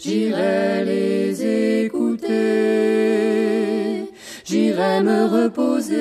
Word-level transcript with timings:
J'irai 0.00 0.84
les 0.86 1.84
écouter, 1.84 2.28
j'irai 4.44 5.02
me 5.02 5.26
reposer 5.26 5.98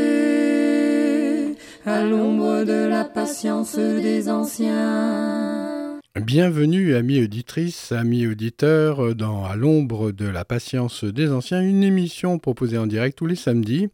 à 1.86 2.04
l'ombre 2.04 2.64
de 2.64 2.88
la 2.88 3.04
patience 3.04 3.76
des 3.78 4.30
anciens. 4.30 6.00
Bienvenue, 6.16 6.96
amis 6.96 7.22
auditrices, 7.22 7.92
amis 7.92 8.26
auditeurs, 8.26 9.14
dans 9.14 9.44
À 9.46 9.58
l'ombre 9.58 10.12
de 10.12 10.26
la 10.26 10.46
patience 10.46 11.04
des 11.04 11.32
anciens, 11.32 11.62
une 11.62 11.84
émission 11.84 12.40
proposée 12.40 12.78
en 12.78 12.88
direct 12.88 13.18
tous 13.18 13.26
les 13.28 13.36
samedis 13.36 13.90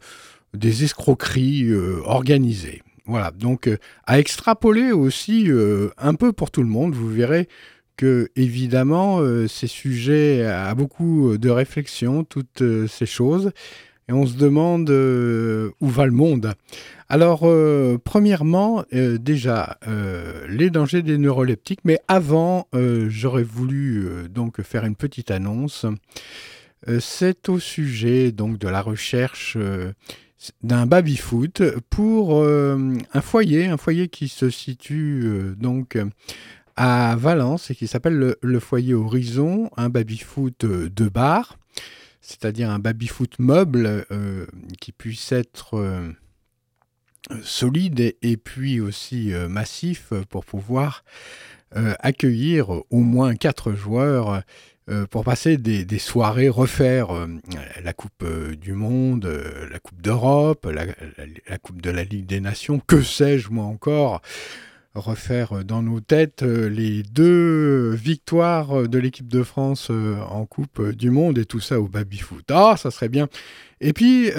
des 0.54 0.84
escroqueries 0.84 1.72
organisées. 2.04 2.82
Voilà, 3.06 3.32
donc 3.32 3.68
à 4.06 4.20
extrapoler 4.20 4.92
aussi 4.92 5.48
un 5.98 6.14
peu 6.14 6.32
pour 6.32 6.50
tout 6.50 6.62
le 6.62 6.68
monde, 6.68 6.94
vous 6.94 7.08
verrez 7.08 7.48
que 7.96 8.30
évidemment 8.36 9.20
euh, 9.20 9.48
ces 9.48 9.66
sujets 9.66 10.44
à 10.44 10.74
beaucoup 10.74 11.36
de 11.38 11.50
réflexion, 11.50 12.22
toutes 12.22 12.62
ces 12.86 13.06
choses, 13.06 13.50
et 14.08 14.12
on 14.12 14.26
se 14.26 14.36
demande 14.36 14.90
euh, 14.90 15.70
où 15.80 15.88
va 15.88 16.06
le 16.06 16.12
monde. 16.12 16.54
Alors, 17.08 17.42
euh, 17.44 17.98
premièrement, 18.02 18.84
euh, 18.94 19.18
déjà, 19.18 19.78
les 20.48 20.70
dangers 20.70 21.02
des 21.02 21.18
neuroleptiques, 21.18 21.80
mais 21.84 22.00
avant, 22.08 22.68
j'aurais 23.08 23.42
voulu 23.42 24.08
donc 24.30 24.62
faire 24.62 24.84
une 24.84 24.96
petite 24.96 25.30
annonce. 25.30 25.86
C'est 26.98 27.48
au 27.48 27.58
sujet 27.60 28.32
donc 28.32 28.58
de 28.58 28.68
la 28.68 28.82
recherche 28.82 29.56
d'un 30.62 30.86
baby-foot 30.86 31.62
pour 31.90 32.44
un 32.44 33.20
foyer, 33.20 33.66
un 33.66 33.76
foyer 33.76 34.08
qui 34.08 34.28
se 34.28 34.50
situe 34.50 35.54
donc 35.56 35.98
à 36.76 37.14
Valence 37.16 37.70
et 37.70 37.74
qui 37.74 37.86
s'appelle 37.86 38.16
le, 38.16 38.38
le 38.42 38.58
foyer 38.58 38.94
Horizon, 38.94 39.70
un 39.76 39.90
baby-foot 39.90 40.64
de 40.64 41.08
bar, 41.08 41.56
c'est-à-dire 42.22 42.70
un 42.70 42.78
baby-foot 42.78 43.38
meuble 43.38 44.06
euh, 44.10 44.46
qui 44.80 44.92
puisse 44.92 45.32
être 45.32 45.74
euh, 45.74 46.12
solide 47.42 48.14
et, 48.22 48.36
puis 48.36 48.80
aussi 48.80 49.34
euh, 49.34 49.48
massif 49.48 50.12
pour 50.30 50.44
pouvoir 50.44 51.04
accueillir 52.00 52.68
au 52.90 53.00
moins 53.00 53.34
quatre 53.34 53.72
joueurs 53.72 54.42
pour 55.08 55.24
passer 55.24 55.56
des, 55.56 55.98
soirées, 55.98 56.50
refaire 56.50 57.08
la 57.82 57.94
Coupe 57.94 58.26
du 58.60 58.74
Monde, 58.74 59.24
la 59.70 59.78
Coupe 59.78 60.02
d'Europe, 60.02 60.66
la 60.66 61.56
Coupe 61.56 61.80
de 61.80 61.88
la 61.88 62.04
Ligue 62.04 62.26
des 62.26 62.40
Nations, 62.40 62.78
que 62.78 63.00
sais-je 63.00 63.48
moi 63.48 63.64
encore, 63.64 64.20
refaire 64.94 65.52
euh, 65.52 65.62
dans 65.64 65.82
nos 65.82 66.00
têtes 66.00 66.42
euh, 66.42 66.68
les 66.68 67.02
deux 67.02 67.90
victoires 67.90 68.80
euh, 68.80 68.88
de 68.88 68.98
l'équipe 68.98 69.28
de 69.28 69.42
France 69.42 69.90
en 69.90 70.46
Coupe 70.46 70.90
du 70.90 71.10
Monde 71.10 71.38
et 71.38 71.44
tout 71.44 71.60
ça 71.60 71.80
au 71.80 71.88
baby-foot. 71.88 72.44
Ah, 72.50 72.74
ça 72.76 72.90
serait 72.90 73.08
bien. 73.08 73.28
Et 73.80 73.92
puis 73.92 74.30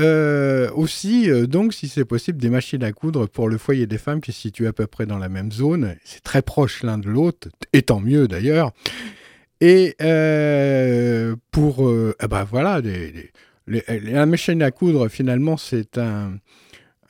aussi, 0.74 1.30
donc, 1.47 1.74
si 1.74 1.90
c'est 1.90 2.06
possible, 2.06 2.40
des 2.40 2.50
machines 2.50 2.81
à 2.81 2.94
coudre 2.94 3.28
pour 3.28 3.50
le 3.50 3.58
foyer 3.58 3.88
des 3.88 3.97
femmes 3.97 4.22
qui 4.22 4.31
se 4.31 4.40
situe 4.40 4.68
à 4.68 4.74
peu 4.74 4.88
près 4.88 5.06
dans 5.06 5.18
la 5.18 5.28
même 5.28 5.52
zone. 5.52 5.96
C'est 6.06 6.24
très 6.24 6.42
proche 6.42 6.81
l'un 6.81 6.97
de 6.97 7.09
l'autre, 7.09 7.50
et 7.74 7.81
tant 7.81 8.00
mieux 8.00 8.30
d'ailleurs. 8.30 8.72
Et 9.59 9.96
pour, 11.52 11.88
euh, 11.88 12.16
eh 12.22 12.28
ben 12.28 12.44
voilà, 12.44 12.81
la 13.68 14.25
machine 14.25 14.62
à 14.62 14.72
coudre, 14.72 15.08
finalement, 15.09 15.58
c'est 15.58 15.97
un, 15.97 16.34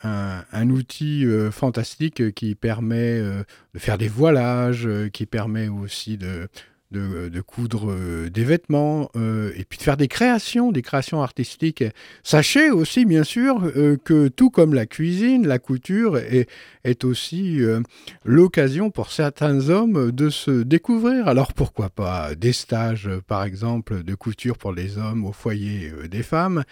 un, 0.03 0.69
outil 0.69 1.25
euh, 1.25 1.51
fantastique 1.51 2.21
euh, 2.21 2.31
qui 2.31 2.55
permet 2.55 3.19
euh, 3.19 3.43
de 3.73 3.79
faire 3.79 3.97
des 3.97 4.07
voilages, 4.07 4.87
qui 5.11 5.25
permet 5.25 5.67
aussi 5.67 6.17
de, 6.17 6.47
de, 6.93 7.27
de 7.27 7.41
coudre 7.41 7.91
euh, 7.91 8.29
des 8.29 8.45
vêtements, 8.45 9.09
euh, 9.17 9.51
et 9.57 9.65
puis 9.65 9.77
de 9.77 9.83
faire 9.83 9.97
des 9.97 10.07
créations, 10.07 10.71
des 10.71 10.81
créations 10.81 11.21
artistiques. 11.21 11.83
Sachez 12.23 12.69
aussi, 12.69 13.03
bien 13.05 13.25
sûr, 13.25 13.63
euh, 13.75 13.97
que 13.97 14.29
tout 14.29 14.49
comme 14.49 14.73
la 14.73 14.85
cuisine, 14.85 15.45
la 15.45 15.59
couture 15.59 16.17
est, 16.17 16.47
est 16.85 17.03
aussi 17.03 17.61
euh, 17.61 17.81
l'occasion 18.23 18.91
pour 18.91 19.11
certains 19.11 19.69
hommes 19.69 20.11
de 20.11 20.29
se 20.29 20.63
découvrir. 20.63 21.27
Alors 21.27 21.51
pourquoi 21.53 21.89
pas 21.89 22.35
des 22.35 22.53
stages, 22.53 23.07
euh, 23.07 23.21
par 23.27 23.43
exemple, 23.43 24.03
de 24.03 24.15
couture 24.15 24.57
pour 24.57 24.71
les 24.71 24.97
hommes 24.97 25.25
au 25.25 25.33
foyer 25.33 25.91
euh, 25.91 26.07
des 26.07 26.23
femmes, 26.23 26.63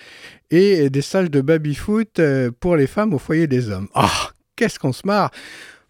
et 0.51 0.89
des 0.89 1.01
stages 1.01 1.31
de 1.31 1.41
baby-foot 1.41 2.19
euh, 2.19 2.51
pour 2.59 2.75
les 2.75 2.87
femmes 2.87 3.13
au 3.13 3.19
foyer 3.19 3.47
des 3.47 3.69
hommes. 3.69 3.87
Ah, 3.95 4.31
qu'est-ce 4.55 4.77
qu'on 4.77 4.93
se 4.93 5.07
marre 5.07 5.31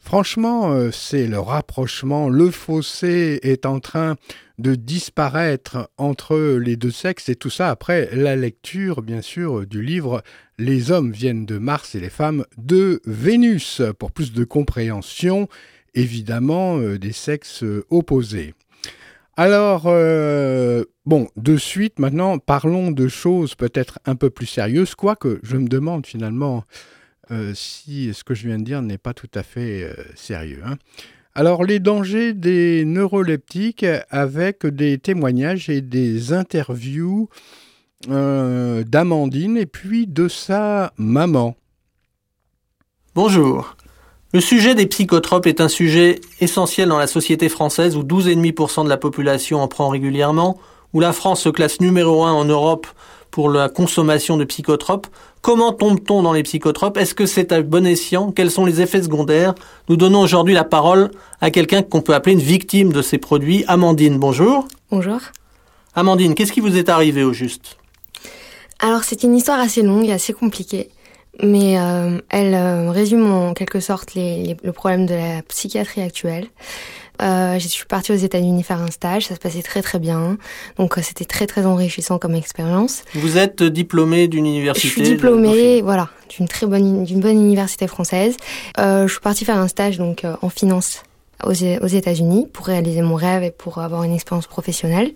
Franchement, 0.04 0.74
euh, 0.74 0.90
c'est 0.92 1.28
le 1.28 1.40
rapprochement, 1.40 2.28
le 2.28 2.50
fossé 2.50 3.40
est 3.44 3.66
en 3.66 3.80
train 3.80 4.16
de 4.58 4.76
disparaître 4.76 5.90
entre 5.98 6.58
les 6.58 6.76
deux 6.76 6.92
sexes 6.92 7.30
et 7.30 7.36
tout 7.36 7.52
ça 7.52 7.70
après 7.70 8.10
la 8.14 8.36
lecture, 8.36 9.04
bien 9.04 9.22
sûr, 9.22 9.66
du 9.66 9.82
livre 9.82 10.24
Les 10.58 10.92
hommes 10.92 11.12
viennent 11.12 11.46
de 11.46 11.60
Mars 11.60 11.96
et 11.96 12.00
les 12.00 12.10
femmes 12.10 12.46
de 12.58 13.00
Vénus, 13.06 13.82
pour 14.00 14.12
plus 14.12 14.34
de 14.34 14.44
compréhension, 14.44 15.48
évidemment, 15.94 16.80
euh, 16.80 16.98
des 16.98 17.14
sexes 17.14 17.64
euh, 17.64 17.86
opposés. 17.92 18.54
Alors, 19.38 19.86
bon, 21.06 21.28
de 21.38 21.58
suite, 21.58 22.00
maintenant, 22.00 22.38
parlons 22.38 22.92
de 22.92 23.08
choses 23.08 23.56
peut-être 23.56 23.98
un 24.06 24.16
peu 24.16 24.30
plus 24.30 24.46
sérieuses, 24.46 24.94
quoique 24.94 25.40
je 25.42 25.56
me 25.56 25.68
demande 25.68 26.06
finalement 26.06 26.66
euh, 27.32 27.54
si 27.54 28.14
ce 28.14 28.24
que 28.24 28.34
je 28.34 28.48
viens 28.48 28.58
de 28.58 28.64
dire 28.64 28.82
n'est 28.82 28.98
pas 28.98 29.14
tout 29.14 29.30
à 29.34 29.44
fait 29.44 29.84
euh, 29.84 29.94
sérieux. 30.16 30.62
hein. 30.66 30.76
Alors, 31.34 31.64
les 31.64 31.80
dangers 31.80 32.34
des 32.34 32.84
neuroleptiques 32.84 33.86
avec 34.10 34.66
des 34.66 34.98
témoignages 34.98 35.70
et 35.70 35.80
des 35.80 36.34
interviews 36.34 37.30
euh, 38.10 38.84
d'Amandine 38.84 39.58
et 39.58 39.66
puis 39.66 40.08
de 40.08 40.28
sa 40.28 40.92
maman. 40.98 41.56
Bonjour. 43.16 43.78
Le 44.34 44.42
sujet 44.42 44.76
des 44.76 44.88
psychotropes 44.88 45.48
est 45.48 45.62
un 45.62 45.70
sujet 45.70 46.20
essentiel 46.42 46.90
dans 46.90 46.98
la 46.98 47.08
société 47.08 47.48
française 47.48 47.96
où 47.96 48.04
12,5% 48.04 48.84
de 48.84 48.90
la 48.90 48.98
population 48.98 49.62
en 49.62 49.68
prend 49.68 49.90
régulièrement, 49.90 50.60
où 50.94 51.00
la 51.00 51.14
France 51.14 51.42
se 51.42 51.50
classe 51.50 51.80
numéro 51.80 52.24
1 52.26 52.32
en 52.32 52.46
Europe 52.46 52.88
pour 53.32 53.50
la 53.50 53.70
consommation 53.70 54.38
de 54.38 54.44
psychotropes. 54.44 55.08
Comment 55.42 55.74
tombe-t-on 55.74 56.22
dans 56.22 56.34
les 56.34 56.44
psychotropes? 56.44 56.98
Est-ce 56.98 57.16
que 57.16 57.26
c'est 57.26 57.52
à 57.52 57.62
bon 57.62 57.88
escient? 57.88 58.32
Quels 58.32 58.52
sont 58.52 58.66
les 58.66 58.82
effets 58.82 59.02
secondaires? 59.02 59.56
Nous 59.90 59.98
donnons 59.98 60.22
aujourd'hui 60.22 60.54
la 60.54 60.64
parole 60.64 61.12
à 61.40 61.50
quelqu'un 61.50 61.82
qu'on 61.82 62.02
peut 62.02 62.14
appeler 62.14 62.34
une 62.34 62.42
victime 62.42 62.92
de 62.92 63.02
ces 63.02 63.18
produits. 63.18 63.64
Amandine, 63.68 64.20
bonjour. 64.20 64.68
Bonjour. 64.92 65.20
Amandine, 65.96 66.36
qu'est-ce 66.36 66.52
qui 66.52 66.60
vous 66.60 66.78
est 66.78 66.90
arrivé 66.90 67.24
au 67.24 67.34
juste? 67.34 67.78
Alors 68.80 69.04
c'est 69.04 69.24
une 69.24 69.36
histoire 69.36 69.60
assez 69.60 69.82
longue 69.82 70.06
et 70.06 70.14
assez 70.14 70.34
compliquée 70.34 70.90
mais 71.42 71.80
euh, 71.80 72.20
elle 72.30 72.54
euh, 72.54 72.92
résume 72.92 73.32
en 73.32 73.54
quelque 73.54 73.80
sorte 73.80 74.14
les, 74.14 74.58
le 74.64 74.72
problème 74.72 75.06
de 75.06 75.16
la 75.16 75.42
psychiatrie 75.44 76.02
actuelle. 76.02 76.48
Euh, 77.22 77.60
je 77.60 77.68
suis 77.68 77.86
partie 77.86 78.12
aux 78.12 78.16
États-Unis 78.16 78.64
faire 78.64 78.82
un 78.82 78.90
stage, 78.92 79.28
ça 79.28 79.36
se 79.36 79.40
passait 79.40 79.62
très 79.62 79.82
très 79.82 80.00
bien, 80.00 80.38
donc 80.78 80.98
euh, 80.98 81.02
c'était 81.04 81.26
très 81.26 81.46
très 81.46 81.66
enrichissant 81.66 82.18
comme 82.18 82.36
expérience. 82.36 83.04
Vous 83.14 83.38
êtes 83.38 83.62
diplômée 83.62 84.28
d'une 84.28 84.46
université 84.46 84.88
Je 84.88 84.94
suis 84.94 85.02
diplômée, 85.04 85.82
voilà, 85.82 86.10
d'une 86.30 86.48
très 86.48 86.66
bonne 86.66 87.04
d'une 87.04 87.20
bonne 87.20 87.38
université 87.38 87.88
française. 87.88 88.38
Euh, 88.80 89.08
je 89.08 89.12
suis 89.12 89.22
partie 89.22 89.46
faire 89.46 89.58
un 89.58 89.68
stage 89.68 89.98
donc 89.98 90.26
en 90.42 90.50
finance 90.50 91.04
aux, 91.44 91.52
aux 91.52 91.88
États-Unis 91.88 92.48
pour 92.52 92.66
réaliser 92.66 93.02
mon 93.02 93.16
rêve 93.16 93.44
et 93.44 93.52
pour 93.52 93.80
avoir 93.80 94.04
une 94.04 94.14
expérience 94.14 94.48
professionnelle. 94.48 95.12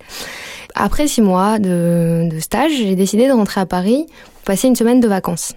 Après 0.75 1.07
six 1.07 1.21
mois 1.21 1.57
de, 1.59 2.29
de 2.31 2.39
stage, 2.39 2.71
j'ai 2.77 2.95
décidé 2.95 3.27
de 3.27 3.33
rentrer 3.33 3.61
à 3.61 3.65
Paris 3.65 4.05
pour 4.35 4.43
passer 4.43 4.67
une 4.67 4.75
semaine 4.75 4.99
de 4.99 5.07
vacances. 5.07 5.53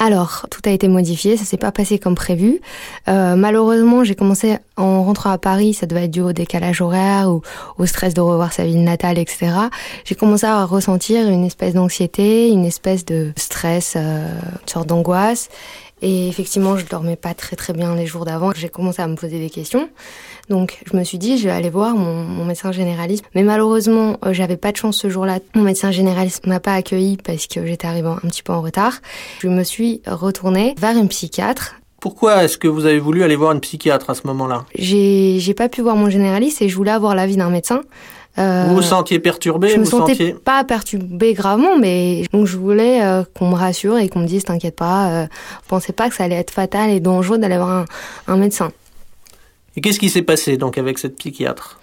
Alors, 0.00 0.46
tout 0.50 0.60
a 0.64 0.70
été 0.70 0.86
modifié, 0.86 1.36
ça 1.36 1.44
s'est 1.44 1.56
pas 1.56 1.72
passé 1.72 1.98
comme 1.98 2.14
prévu. 2.14 2.60
Euh, 3.08 3.34
malheureusement, 3.34 4.04
j'ai 4.04 4.14
commencé 4.14 4.56
en 4.76 5.02
rentrant 5.02 5.30
à 5.30 5.38
Paris, 5.38 5.74
ça 5.74 5.86
devait 5.86 6.04
être 6.04 6.12
dû 6.12 6.20
au 6.20 6.32
décalage 6.32 6.80
horaire 6.80 7.30
ou 7.30 7.42
au 7.78 7.86
stress 7.86 8.14
de 8.14 8.20
revoir 8.20 8.52
sa 8.52 8.64
ville 8.64 8.84
natale, 8.84 9.18
etc. 9.18 9.50
J'ai 10.04 10.14
commencé 10.14 10.46
à 10.46 10.64
ressentir 10.64 11.28
une 11.28 11.44
espèce 11.44 11.74
d'anxiété, 11.74 12.48
une 12.48 12.64
espèce 12.64 13.04
de 13.04 13.32
stress, 13.36 13.94
euh, 13.96 14.28
une 14.62 14.68
sorte 14.68 14.86
d'angoisse. 14.86 15.48
Et 16.02 16.28
effectivement, 16.28 16.76
je 16.76 16.86
dormais 16.86 17.16
pas 17.16 17.34
très 17.34 17.56
très 17.56 17.72
bien 17.72 17.94
les 17.94 18.06
jours 18.06 18.24
d'avant. 18.24 18.52
J'ai 18.54 18.68
commencé 18.68 19.02
à 19.02 19.08
me 19.08 19.16
poser 19.16 19.38
des 19.38 19.50
questions. 19.50 19.88
Donc, 20.48 20.78
je 20.90 20.96
me 20.96 21.04
suis 21.04 21.18
dit, 21.18 21.38
je 21.38 21.44
vais 21.44 21.54
aller 21.54 21.70
voir 21.70 21.94
mon, 21.94 22.24
mon 22.24 22.44
médecin 22.44 22.72
généraliste. 22.72 23.24
Mais 23.34 23.42
malheureusement, 23.42 24.16
euh, 24.24 24.32
j'avais 24.32 24.56
pas 24.56 24.72
de 24.72 24.76
chance 24.76 24.96
ce 24.96 25.08
jour-là. 25.08 25.40
Mon 25.54 25.62
médecin 25.62 25.90
généraliste 25.90 26.46
m'a 26.46 26.60
pas 26.60 26.74
accueilli 26.74 27.16
parce 27.16 27.46
que 27.46 27.66
j'étais 27.66 27.86
arrivée 27.86 28.08
un 28.08 28.28
petit 28.28 28.42
peu 28.42 28.52
en 28.52 28.62
retard. 28.62 29.00
Je 29.40 29.48
me 29.48 29.62
suis 29.64 30.02
retournée 30.06 30.74
vers 30.78 30.96
une 30.96 31.08
psychiatre 31.08 31.74
pourquoi 32.00 32.44
est-ce 32.44 32.58
que 32.58 32.68
vous 32.68 32.86
avez 32.86 33.00
voulu 33.00 33.24
aller 33.24 33.34
voir 33.34 33.50
une 33.50 33.60
psychiatre 33.60 34.08
à 34.10 34.14
ce 34.14 34.24
moment-là? 34.28 34.64
J'ai 34.76 35.38
j'ai 35.40 35.54
pas 35.54 35.68
pu 35.68 35.82
voir 35.82 35.96
mon 35.96 36.08
généraliste 36.08 36.62
et 36.62 36.68
je 36.68 36.76
voulais 36.76 36.92
avoir 36.92 37.16
l'avis 37.16 37.36
d'un 37.36 37.50
médecin. 37.50 37.82
Euh, 38.38 38.66
vous 38.68 38.76
vous 38.76 38.82
sentiez 38.82 39.18
perturbé 39.18 39.68
Je 39.68 39.78
me 39.78 39.84
sentais 39.84 40.12
sentiez... 40.12 40.32
pas 40.32 40.62
perturbée 40.64 41.34
gravement, 41.34 41.76
mais 41.78 42.24
donc 42.32 42.46
je 42.46 42.56
voulais 42.56 43.02
euh, 43.02 43.24
qu'on 43.34 43.48
me 43.48 43.54
rassure 43.54 43.98
et 43.98 44.08
qu'on 44.08 44.20
me 44.20 44.26
dise 44.26 44.44
t'inquiète 44.44 44.76
pas, 44.76 45.10
euh, 45.10 45.26
pensez 45.66 45.92
pas 45.92 46.08
que 46.08 46.14
ça 46.14 46.24
allait 46.24 46.36
être 46.36 46.52
fatal 46.52 46.90
et 46.90 47.00
dangereux 47.00 47.38
d'aller 47.38 47.56
voir 47.56 47.70
un, 47.70 47.84
un 48.28 48.36
médecin. 48.36 48.70
Et 49.76 49.80
qu'est-ce 49.80 49.98
qui 49.98 50.10
s'est 50.10 50.22
passé 50.22 50.56
donc 50.56 50.78
avec 50.78 50.98
cette 50.98 51.16
psychiatre? 51.16 51.78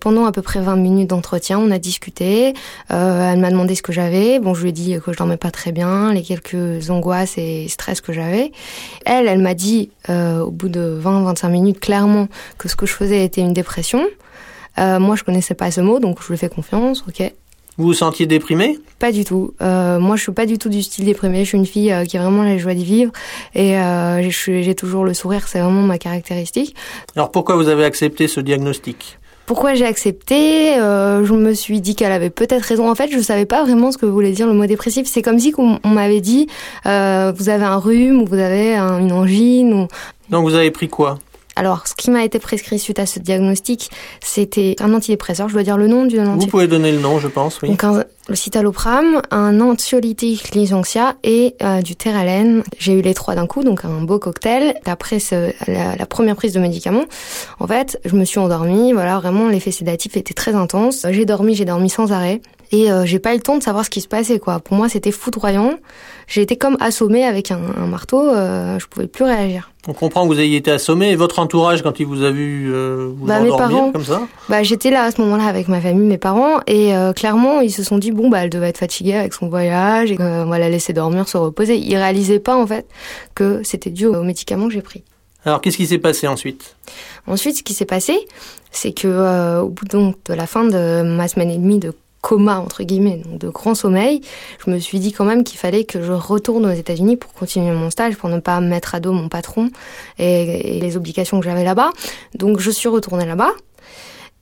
Pendant 0.00 0.26
à 0.26 0.32
peu 0.32 0.42
près 0.42 0.60
20 0.60 0.76
minutes 0.76 1.10
d'entretien, 1.10 1.58
on 1.58 1.70
a 1.70 1.78
discuté. 1.78 2.54
Euh, 2.92 3.32
elle 3.32 3.40
m'a 3.40 3.50
demandé 3.50 3.74
ce 3.74 3.82
que 3.82 3.92
j'avais. 3.92 4.38
Bon, 4.38 4.54
je 4.54 4.62
lui 4.62 4.68
ai 4.68 4.72
dit 4.72 4.96
que 5.04 5.12
je 5.12 5.16
dormais 5.16 5.36
pas 5.36 5.50
très 5.50 5.72
bien, 5.72 6.12
les 6.12 6.22
quelques 6.22 6.90
angoisses 6.90 7.36
et 7.36 7.66
stress 7.68 8.00
que 8.00 8.12
j'avais. 8.12 8.52
Elle, 9.04 9.26
elle 9.26 9.40
m'a 9.40 9.54
dit 9.54 9.90
euh, 10.08 10.40
au 10.40 10.50
bout 10.50 10.68
de 10.68 11.00
20-25 11.02 11.50
minutes 11.50 11.80
clairement 11.80 12.28
que 12.58 12.68
ce 12.68 12.76
que 12.76 12.86
je 12.86 12.92
faisais 12.92 13.24
était 13.24 13.40
une 13.40 13.52
dépression. 13.52 14.06
Euh, 14.78 14.98
moi, 14.98 15.16
je 15.16 15.24
connaissais 15.24 15.54
pas 15.54 15.70
ce 15.70 15.80
mot, 15.80 15.98
donc 15.98 16.18
je 16.22 16.28
lui 16.28 16.34
ai 16.34 16.38
fait 16.38 16.48
confiance. 16.48 17.04
Ok. 17.08 17.32
Vous 17.76 17.84
vous 17.84 17.94
sentiez 17.94 18.26
déprimé? 18.26 18.76
Pas 18.98 19.12
du 19.12 19.24
tout. 19.24 19.54
Euh, 19.62 20.00
moi, 20.00 20.16
je 20.16 20.22
suis 20.22 20.32
pas 20.32 20.46
du 20.46 20.58
tout 20.58 20.68
du 20.68 20.82
style 20.82 21.04
déprimé. 21.04 21.44
Je 21.44 21.50
suis 21.50 21.58
une 21.58 21.66
fille 21.66 21.92
euh, 21.92 22.04
qui 22.04 22.18
a 22.18 22.22
vraiment 22.22 22.42
la 22.42 22.58
joie 22.58 22.74
de 22.74 22.82
vivre 22.82 23.12
et 23.54 23.78
euh, 23.78 24.28
j'ai 24.30 24.74
toujours 24.74 25.04
le 25.04 25.14
sourire. 25.14 25.46
C'est 25.46 25.60
vraiment 25.60 25.82
ma 25.82 25.96
caractéristique. 25.96 26.74
Alors 27.14 27.30
pourquoi 27.30 27.54
vous 27.54 27.68
avez 27.68 27.84
accepté 27.84 28.26
ce 28.26 28.40
diagnostic? 28.40 29.18
Pourquoi 29.46 29.74
j'ai 29.74 29.86
accepté? 29.86 30.76
Euh, 30.76 31.24
Je 31.24 31.32
me 31.32 31.54
suis 31.54 31.80
dit 31.80 31.94
qu'elle 31.94 32.10
avait 32.10 32.30
peut-être 32.30 32.62
raison. 32.62 32.90
En 32.90 32.96
fait, 32.96 33.10
je 33.12 33.20
savais 33.20 33.46
pas 33.46 33.62
vraiment 33.62 33.92
ce 33.92 33.96
que 33.96 34.06
voulait 34.06 34.32
dire 34.32 34.48
le 34.48 34.54
mot 34.54 34.66
dépressif. 34.66 35.06
C'est 35.06 35.22
comme 35.22 35.38
si 35.38 35.54
on, 35.56 35.78
on 35.84 35.88
m'avait 35.88 36.20
dit 36.20 36.48
euh, 36.84 37.32
vous 37.34 37.48
avez 37.48 37.64
un 37.64 37.76
rhume 37.78 38.22
ou 38.22 38.26
vous 38.26 38.38
avez 38.38 38.74
un, 38.74 38.98
une 38.98 39.12
angine. 39.12 39.72
Ou... 39.72 39.88
Donc 40.30 40.42
vous 40.42 40.54
avez 40.54 40.72
pris 40.72 40.88
quoi? 40.88 41.18
Alors, 41.58 41.88
ce 41.88 41.94
qui 41.96 42.12
m'a 42.12 42.24
été 42.24 42.38
prescrit 42.38 42.78
suite 42.78 43.00
à 43.00 43.06
ce 43.06 43.18
diagnostic, 43.18 43.90
c'était 44.20 44.76
un 44.78 44.94
antidépresseur. 44.94 45.48
Je 45.48 45.54
dois 45.54 45.64
dire 45.64 45.76
le 45.76 45.88
nom 45.88 46.04
du 46.04 46.20
antidépresseur. 46.20 46.38
Vous 46.38 46.46
pouvez 46.46 46.68
donner 46.68 46.92
le 46.92 47.00
nom, 47.00 47.18
je 47.18 47.26
pense, 47.26 47.60
oui. 47.62 47.70
Donc, 47.70 47.82
un, 47.82 48.04
le 48.28 48.34
citalopram, 48.36 49.22
un 49.32 49.60
anxiolytique 49.60 50.54
lysanxia 50.54 51.16
et 51.24 51.56
euh, 51.60 51.82
du 51.82 51.96
terralène. 51.96 52.62
J'ai 52.78 52.92
eu 52.92 53.02
les 53.02 53.12
trois 53.12 53.34
d'un 53.34 53.48
coup, 53.48 53.64
donc 53.64 53.84
un 53.84 54.02
beau 54.02 54.20
cocktail. 54.20 54.74
Après 54.86 55.18
ce, 55.18 55.52
la, 55.66 55.96
la, 55.96 56.06
première 56.06 56.36
prise 56.36 56.52
de 56.52 56.60
médicaments, 56.60 57.06
en 57.58 57.66
fait, 57.66 57.98
je 58.04 58.14
me 58.14 58.24
suis 58.24 58.38
endormie. 58.38 58.92
Voilà, 58.92 59.18
vraiment, 59.18 59.48
l'effet 59.48 59.72
sédatif 59.72 60.16
était 60.16 60.34
très 60.34 60.54
intense. 60.54 61.06
J'ai 61.10 61.24
dormi, 61.24 61.56
j'ai 61.56 61.64
dormi 61.64 61.90
sans 61.90 62.12
arrêt. 62.12 62.40
Et 62.70 62.90
euh, 62.92 63.06
j'ai 63.06 63.18
pas 63.18 63.32
eu 63.32 63.36
le 63.36 63.42
temps 63.42 63.56
de 63.56 63.62
savoir 63.62 63.84
ce 63.84 63.90
qui 63.90 64.00
se 64.00 64.08
passait, 64.08 64.38
quoi. 64.38 64.60
Pour 64.60 64.76
moi, 64.76 64.88
c'était 64.88 65.10
foudroyant. 65.10 65.78
J'ai 66.26 66.42
été 66.42 66.56
comme 66.56 66.76
assommée 66.80 67.24
avec 67.24 67.50
un, 67.50 67.60
un 67.76 67.86
marteau. 67.86 68.20
Euh, 68.20 68.78
je 68.78 68.86
pouvais 68.86 69.06
plus 69.06 69.24
réagir. 69.24 69.70
On 69.86 69.94
comprend 69.94 70.28
que 70.28 70.34
vous 70.34 70.38
ayez 70.38 70.58
été 70.58 70.70
assommé. 70.70 71.10
Et 71.10 71.16
votre 71.16 71.38
entourage, 71.38 71.82
quand 71.82 71.98
il 71.98 72.06
vous 72.06 72.22
a 72.22 72.30
vu 72.30 72.70
euh, 72.70 73.10
vous 73.16 73.24
bah, 73.26 73.40
mes 73.40 73.48
parents, 73.48 73.90
comme 73.90 74.04
ça 74.04 74.20
Bah, 74.50 74.62
j'étais 74.62 74.90
là 74.90 75.04
à 75.04 75.10
ce 75.10 75.20
moment-là 75.22 75.46
avec 75.46 75.68
ma 75.68 75.80
famille, 75.80 76.06
mes 76.06 76.18
parents, 76.18 76.60
et 76.66 76.94
euh, 76.94 77.14
clairement, 77.14 77.60
ils 77.62 77.72
se 77.72 77.82
sont 77.82 77.96
dit 77.96 78.10
bon, 78.12 78.28
bah, 78.28 78.44
elle 78.44 78.50
devait 78.50 78.68
être 78.68 78.78
fatiguée 78.78 79.14
avec 79.14 79.32
son 79.32 79.48
voyage, 79.48 80.12
et 80.12 80.16
on 80.20 80.46
va 80.46 80.58
la 80.58 80.68
laisser 80.68 80.92
dormir, 80.92 81.26
se 81.26 81.38
reposer. 81.38 81.78
Ils 81.78 81.96
réalisaient 81.96 82.40
pas 82.40 82.56
en 82.56 82.66
fait 82.66 82.86
que 83.34 83.62
c'était 83.64 83.90
dû 83.90 84.04
aux 84.06 84.22
médicaments 84.22 84.66
que 84.68 84.74
j'ai 84.74 84.82
pris. 84.82 85.04
Alors, 85.46 85.62
qu'est-ce 85.62 85.78
qui 85.78 85.86
s'est 85.86 85.98
passé 85.98 86.26
ensuite? 86.28 86.76
Ensuite, 87.26 87.56
ce 87.56 87.62
qui 87.62 87.72
s'est 87.72 87.86
passé, 87.86 88.18
c'est 88.70 88.92
que 88.92 89.08
euh, 89.08 89.62
au 89.62 89.68
bout 89.68 89.86
donc 89.86 90.16
de 90.26 90.34
la 90.34 90.46
fin 90.46 90.64
de 90.64 91.02
ma 91.02 91.28
semaine 91.28 91.50
et 91.50 91.56
demie 91.56 91.78
de 91.78 91.94
coma 92.28 92.60
entre 92.60 92.82
guillemets, 92.82 93.22
donc 93.24 93.38
de 93.38 93.48
grand 93.48 93.74
sommeil, 93.74 94.20
je 94.62 94.70
me 94.70 94.78
suis 94.78 95.00
dit 95.00 95.12
quand 95.12 95.24
même 95.24 95.44
qu'il 95.44 95.58
fallait 95.58 95.84
que 95.84 96.02
je 96.02 96.12
retourne 96.12 96.66
aux 96.66 96.74
États-Unis 96.74 97.16
pour 97.16 97.32
continuer 97.32 97.72
mon 97.72 97.88
stage, 97.88 98.16
pour 98.16 98.28
ne 98.28 98.38
pas 98.38 98.60
mettre 98.60 98.94
à 98.94 99.00
dos 99.00 99.12
mon 99.12 99.30
patron 99.30 99.70
et, 100.18 100.78
les 100.78 100.96
obligations 100.98 101.40
que 101.40 101.46
j'avais 101.46 101.64
là-bas. 101.64 101.90
Donc 102.34 102.60
je 102.60 102.70
suis 102.70 102.88
retournée 102.88 103.24
là-bas. 103.24 103.52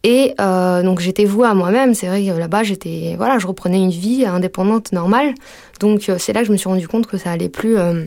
Et 0.02 0.34
euh, 0.40 0.82
donc 0.82 0.98
j'étais 0.98 1.26
vouée 1.26 1.46
à 1.46 1.54
moi-même. 1.54 1.94
C'est 1.94 2.08
vrai 2.08 2.24
que 2.24 2.32
là-bas 2.32 2.64
j'étais, 2.64 3.14
voilà, 3.16 3.38
je 3.38 3.46
reprenais 3.46 3.78
une 3.78 3.90
vie 3.90 4.26
indépendante 4.26 4.90
normale. 4.90 5.34
Donc 5.78 6.08
euh, 6.08 6.16
c'est 6.18 6.32
là 6.32 6.40
que 6.40 6.46
je 6.46 6.52
me 6.52 6.56
suis 6.56 6.68
rendu 6.68 6.88
compte 6.88 7.06
que 7.06 7.18
ça 7.18 7.30
allait 7.30 7.48
plus, 7.48 7.78
euh, 7.78 8.04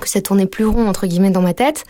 que 0.00 0.08
ça 0.08 0.20
tournait 0.20 0.46
plus 0.46 0.64
rond 0.64 0.86
entre 0.86 1.08
guillemets 1.08 1.30
dans 1.30 1.42
ma 1.42 1.54
tête. 1.54 1.84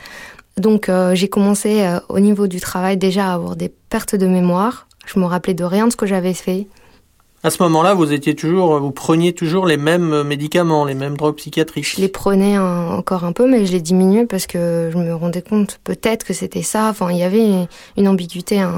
Donc 0.56 0.90
j'ai 1.12 1.28
commencé 1.28 1.87
au 2.08 2.18
niveau 2.18 2.49
du 2.49 2.58
travail 2.58 2.97
déjà 2.97 3.30
à 3.30 3.35
avoir 3.35 3.54
des 3.54 3.68
pertes 3.68 4.16
de 4.16 4.26
mémoire. 4.26 4.88
Je 5.06 5.20
me 5.20 5.25
rappelais 5.25 5.54
de 5.54 5.62
rien 5.62 5.87
de 5.87 5.92
ce 5.92 5.97
que 5.97 6.06
j'avais 6.06 6.35
fait. 6.35 6.66
À 7.45 7.50
ce 7.50 7.62
moment-là, 7.62 7.95
vous 7.95 8.12
étiez 8.12 8.35
toujours, 8.35 8.80
vous 8.80 8.90
preniez 8.90 9.33
toujours 9.33 9.64
les 9.64 9.76
mêmes 9.76 10.25
médicaments, 10.25 10.85
les 10.85 10.95
mêmes 10.95 11.16
drogues 11.16 11.37
psychiatriques. 11.37 11.95
Je 11.95 12.00
les 12.00 12.09
prenais 12.09 12.57
un, 12.57 12.88
encore 12.88 13.23
un 13.23 13.30
peu, 13.30 13.49
mais 13.49 13.64
je 13.64 13.71
les 13.71 13.80
diminuais 13.80 14.26
parce 14.26 14.49
que 14.49 14.90
je 14.92 14.99
me 14.99 15.14
rendais 15.14 15.42
compte 15.42 15.78
peut-être 15.85 16.25
que 16.25 16.33
c'était 16.33 16.62
ça. 16.62 16.88
Enfin, 16.88 17.12
il 17.12 17.18
y 17.18 17.23
avait 17.23 17.68
une 17.97 18.09
ambiguïté 18.09 18.61
à, 18.61 18.73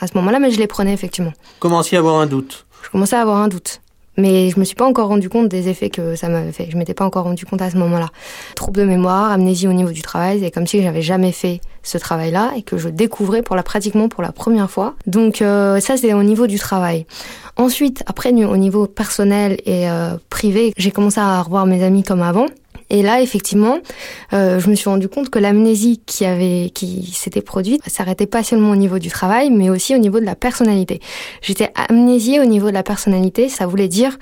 à 0.00 0.06
ce 0.06 0.14
moment-là, 0.18 0.38
mais 0.38 0.50
je 0.50 0.58
les 0.58 0.66
prenais 0.66 0.92
effectivement. 0.92 1.32
Commenciez 1.60 1.96
à 1.96 2.00
avoir 2.00 2.16
un 2.16 2.26
doute. 2.26 2.66
Je 2.82 2.90
commençais 2.90 3.16
à 3.16 3.22
avoir 3.22 3.38
un 3.38 3.48
doute. 3.48 3.80
Mais 4.16 4.50
je 4.50 4.60
me 4.60 4.64
suis 4.64 4.76
pas 4.76 4.86
encore 4.86 5.08
rendu 5.08 5.28
compte 5.28 5.48
des 5.48 5.68
effets 5.68 5.90
que 5.90 6.14
ça 6.14 6.28
m'avait 6.28 6.52
fait. 6.52 6.68
Je 6.70 6.76
m'étais 6.76 6.94
pas 6.94 7.04
encore 7.04 7.24
rendu 7.24 7.46
compte 7.46 7.62
à 7.62 7.70
ce 7.70 7.76
moment-là. 7.78 8.10
Trouble 8.54 8.80
de 8.80 8.84
mémoire, 8.84 9.32
amnésie 9.32 9.66
au 9.66 9.72
niveau 9.72 9.90
du 9.90 10.02
travail, 10.02 10.40
c'est 10.40 10.50
comme 10.50 10.66
si 10.66 10.82
j'avais 10.82 11.02
jamais 11.02 11.32
fait 11.32 11.60
ce 11.84 11.98
travail-là 11.98 12.52
et 12.56 12.62
que 12.62 12.76
je 12.76 12.88
découvrais 12.88 13.42
pour 13.42 13.54
la 13.54 13.62
pratiquement 13.62 14.08
pour 14.08 14.22
la 14.22 14.32
première 14.32 14.70
fois. 14.70 14.94
Donc 15.06 15.40
euh, 15.40 15.78
ça 15.78 15.96
c'est 15.96 16.12
au 16.12 16.24
niveau 16.24 16.48
du 16.48 16.58
travail. 16.58 17.06
Ensuite, 17.56 18.02
après 18.06 18.30
au 18.32 18.56
niveau 18.56 18.86
personnel 18.86 19.58
et 19.64 19.88
euh, 19.88 20.16
privé, 20.28 20.72
j'ai 20.76 20.90
commencé 20.90 21.20
à 21.20 21.40
revoir 21.40 21.66
mes 21.66 21.84
amis 21.84 22.02
comme 22.02 22.22
avant. 22.22 22.46
Et 22.90 23.02
là, 23.02 23.22
effectivement, 23.22 23.78
euh, 24.32 24.60
je 24.60 24.68
me 24.68 24.74
suis 24.74 24.88
rendu 24.90 25.08
compte 25.08 25.30
que 25.30 25.38
l'amnésie 25.38 26.00
qui 26.04 26.24
avait, 26.24 26.70
qui 26.74 27.10
s'était 27.14 27.40
produite, 27.40 27.82
s'arrêtait 27.88 28.26
pas 28.26 28.42
seulement 28.42 28.70
au 28.70 28.76
niveau 28.76 28.98
du 28.98 29.08
travail, 29.08 29.50
mais 29.50 29.70
aussi 29.70 29.94
au 29.94 29.98
niveau 29.98 30.20
de 30.20 30.24
la 30.24 30.34
personnalité. 30.34 31.00
J'étais 31.40 31.70
amnésiée 31.88 32.40
au 32.40 32.44
niveau 32.44 32.68
de 32.68 32.74
la 32.74 32.82
personnalité. 32.82 33.48
Ça 33.48 33.66
voulait 33.66 33.88
dire 33.88 34.18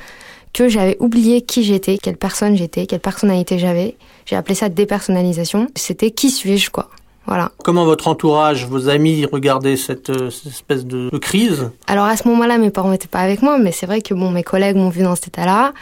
que 0.53 0.69
j'avais 0.69 0.97
oublié 1.01 1.43
qui 1.43 1.65
j'étais, 1.65 1.99
quelle 1.99 2.17
personne 2.17 2.57
j'étais, 2.57 2.87
quelle 2.87 3.01
personnalité 3.01 3.59
j'avais. 3.59 3.97
J'ai 4.27 4.37
appelé 4.37 4.55
ça 4.55 4.69
dépersonnalisation. 4.69 5.67
C'était 5.75 6.11
qui 6.11 6.31
suis-je, 6.31 6.71
quoi? 6.71 6.89
Voilà. 7.27 7.53
Comment 7.63 7.85
votre 7.85 8.09
entourage, 8.09 8.67
vos 8.67 8.89
amis 8.89 9.27
regardaient 9.27 9.77
cette, 9.77 10.11
euh, 10.11 10.29
cette 10.29 10.53
espèce 10.53 10.85
de, 10.85 11.09
de 11.09 11.19
crise? 11.19 11.71
Alors 11.87 12.05
à 12.07 12.17
ce 12.17 12.27
moment-là, 12.29 12.59
mes 12.59 12.71
parents 12.71 12.91
n'étaient 12.91 13.07
pas 13.07 13.21
avec 13.21 13.43
moi, 13.43 13.59
mais 13.59 13.71
c'est 13.71 13.87
vrai 13.87 14.03
que 14.03 14.13
bon, 14.13 14.31
mes 14.31 14.43
collègues 14.43 14.77
m'ont 14.77 14.89
vu 14.89 15.03
dans 15.03 15.15
cet 15.15 15.29
état-là, 15.29 15.73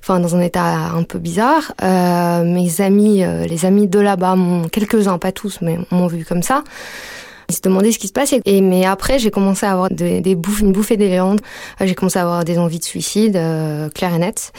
enfin 0.00 0.20
dans 0.20 0.36
un 0.36 0.40
état 0.40 0.62
un 0.62 1.02
peu 1.02 1.18
bizarre. 1.18 1.72
Euh, 1.82 2.44
mes 2.44 2.82
amis, 2.82 3.24
euh, 3.24 3.46
les 3.46 3.64
amis 3.64 3.88
de 3.88 3.98
là-bas, 3.98 4.36
quelques-uns, 4.70 5.16
pas 5.18 5.32
tous, 5.32 5.58
mais 5.62 5.78
m'ont 5.90 6.06
vu 6.06 6.24
comme 6.24 6.42
ça. 6.42 6.64
Ils 7.48 7.54
se 7.54 7.62
demandaient 7.62 7.90
ce 7.90 7.98
qui 7.98 8.06
se 8.06 8.12
passait. 8.12 8.42
Et 8.44 8.60
mais 8.60 8.84
après, 8.84 9.18
j'ai 9.18 9.30
commencé 9.32 9.66
à 9.66 9.72
avoir 9.72 9.90
des, 9.90 10.20
des 10.20 10.34
bouffes, 10.36 10.60
une 10.60 10.70
bouffée 10.70 10.96
délirante. 10.96 11.40
J'ai 11.80 11.94
commencé 11.96 12.18
à 12.18 12.22
avoir 12.22 12.44
des 12.44 12.58
envies 12.58 12.78
de 12.78 12.84
suicide, 12.84 13.36
euh, 13.36 13.88
claires 13.88 14.14
et 14.14 14.18
nettes. 14.18 14.52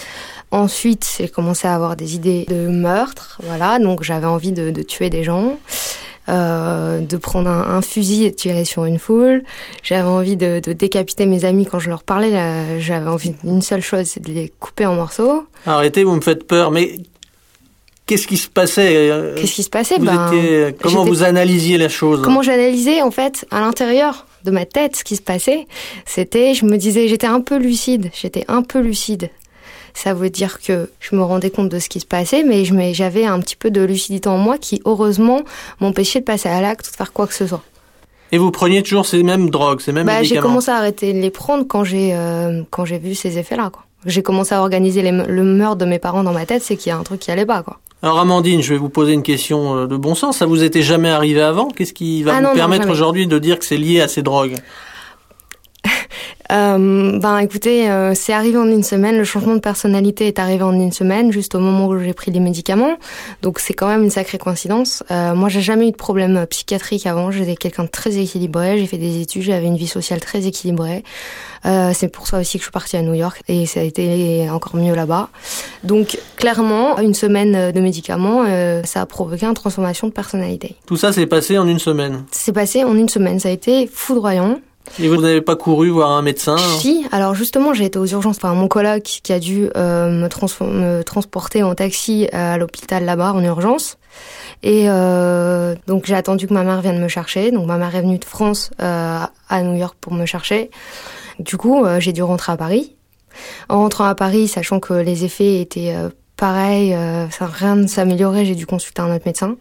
Ensuite, 0.49 1.07
j'ai 1.17 1.29
commencé 1.29 1.67
à 1.67 1.75
avoir 1.75 1.95
des 1.95 2.15
idées 2.15 2.45
de 2.49 2.67
meurtre, 2.67 3.39
voilà. 3.43 3.79
Donc 3.79 4.03
j'avais 4.03 4.25
envie 4.25 4.51
de, 4.51 4.71
de 4.71 4.81
tuer 4.81 5.09
des 5.09 5.23
gens. 5.23 5.57
Euh, 6.29 7.01
de 7.01 7.17
prendre 7.17 7.49
un, 7.49 7.77
un, 7.77 7.81
fusil 7.81 8.25
et 8.25 8.29
de 8.29 8.35
tirer 8.35 8.63
sur 8.63 8.85
une 8.85 8.99
foule. 8.99 9.43
J'avais 9.81 10.07
envie 10.07 10.37
de, 10.37 10.61
de, 10.63 10.71
décapiter 10.71 11.25
mes 11.25 11.45
amis 11.45 11.65
quand 11.65 11.79
je 11.79 11.89
leur 11.89 12.03
parlais. 12.03 12.79
J'avais 12.79 13.09
envie 13.09 13.33
d'une 13.43 13.63
seule 13.63 13.81
chose, 13.81 14.05
c'est 14.05 14.23
de 14.23 14.31
les 14.31 14.53
couper 14.59 14.85
en 14.85 14.93
morceaux. 14.93 15.45
Arrêtez, 15.65 16.03
vous 16.03 16.15
me 16.15 16.21
faites 16.21 16.45
peur. 16.45 16.69
Mais 16.69 16.99
qu'est-ce 18.05 18.27
qui 18.27 18.37
se 18.37 18.47
passait 18.47 19.33
Qu'est-ce 19.35 19.53
qui 19.53 19.63
se 19.63 19.69
passait? 19.69 19.97
vous 19.97 20.05
ben, 20.05 20.31
étiez, 20.31 20.75
Comment 20.79 21.05
vous 21.05 21.23
analysiez 21.23 21.79
la 21.79 21.89
chose? 21.89 22.21
Comment 22.23 22.43
j'analysais 22.43 23.01
en 23.01 23.09
fait 23.09 23.45
à 23.49 23.59
l'intérieur 23.59 24.27
de 24.43 24.51
ma 24.51 24.65
tête 24.65 24.95
ce 24.95 25.03
qui 25.03 25.15
se 25.15 25.23
passait? 25.23 25.65
C'était, 26.05 26.53
je 26.53 26.65
me 26.65 26.77
disais, 26.77 27.07
j'étais 27.07 27.27
un 27.27 27.41
peu 27.41 27.57
lucide. 27.57 28.11
J'étais 28.13 28.45
un 28.47 28.61
peu 28.61 28.79
lucide 28.79 29.31
ça 29.93 30.13
veut 30.13 30.29
dire 30.29 30.59
que 30.59 30.89
je 30.99 31.15
me 31.15 31.23
rendais 31.23 31.49
compte 31.49 31.69
de 31.69 31.79
ce 31.79 31.89
qui 31.89 31.99
se 31.99 32.05
passait, 32.05 32.43
mais 32.43 32.63
j'avais 32.93 33.25
un 33.25 33.39
petit 33.39 33.55
peu 33.55 33.71
de 33.71 33.81
lucidité 33.81 34.29
en 34.29 34.37
moi 34.37 34.57
qui, 34.57 34.81
heureusement, 34.85 35.41
m'empêchait 35.79 36.19
de 36.19 36.25
passer 36.25 36.49
à 36.49 36.61
l'acte 36.61 36.87
ou 36.87 36.91
de 36.91 36.95
faire 36.95 37.13
quoi 37.13 37.27
que 37.27 37.33
ce 37.33 37.47
soit. 37.47 37.63
Et 38.31 38.37
vous 38.37 38.51
preniez 38.51 38.81
toujours 38.81 39.05
ces 39.05 39.23
mêmes 39.23 39.49
drogues, 39.49 39.81
ces 39.81 39.91
mêmes 39.91 40.05
bah, 40.05 40.19
médicaments? 40.19 40.41
J'ai 40.41 40.47
commencé 40.47 40.71
à 40.71 40.75
arrêter 40.75 41.13
de 41.13 41.19
les 41.19 41.31
prendre 41.31 41.65
quand 41.67 41.83
j'ai 41.83 42.11
euh, 42.13 42.61
quand 42.69 42.85
j'ai 42.85 42.97
vu 42.97 43.13
ces 43.13 43.37
effets-là. 43.37 43.69
Quoi. 43.71 43.83
J'ai 44.05 44.23
commencé 44.23 44.55
à 44.55 44.61
organiser 44.61 45.01
les, 45.01 45.11
le 45.11 45.43
meurtre 45.43 45.77
de 45.77 45.85
mes 45.85 45.99
parents 45.99 46.23
dans 46.23 46.31
ma 46.31 46.45
tête, 46.45 46.63
c'est 46.63 46.77
qu'il 46.77 46.89
y 46.89 46.93
a 46.93 46.97
un 46.97 47.03
truc 47.03 47.19
qui 47.19 47.29
allait 47.29 47.45
pas. 47.45 47.61
Quoi. 47.61 47.79
Alors 48.03 48.19
Amandine, 48.19 48.61
je 48.61 48.73
vais 48.73 48.79
vous 48.79 48.89
poser 48.89 49.13
une 49.13 49.21
question 49.21 49.77
euh, 49.77 49.87
de 49.87 49.95
bon 49.97 50.15
sens. 50.15 50.37
Ça 50.37 50.45
vous 50.45 50.63
était 50.63 50.81
jamais 50.81 51.09
arrivé 51.09 51.41
avant? 51.41 51.67
Qu'est-ce 51.67 51.93
qui 51.93 52.23
va 52.23 52.35
ah, 52.35 52.37
vous 52.37 52.47
non, 52.47 52.53
permettre 52.53 52.87
non, 52.87 52.93
aujourd'hui 52.93 53.27
de 53.27 53.37
dire 53.37 53.59
que 53.59 53.65
c'est 53.65 53.77
lié 53.77 54.01
à 54.01 54.07
ces 54.07 54.23
drogues? 54.23 54.55
euh, 56.51 57.19
ben 57.19 57.37
écoutez, 57.39 57.89
euh, 57.89 58.13
c'est 58.13 58.33
arrivé 58.33 58.57
en 58.57 58.67
une 58.67 58.83
semaine. 58.83 59.17
Le 59.17 59.23
changement 59.23 59.55
de 59.55 59.59
personnalité 59.59 60.27
est 60.27 60.39
arrivé 60.39 60.63
en 60.63 60.73
une 60.73 60.91
semaine, 60.91 61.31
juste 61.31 61.55
au 61.55 61.59
moment 61.59 61.87
où 61.87 61.99
j'ai 61.99 62.13
pris 62.13 62.31
les 62.31 62.39
médicaments. 62.39 62.97
Donc 63.41 63.59
c'est 63.59 63.73
quand 63.73 63.87
même 63.87 64.03
une 64.03 64.09
sacrée 64.09 64.37
coïncidence. 64.37 65.03
Euh, 65.11 65.33
moi, 65.35 65.49
j'ai 65.49 65.61
jamais 65.61 65.87
eu 65.87 65.91
de 65.91 65.97
problème 65.97 66.45
psychiatrique 66.47 67.05
avant. 67.05 67.31
J'étais 67.31 67.55
quelqu'un 67.55 67.83
de 67.83 67.89
très 67.89 68.17
équilibré. 68.17 68.77
J'ai 68.77 68.87
fait 68.87 68.97
des 68.97 69.21
études, 69.21 69.43
j'avais 69.43 69.67
une 69.67 69.77
vie 69.77 69.87
sociale 69.87 70.19
très 70.19 70.45
équilibrée. 70.45 71.03
Euh, 71.65 71.91
c'est 71.93 72.07
pour 72.07 72.27
ça 72.27 72.39
aussi 72.39 72.57
que 72.57 72.61
je 72.61 72.65
suis 72.65 72.71
partie 72.71 72.97
à 72.97 73.01
New 73.01 73.13
York 73.13 73.41
et 73.47 73.65
ça 73.65 73.81
a 73.81 73.83
été 73.83 74.49
encore 74.49 74.75
mieux 74.75 74.95
là-bas. 74.95 75.29
Donc 75.83 76.17
clairement, 76.35 76.99
une 76.99 77.13
semaine 77.13 77.71
de 77.71 77.79
médicaments, 77.79 78.43
euh, 78.47 78.81
ça 78.83 79.01
a 79.01 79.05
provoqué 79.05 79.45
une 79.45 79.53
transformation 79.53 80.07
de 80.07 80.13
personnalité. 80.13 80.75
Tout 80.85 80.97
ça 80.97 81.11
s'est 81.13 81.27
passé 81.27 81.57
en 81.57 81.67
une 81.67 81.79
semaine. 81.79 82.23
C'est 82.31 82.53
passé 82.53 82.83
en 82.83 82.95
une 82.95 83.09
semaine. 83.09 83.39
Ça 83.39 83.49
a 83.49 83.51
été 83.51 83.87
foudroyant. 83.87 84.59
Et 84.99 85.07
vous 85.07 85.17
n'avez 85.17 85.41
pas 85.41 85.55
couru 85.55 85.89
voir 85.89 86.11
un 86.11 86.21
médecin 86.21 86.57
Si, 86.57 87.05
alors 87.11 87.33
justement, 87.33 87.73
j'ai 87.73 87.85
été 87.85 87.97
aux 87.97 88.05
urgences. 88.05 88.37
Enfin, 88.37 88.53
mon 88.53 88.67
coloc 88.67 89.03
qui 89.03 89.31
a 89.31 89.39
dû 89.39 89.69
euh, 89.75 90.09
me, 90.09 90.27
trans 90.27 90.47
me, 90.61 91.01
transporter 91.03 91.63
en 91.63 91.75
taxi 91.75 92.27
à 92.33 92.57
l'hôpital 92.57 93.05
là-bas 93.05 93.33
en 93.33 93.43
urgence. 93.43 93.97
Et 94.63 94.85
euh, 94.89 95.75
donc 95.87 96.05
j'ai 96.05 96.15
attendu 96.15 96.47
que 96.47 96.53
ma 96.53 96.63
mère 96.63 96.81
vienne 96.81 97.01
me 97.01 97.07
chercher. 97.07 97.51
Donc 97.51 97.65
ma 97.65 97.77
mère 97.77 97.95
est 97.95 98.01
venue 98.01 98.19
de 98.19 98.25
France 98.25 98.71
euh, 98.81 99.19
à 99.49 99.61
New 99.63 99.75
York 99.75 99.95
pour 100.01 100.13
me 100.13 100.25
chercher. 100.25 100.69
Du 101.39 101.57
coup, 101.57 101.85
j'ai 101.99 102.13
dû 102.13 102.21
rentrer 102.21 102.51
à 102.51 102.57
Paris. 102.57 102.95
En 103.69 103.79
rentrant 103.79 104.05
à 104.05 104.13
Paris, 104.13 104.47
sachant 104.47 104.79
que 104.79 104.93
les 104.93 105.23
effets 105.23 105.61
étaient 105.61 105.95
pareils, 106.37 106.95
ça, 107.31 107.47
rien 107.47 107.75
ne 107.77 107.87
s'améliorait, 107.87 108.45
j'ai 108.45 108.53
dû 108.53 108.67
consulter 108.67 109.01
un 109.01 109.15
autre 109.15 109.25
médecin. 109.25 109.55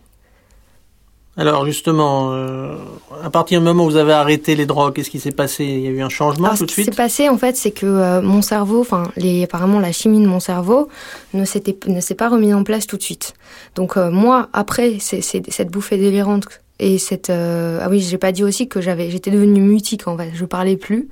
Alors 1.40 1.64
justement, 1.64 2.32
euh, 2.34 2.76
à 3.24 3.30
partir 3.30 3.60
du 3.60 3.64
moment 3.64 3.86
où 3.86 3.88
vous 3.88 3.96
avez 3.96 4.12
arrêté 4.12 4.54
les 4.54 4.66
drogues, 4.66 4.92
qu'est-ce 4.92 5.08
qui 5.08 5.18
s'est 5.18 5.30
passé? 5.30 5.64
Il 5.64 5.80
y 5.80 5.86
a 5.86 5.90
eu 5.90 6.02
un 6.02 6.10
changement 6.10 6.48
Alors, 6.48 6.58
tout 6.58 6.66
de 6.66 6.70
Ce 6.70 6.76
qui 6.76 6.82
suite 6.82 6.94
s'est 6.94 7.02
passé 7.02 7.30
en 7.30 7.38
fait, 7.38 7.56
c'est 7.56 7.70
que 7.70 7.86
euh, 7.86 8.20
mon 8.20 8.42
cerveau, 8.42 8.82
enfin 8.82 9.10
apparemment 9.42 9.80
la 9.80 9.90
chimie 9.90 10.20
de 10.20 10.26
mon 10.26 10.38
cerveau 10.38 10.88
ne 11.32 11.46
s'est 11.46 12.14
pas 12.14 12.28
remise 12.28 12.52
en 12.52 12.62
place 12.62 12.86
tout 12.86 12.98
de 12.98 13.02
suite. 13.02 13.32
Donc 13.74 13.96
euh, 13.96 14.10
moi, 14.10 14.50
après 14.52 14.98
c'est, 15.00 15.22
cette 15.22 15.70
bouffée 15.70 15.96
délirante 15.96 16.44
et 16.80 16.98
cette 16.98 17.30
euh, 17.30 17.78
ah 17.82 17.88
oui 17.88 18.00
j'ai 18.00 18.18
pas 18.18 18.32
dit 18.32 18.42
aussi 18.42 18.66
que 18.66 18.80
j'avais 18.80 19.10
j'étais 19.10 19.30
devenue 19.30 19.60
mutique 19.60 20.08
en 20.08 20.16
fait 20.16 20.30
je 20.34 20.44
parlais 20.46 20.76
plus 20.76 21.08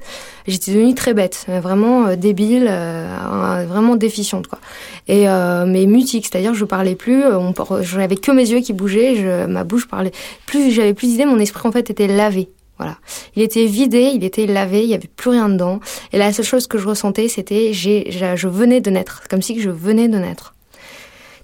j'étais 0.47 0.73
devenue 0.73 0.95
très 0.95 1.15
bête 1.15 1.45
vraiment 1.47 2.07
euh, 2.07 2.17
débile 2.17 2.67
euh, 2.69 3.65
vraiment 3.69 3.95
déficiente 3.95 4.47
quoi 4.47 4.59
et 5.07 5.29
euh, 5.29 5.67
mais 5.67 5.87
mutique 5.87 6.27
c'est-à-dire 6.27 6.55
je 6.55 6.65
parlais 6.65 6.95
plus 6.95 7.25
on 7.25 7.53
j'avais 7.83 8.17
que 8.17 8.33
mes 8.33 8.51
yeux 8.51 8.61
qui 8.61 8.73
bougeaient 8.73 9.17
je, 9.17 9.47
ma 9.47 9.63
bouche 9.63 9.87
parlait 9.87 10.13
plus 10.47 10.73
j'avais 10.73 10.95
plus 10.95 11.09
d'idées 11.09 11.27
mon 11.27 11.39
esprit 11.39 11.69
en 11.69 11.73
fait 11.73 11.91
était 11.91 12.09
lavé 12.09 12.49
voilà. 12.79 12.97
Il 13.35 13.43
était 13.43 13.67
vidé, 13.67 14.13
il 14.15 14.23
était 14.23 14.47
lavé, 14.47 14.85
il 14.85 14.89
y 14.89 14.95
avait 14.95 15.11
plus 15.17 15.31
rien 15.31 15.49
dedans. 15.49 15.81
Et 16.13 16.17
la 16.17 16.33
seule 16.33 16.45
chose 16.45 16.69
que 16.69 16.79
je 16.79 16.87
ressentais, 16.87 17.27
c'était 17.27 17.73
j'ai, 17.73 18.09
je 18.13 18.47
venais 18.47 18.81
de 18.81 18.89
naître, 18.89 19.25
comme 19.29 19.43
si 19.43 19.61
je 19.61 19.69
venais 19.69 20.07
de 20.07 20.17
naître. 20.17 20.55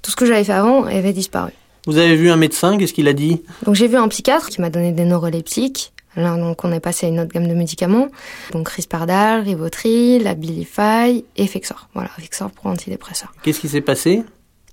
Tout 0.00 0.12
ce 0.12 0.16
que 0.16 0.26
j'avais 0.26 0.44
fait 0.44 0.52
avant 0.52 0.84
avait 0.84 1.12
disparu. 1.12 1.50
Vous 1.86 1.98
avez 1.98 2.16
vu 2.16 2.30
un 2.30 2.36
médecin, 2.36 2.78
qu'est-ce 2.78 2.92
qu'il 2.94 3.08
a 3.08 3.12
dit? 3.12 3.42
Donc 3.64 3.74
j'ai 3.74 3.88
vu 3.88 3.96
un 3.96 4.08
psychiatre 4.08 4.48
qui 4.48 4.60
m'a 4.60 4.70
donné 4.70 4.92
des 4.92 5.04
neuroleptiques. 5.04 5.92
Là, 6.16 6.36
donc 6.36 6.64
on 6.64 6.72
est 6.72 6.80
passé 6.80 7.06
à 7.06 7.08
une 7.08 7.20
autre 7.20 7.32
gamme 7.32 7.48
de 7.48 7.54
médicaments. 7.54 8.08
Donc 8.52 8.68
Risperdal, 8.68 9.42
Rivotril, 9.42 10.26
Abilify, 10.26 11.24
Effexor. 11.36 11.88
Voilà, 11.92 12.10
Effexor 12.18 12.50
pour 12.52 12.66
antidépresseur. 12.66 13.32
Qu'est-ce 13.42 13.60
qui 13.60 13.68
s'est 13.68 13.80
passé? 13.80 14.22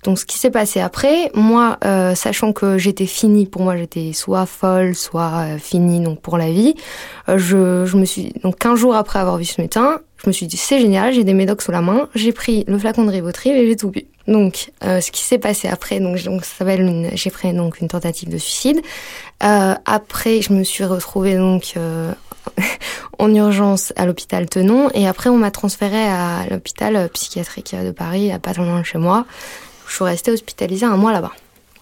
Donc 0.04 0.18
ce 0.18 0.26
qui 0.26 0.40
s'est 0.40 0.50
passé 0.52 0.80
après, 0.80 1.32
moi, 1.36 1.78
euh, 1.86 2.16
sachant 2.16 2.54
que 2.54 2.78
j'étais 2.78 3.06
finie, 3.06 3.46
pour 3.46 3.62
moi 3.62 3.78
j'étais 3.78 4.14
soit 4.14 4.48
folle, 4.48 4.96
soit 4.96 5.46
euh, 5.46 5.58
finie 5.60 6.00
donc 6.00 6.22
pour 6.22 6.38
la 6.38 6.50
vie, 6.50 6.74
euh, 7.30 7.38
je, 7.38 7.86
je 7.86 7.98
me 7.98 8.06
suis 8.06 8.34
donc 8.44 8.58
15 8.58 8.80
jours 8.80 8.96
après 8.96 9.20
avoir 9.20 9.38
vu 9.38 9.46
ce 9.46 9.62
médecin, 9.62 10.00
je 10.24 10.28
me 10.28 10.32
suis 10.32 10.48
dit 10.48 10.58
c'est 10.58 10.80
génial, 10.80 11.14
j'ai 11.14 11.24
des 11.24 11.36
médocs 11.36 11.62
sous 11.62 11.72
la 11.72 11.82
main, 11.82 12.10
j'ai 12.16 12.32
pris 12.32 12.64
le 12.68 12.80
flacon 12.80 13.04
de 13.04 13.12
Rivotril 13.12 13.52
et 13.52 13.68
j'ai 13.68 13.76
tout 13.76 13.92
bu. 13.92 14.08
Donc 14.28 14.72
euh, 14.84 15.02
ce 15.02 15.12
qui 15.12 15.24
s'est 15.24 15.38
passé 15.38 15.68
après, 15.68 16.00
donc, 16.00 16.18
ça 16.20 16.58
s'appelle 16.60 17.12
j'ai 17.14 17.30
pris 17.30 17.54
donc 17.54 17.80
une 17.80 17.88
tentative 17.88 18.30
de 18.30 18.38
suicide. 18.38 18.82
Euh, 19.44 19.74
après, 19.86 20.42
je 20.42 20.54
me 20.54 20.64
suis 20.64 20.86
retrouvée 20.86 21.36
donc 21.36 21.76
en 23.20 23.34
urgence 23.34 23.94
à 23.96 24.06
l'hôpital 24.06 24.48
Tenon 24.48 24.90
et 24.94 25.08
après 25.08 25.30
on 25.30 25.38
m'a 25.38 25.52
transférée 25.52 26.08
à 26.08 26.46
l'hôpital 26.50 27.10
psychiatrique 27.10 27.76
de 27.76 27.92
Paris, 27.92 28.32
à 28.32 28.40
pas 28.40 28.54
loin 28.54 28.80
de 28.80 28.86
chez 28.86 28.98
moi 28.98 29.26
je 29.92 29.98
suis 29.98 30.06
restée 30.06 30.32
hospitalisée 30.32 30.86
un 30.86 30.96
mois 30.96 31.12
là-bas. 31.12 31.32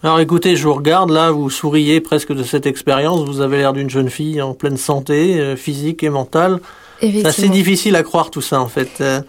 Alors 0.01 0.19
écoutez, 0.19 0.55
je 0.55 0.67
vous 0.67 0.73
regarde 0.73 1.11
là, 1.11 1.29
vous 1.31 1.49
souriez 1.49 2.01
presque 2.01 2.33
de 2.33 2.43
cette 2.43 2.65
expérience, 2.65 3.23
vous 3.27 3.41
avez 3.41 3.57
l'air 3.57 3.73
d'une 3.73 3.89
jeune 3.89 4.09
fille 4.09 4.41
en 4.41 4.53
pleine 4.53 4.77
santé, 4.77 5.39
euh, 5.39 5.55
physique 5.55 6.03
et 6.03 6.09
mentale. 6.09 6.59
C'est 7.01 7.25
assez 7.25 7.49
difficile 7.49 7.95
à 7.95 8.03
croire 8.03 8.29
tout 8.29 8.41
ça 8.41 8.59
en 8.59 8.67
fait. 8.67 8.89
Euh, 9.01 9.21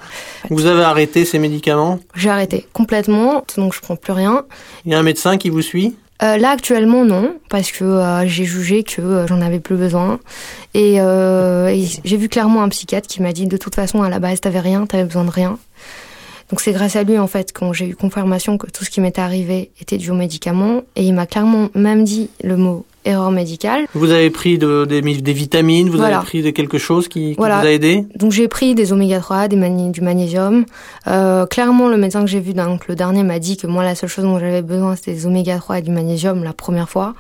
vous 0.48 0.66
avez 0.66 0.82
arrêté 0.82 1.24
ces 1.24 1.38
médicaments? 1.38 2.00
J'ai 2.14 2.30
arrêté 2.30 2.66
complètement, 2.72 3.44
donc 3.56 3.74
je 3.74 3.80
prends 3.80 3.96
plus 3.96 4.12
rien. 4.12 4.44
Il 4.84 4.92
y 4.92 4.94
a 4.94 4.98
un 4.98 5.02
médecin 5.02 5.38
qui 5.38 5.50
vous 5.50 5.62
suit? 5.62 5.94
Euh, 6.22 6.36
là 6.36 6.50
actuellement 6.50 7.04
non, 7.04 7.34
parce 7.48 7.72
que 7.72 7.82
euh, 7.82 8.26
j'ai 8.26 8.44
jugé 8.44 8.82
que 8.82 9.00
euh, 9.00 9.26
j'en 9.26 9.40
avais 9.40 9.58
plus 9.58 9.76
besoin. 9.76 10.20
Et, 10.74 10.96
et 10.96 11.88
j'ai 12.04 12.16
vu 12.16 12.28
clairement 12.28 12.62
un 12.62 12.68
psychiatre 12.68 13.08
qui 13.08 13.22
m'a 13.22 13.32
dit 13.32 13.46
de 13.46 13.56
toute 13.56 13.74
façon 13.74 14.02
à 14.02 14.10
la 14.10 14.18
base 14.18 14.40
t'avais 14.40 14.60
rien, 14.60 14.86
t'avais 14.86 15.04
besoin 15.04 15.24
de 15.24 15.30
rien. 15.30 15.58
Donc 16.50 16.60
c'est 16.60 16.72
grâce 16.72 16.96
à 16.96 17.04
lui 17.04 17.18
en 17.18 17.26
fait 17.26 17.52
quand 17.52 17.72
j'ai 17.72 17.88
eu 17.88 17.94
confirmation 17.94 18.58
que 18.58 18.66
tout 18.66 18.84
ce 18.84 18.90
qui 18.90 19.00
m'était 19.00 19.20
arrivé 19.20 19.70
était 19.80 19.98
dû 19.98 20.10
aux 20.10 20.14
médicaments 20.14 20.82
et 20.96 21.04
il 21.04 21.14
m'a 21.14 21.26
clairement 21.26 21.70
même 21.74 22.04
dit 22.04 22.28
le 22.42 22.56
mot 22.56 22.84
erreur 23.04 23.30
médicale. 23.30 23.86
Vous 23.94 24.10
avez 24.10 24.30
pris 24.30 24.58
de, 24.58 24.84
des, 24.84 25.00
des, 25.00 25.32
vitamines, 25.32 25.88
vous 25.88 25.98
voilà. 25.98 26.18
avez 26.18 26.26
pris 26.26 26.42
de 26.42 26.50
quelque 26.50 26.78
chose 26.78 27.08
qui, 27.08 27.30
qui 27.30 27.34
voilà. 27.36 27.60
vous 27.60 27.66
a 27.66 27.70
aidé? 27.70 28.04
Donc 28.16 28.32
j'ai 28.32 28.48
pris 28.48 28.74
des 28.74 28.92
oméga 28.92 29.20
3, 29.20 29.48
des 29.48 29.56
mani 29.56 29.90
du 29.90 30.00
magnésium. 30.00 30.64
Euh, 31.06 31.46
clairement 31.46 31.88
le 31.88 31.96
médecin 31.96 32.20
que 32.20 32.30
j'ai 32.30 32.40
vu 32.40 32.52
donc 32.52 32.88
le 32.88 32.94
dernier 32.94 33.22
m'a 33.22 33.38
dit 33.38 33.56
que 33.56 33.66
moi 33.66 33.84
la 33.84 33.94
seule 33.94 34.08
chose 34.08 34.24
dont 34.24 34.38
j'avais 34.38 34.62
besoin 34.62 34.96
c'était 34.96 35.14
des 35.14 35.26
oméga 35.26 35.58
3 35.58 35.78
et 35.78 35.82
du 35.82 35.90
magnésium 35.90 36.44
la 36.44 36.52
première 36.52 36.88
fois. 36.88 37.14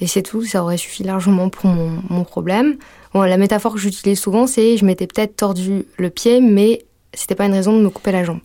Et 0.00 0.06
c'est 0.06 0.22
tout, 0.22 0.44
ça 0.44 0.62
aurait 0.62 0.76
suffi 0.76 1.02
largement 1.02 1.48
pour 1.48 1.66
mon, 1.66 1.90
mon 2.08 2.24
problème. 2.24 2.76
Bon, 3.14 3.22
la 3.22 3.36
métaphore 3.36 3.74
que 3.74 3.80
j'utilise 3.80 4.20
souvent, 4.20 4.46
c'est 4.46 4.76
je 4.76 4.84
m'étais 4.84 5.06
peut-être 5.06 5.34
tordu 5.34 5.86
le 5.96 6.10
pied, 6.10 6.40
mais 6.40 6.84
c'était 7.14 7.34
pas 7.34 7.46
une 7.46 7.52
raison 7.52 7.76
de 7.76 7.82
me 7.82 7.90
couper 7.90 8.12
la 8.12 8.22
jambe. 8.22 8.40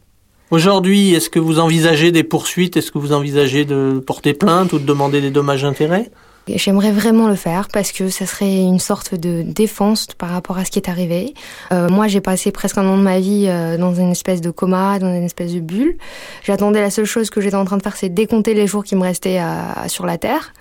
Aujourd'hui, 0.52 1.14
est-ce 1.14 1.30
que 1.30 1.40
vous 1.40 1.60
envisagez 1.60 2.12
des 2.12 2.24
poursuites? 2.24 2.78
Est-ce 2.78 2.92
que 2.92 3.00
vous 3.00 3.14
envisagez 3.14 3.66
de 3.66 4.02
porter 4.06 4.34
plainte 4.34 4.74
ou 4.74 4.80
de 4.80 4.86
demander 4.86 5.20
des 5.20 5.32
dommages-intérêts 5.32 6.12
J'aimerais 6.48 6.92
vraiment 6.92 7.28
le 7.28 7.36
faire 7.36 7.70
parce 7.72 7.92
que 7.92 8.10
ça 8.10 8.26
serait 8.26 8.58
une 8.58 8.80
sorte 8.80 9.16
de 9.16 9.44
défense 9.44 10.08
par 10.18 10.30
rapport 10.30 10.58
à 10.58 10.66
ce 10.66 10.72
qui 10.72 10.80
est 10.80 10.90
arrivé. 10.90 11.34
Euh, 11.72 11.88
moi, 11.90 12.08
j'ai 12.08 12.20
passé 12.20 12.52
presque 12.52 12.78
un 12.78 12.86
an 12.86 12.98
de 12.98 13.02
ma 13.02 13.20
vie 13.20 13.46
euh, 13.48 13.78
dans 13.78 13.94
une 13.94 14.12
espèce 14.12 14.42
de 14.42 14.52
coma, 14.52 15.00
dans 15.00 15.16
une 15.16 15.24
espèce 15.24 15.54
de 15.54 15.62
bulle. 15.62 15.98
J'attendais 16.44 16.82
la 16.82 16.90
seule 16.90 17.06
chose 17.06 17.30
que 17.30 17.40
j'étais 17.40 17.56
en 17.56 17.66
train 17.66 17.78
de 17.78 17.84
faire, 17.84 17.96
c'est 17.96 18.10
décompter 18.10 18.54
les 18.54 18.68
jours 18.68 18.84
qui 18.84 18.96
me 18.96 19.04
restaient 19.04 19.38
à, 19.38 19.88
sur 19.88 20.06
la 20.06 20.18
Terre. 20.18 20.54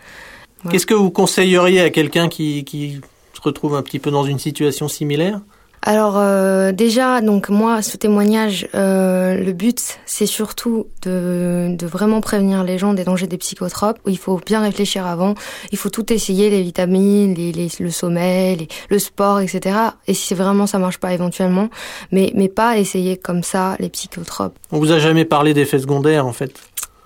Qu'est-ce 0.71 0.87
que 0.87 0.95
vous 0.95 1.11
conseilleriez 1.11 1.81
à 1.81 1.91
quelqu'un 1.91 2.29
qui 2.29 3.01
se 3.35 3.41
retrouve 3.41 3.75
un 3.75 3.83
petit 3.83 3.99
peu 3.99 4.12
dans 4.12 4.25
une 4.25 4.39
situation 4.39 4.87
similaire? 4.87 5.41
Alors 5.83 6.17
euh, 6.17 6.71
déjà, 6.71 7.21
donc 7.21 7.49
moi, 7.49 7.83
ce 7.83 7.97
témoignage, 7.97 8.69
euh, 8.75 9.35
le 9.35 9.53
but, 9.53 9.99
c'est 10.07 10.27
surtout 10.27 10.87
de, 11.03 11.75
de, 11.77 11.87
vraiment 11.87 12.21
prévenir 12.21 12.62
les 12.62 12.79
gens 12.79 12.95
des 12.95 13.03
dangers 13.03 13.27
des 13.27 13.37
psychotropes. 13.37 13.99
Il 14.07 14.17
faut 14.17 14.41
bien 14.47 14.61
réfléchir 14.61 15.05
avant. 15.07 15.35
Il 15.73 15.79
faut 15.79 15.91
tout 15.91 16.12
essayer, 16.12 16.51
les 16.51 16.62
vitamines, 16.62 17.35
les, 17.35 17.51
les, 17.51 17.69
le 17.81 17.91
sommeil, 17.91 18.57
les, 18.57 18.69
le 18.91 18.99
sport, 19.01 19.41
etc. 19.41 19.77
Et 20.07 20.15
si 20.15 20.35
vraiment 20.35 20.69
ça 20.69 20.79
marche 20.79 20.99
pas, 20.99 21.12
éventuellement, 21.12 21.69
mais 22.12 22.31
mais 22.37 22.49
pas 22.49 22.79
essayer 22.79 23.17
comme 23.17 23.43
ça 23.43 23.77
les 23.81 23.89
psychotropes. 23.89 24.57
On 24.71 24.79
vous 24.79 24.93
a 24.93 25.01
jamais 25.01 25.25
parlé 25.25 25.53
d'effets 25.53 25.81
secondaires, 25.81 26.27
en 26.27 26.33
fait? 26.33 26.53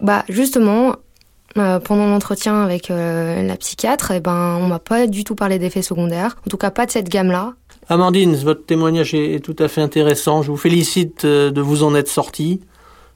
Bah 0.03 0.25
justement, 0.29 0.97
euh, 1.59 1.81
pendant 1.81 2.07
l'entretien 2.07 2.63
avec 2.63 2.91
euh, 2.91 3.43
la 3.43 3.57
psychiatre, 3.57 4.11
eh 4.11 4.21
ben, 4.21 4.59
on 4.61 4.67
m'a 4.67 4.79
pas 4.79 5.07
du 5.07 5.25
tout 5.25 5.35
parlé 5.35 5.59
d'effets 5.59 5.81
secondaires. 5.81 6.37
En 6.47 6.51
tout 6.51 6.59
cas, 6.59 6.71
pas 6.71 6.85
de 6.85 6.91
cette 6.91 7.09
gamme-là. 7.09 7.55
Amandine, 7.89 8.35
votre 8.37 8.65
témoignage 8.65 9.15
est, 9.15 9.41
tout 9.41 9.57
à 9.59 9.69
fait 9.69 9.81
intéressant. 9.81 10.43
Je 10.43 10.51
vous 10.51 10.57
félicite 10.57 11.25
euh, 11.25 11.51
de 11.51 11.61
vous 11.61 11.85
en 11.85 11.95
être 11.95 12.09
sorti. 12.09 12.61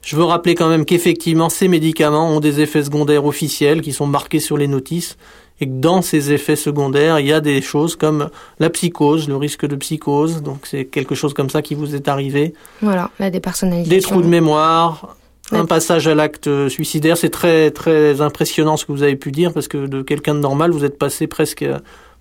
Je 0.02 0.16
veux 0.16 0.24
rappeler 0.24 0.54
quand 0.54 0.68
même 0.68 0.84
qu'effectivement, 0.84 1.48
ces 1.48 1.68
médicaments 1.68 2.30
ont 2.30 2.40
des 2.40 2.60
effets 2.60 2.84
secondaires 2.84 3.26
officiels 3.26 3.82
qui 3.82 3.92
sont 3.92 4.06
marqués 4.06 4.40
sur 4.40 4.56
les 4.56 4.68
notices 4.68 5.16
et 5.60 5.66
que 5.66 5.72
dans 5.72 6.00
ces 6.00 6.32
effets 6.32 6.56
secondaires, 6.56 7.20
il 7.20 7.26
y 7.26 7.32
a 7.32 7.40
des 7.40 7.60
choses 7.60 7.96
comme 7.96 8.30
la 8.60 8.70
psychose, 8.70 9.28
le 9.28 9.36
risque 9.36 9.66
de 9.66 9.76
psychose. 9.76 10.42
Donc 10.42 10.60
c'est 10.64 10.86
quelque 10.86 11.14
chose 11.14 11.34
comme 11.34 11.50
ça 11.50 11.60
qui 11.60 11.74
vous 11.74 11.94
est 11.94 12.08
arrivé. 12.08 12.54
Voilà, 12.80 13.10
la 13.18 13.28
dépersonnalisation. 13.28 13.94
Des 13.94 14.00
trous 14.00 14.22
de 14.22 14.26
mémoire, 14.26 15.16
un 15.52 15.66
passage 15.66 16.08
à 16.08 16.14
l'acte 16.14 16.68
suicidaire. 16.68 17.18
C'est 17.18 17.28
très 17.28 17.70
très 17.70 18.22
impressionnant 18.22 18.78
ce 18.78 18.86
que 18.86 18.92
vous 18.92 19.02
avez 19.02 19.16
pu 19.16 19.32
dire 19.32 19.52
parce 19.52 19.68
que 19.68 19.86
de 19.86 20.00
quelqu'un 20.00 20.34
de 20.34 20.40
normal, 20.40 20.70
vous 20.70 20.84
êtes 20.84 20.98
passé 20.98 21.26
presque 21.26 21.66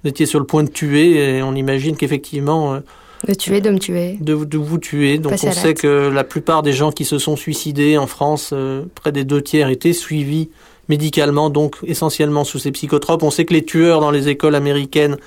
vous 0.03 0.09
étiez 0.09 0.25
sur 0.25 0.39
le 0.39 0.45
point 0.45 0.63
de 0.63 0.69
tuer 0.69 1.37
et 1.37 1.43
on 1.43 1.55
imagine 1.55 1.95
qu'effectivement... 1.95 2.73
Euh, 2.73 2.79
de 3.27 3.33
tuer, 3.33 3.59
de 3.59 3.69
me 3.69 3.79
tuer. 3.79 4.17
De, 4.21 4.33
vous 4.33 4.77
tuer. 4.77 5.17
Donc 5.17 5.33
on 5.33 5.51
sait 5.51 5.73
que 5.73 6.09
la 6.09 6.23
plupart 6.23 6.63
des 6.63 6.71
gens 6.71 6.91
qui 6.91 7.03
se 7.03 7.17
sont 7.17 7.35
suicidés 7.35 7.97
en 7.97 8.07
France, 8.07 8.51
euh, 8.53 8.83
près 8.95 9.11
des 9.11 9.25
deux 9.25 9.41
tiers, 9.41 9.67
étaient 9.67 9.91
suivis 9.91 10.49
médicalement, 10.87 11.49
donc 11.49 11.75
essentiellement 11.83 12.45
sous 12.45 12.59
ces 12.59 12.71
psychotropes. 12.71 13.23
On 13.23 13.29
sait 13.29 13.43
que 13.43 13.53
les 13.53 13.65
tueurs 13.65 13.99
dans 13.99 14.11
les 14.11 14.29
écoles 14.29 14.55
américaines 14.55 15.17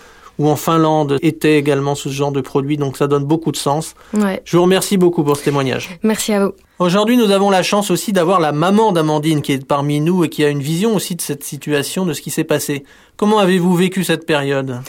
ou 0.42 0.48
en 0.48 0.56
Finlande 0.56 1.18
étaient 1.22 1.56
également 1.56 1.94
sous 1.94 2.08
ce 2.08 2.14
genre 2.14 2.32
de 2.32 2.40
produit, 2.40 2.76
donc 2.76 2.96
ça 2.96 3.06
donne 3.06 3.24
beaucoup 3.24 3.52
de 3.52 3.56
sens. 3.56 3.94
Je 4.12 4.56
vous 4.56 4.62
remercie 4.64 4.96
beaucoup 4.96 5.22
pour 5.22 5.36
ce 5.36 5.44
témoignage. 5.44 5.96
Merci 6.02 6.32
à 6.32 6.44
vous. 6.44 6.52
Aujourd'hui, 6.80 7.16
nous 7.16 7.30
avons 7.30 7.48
la 7.48 7.62
chance 7.62 7.92
aussi 7.92 8.12
d'avoir 8.12 8.40
la 8.40 8.50
maman 8.50 8.90
d'Amandine 8.90 9.40
qui 9.40 9.52
est 9.52 9.64
parmi 9.64 10.00
nous 10.00 10.24
et 10.24 10.28
qui 10.28 10.42
a 10.44 10.48
une 10.48 10.60
vision 10.60 10.96
aussi 10.96 11.14
de 11.14 11.20
cette 11.20 11.44
situation, 11.44 12.04
de 12.04 12.12
ce 12.12 12.20
qui 12.20 12.30
s'est 12.30 12.42
passé. 12.42 12.82
Comment 13.16 13.38
avez-vous 13.38 13.72
vécu 13.76 14.02
cette 14.02 14.26
période? 14.26 14.80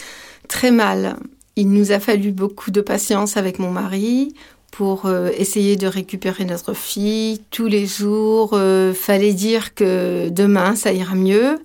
Très 0.48 0.72
mal. 0.72 1.18
Il 1.56 1.70
nous 1.70 1.92
a 1.92 2.00
fallu 2.00 2.32
beaucoup 2.32 2.72
de 2.72 2.82
patience 2.82 3.38
avec 3.38 3.60
mon 3.60 3.70
mari 3.70 4.34
pour 4.72 5.06
euh, 5.06 5.30
essayer 5.38 5.76
de 5.76 5.86
récupérer 5.86 6.46
notre 6.46 6.74
fille. 6.74 7.42
Tous 7.52 7.68
les 7.68 7.86
jours, 7.86 8.52
euh, 8.54 8.92
fallait 8.92 9.34
dire 9.34 9.76
que 9.76 10.30
demain, 10.30 10.76
ça 10.76 10.94
ira 10.94 11.14
mieux. 11.14 11.60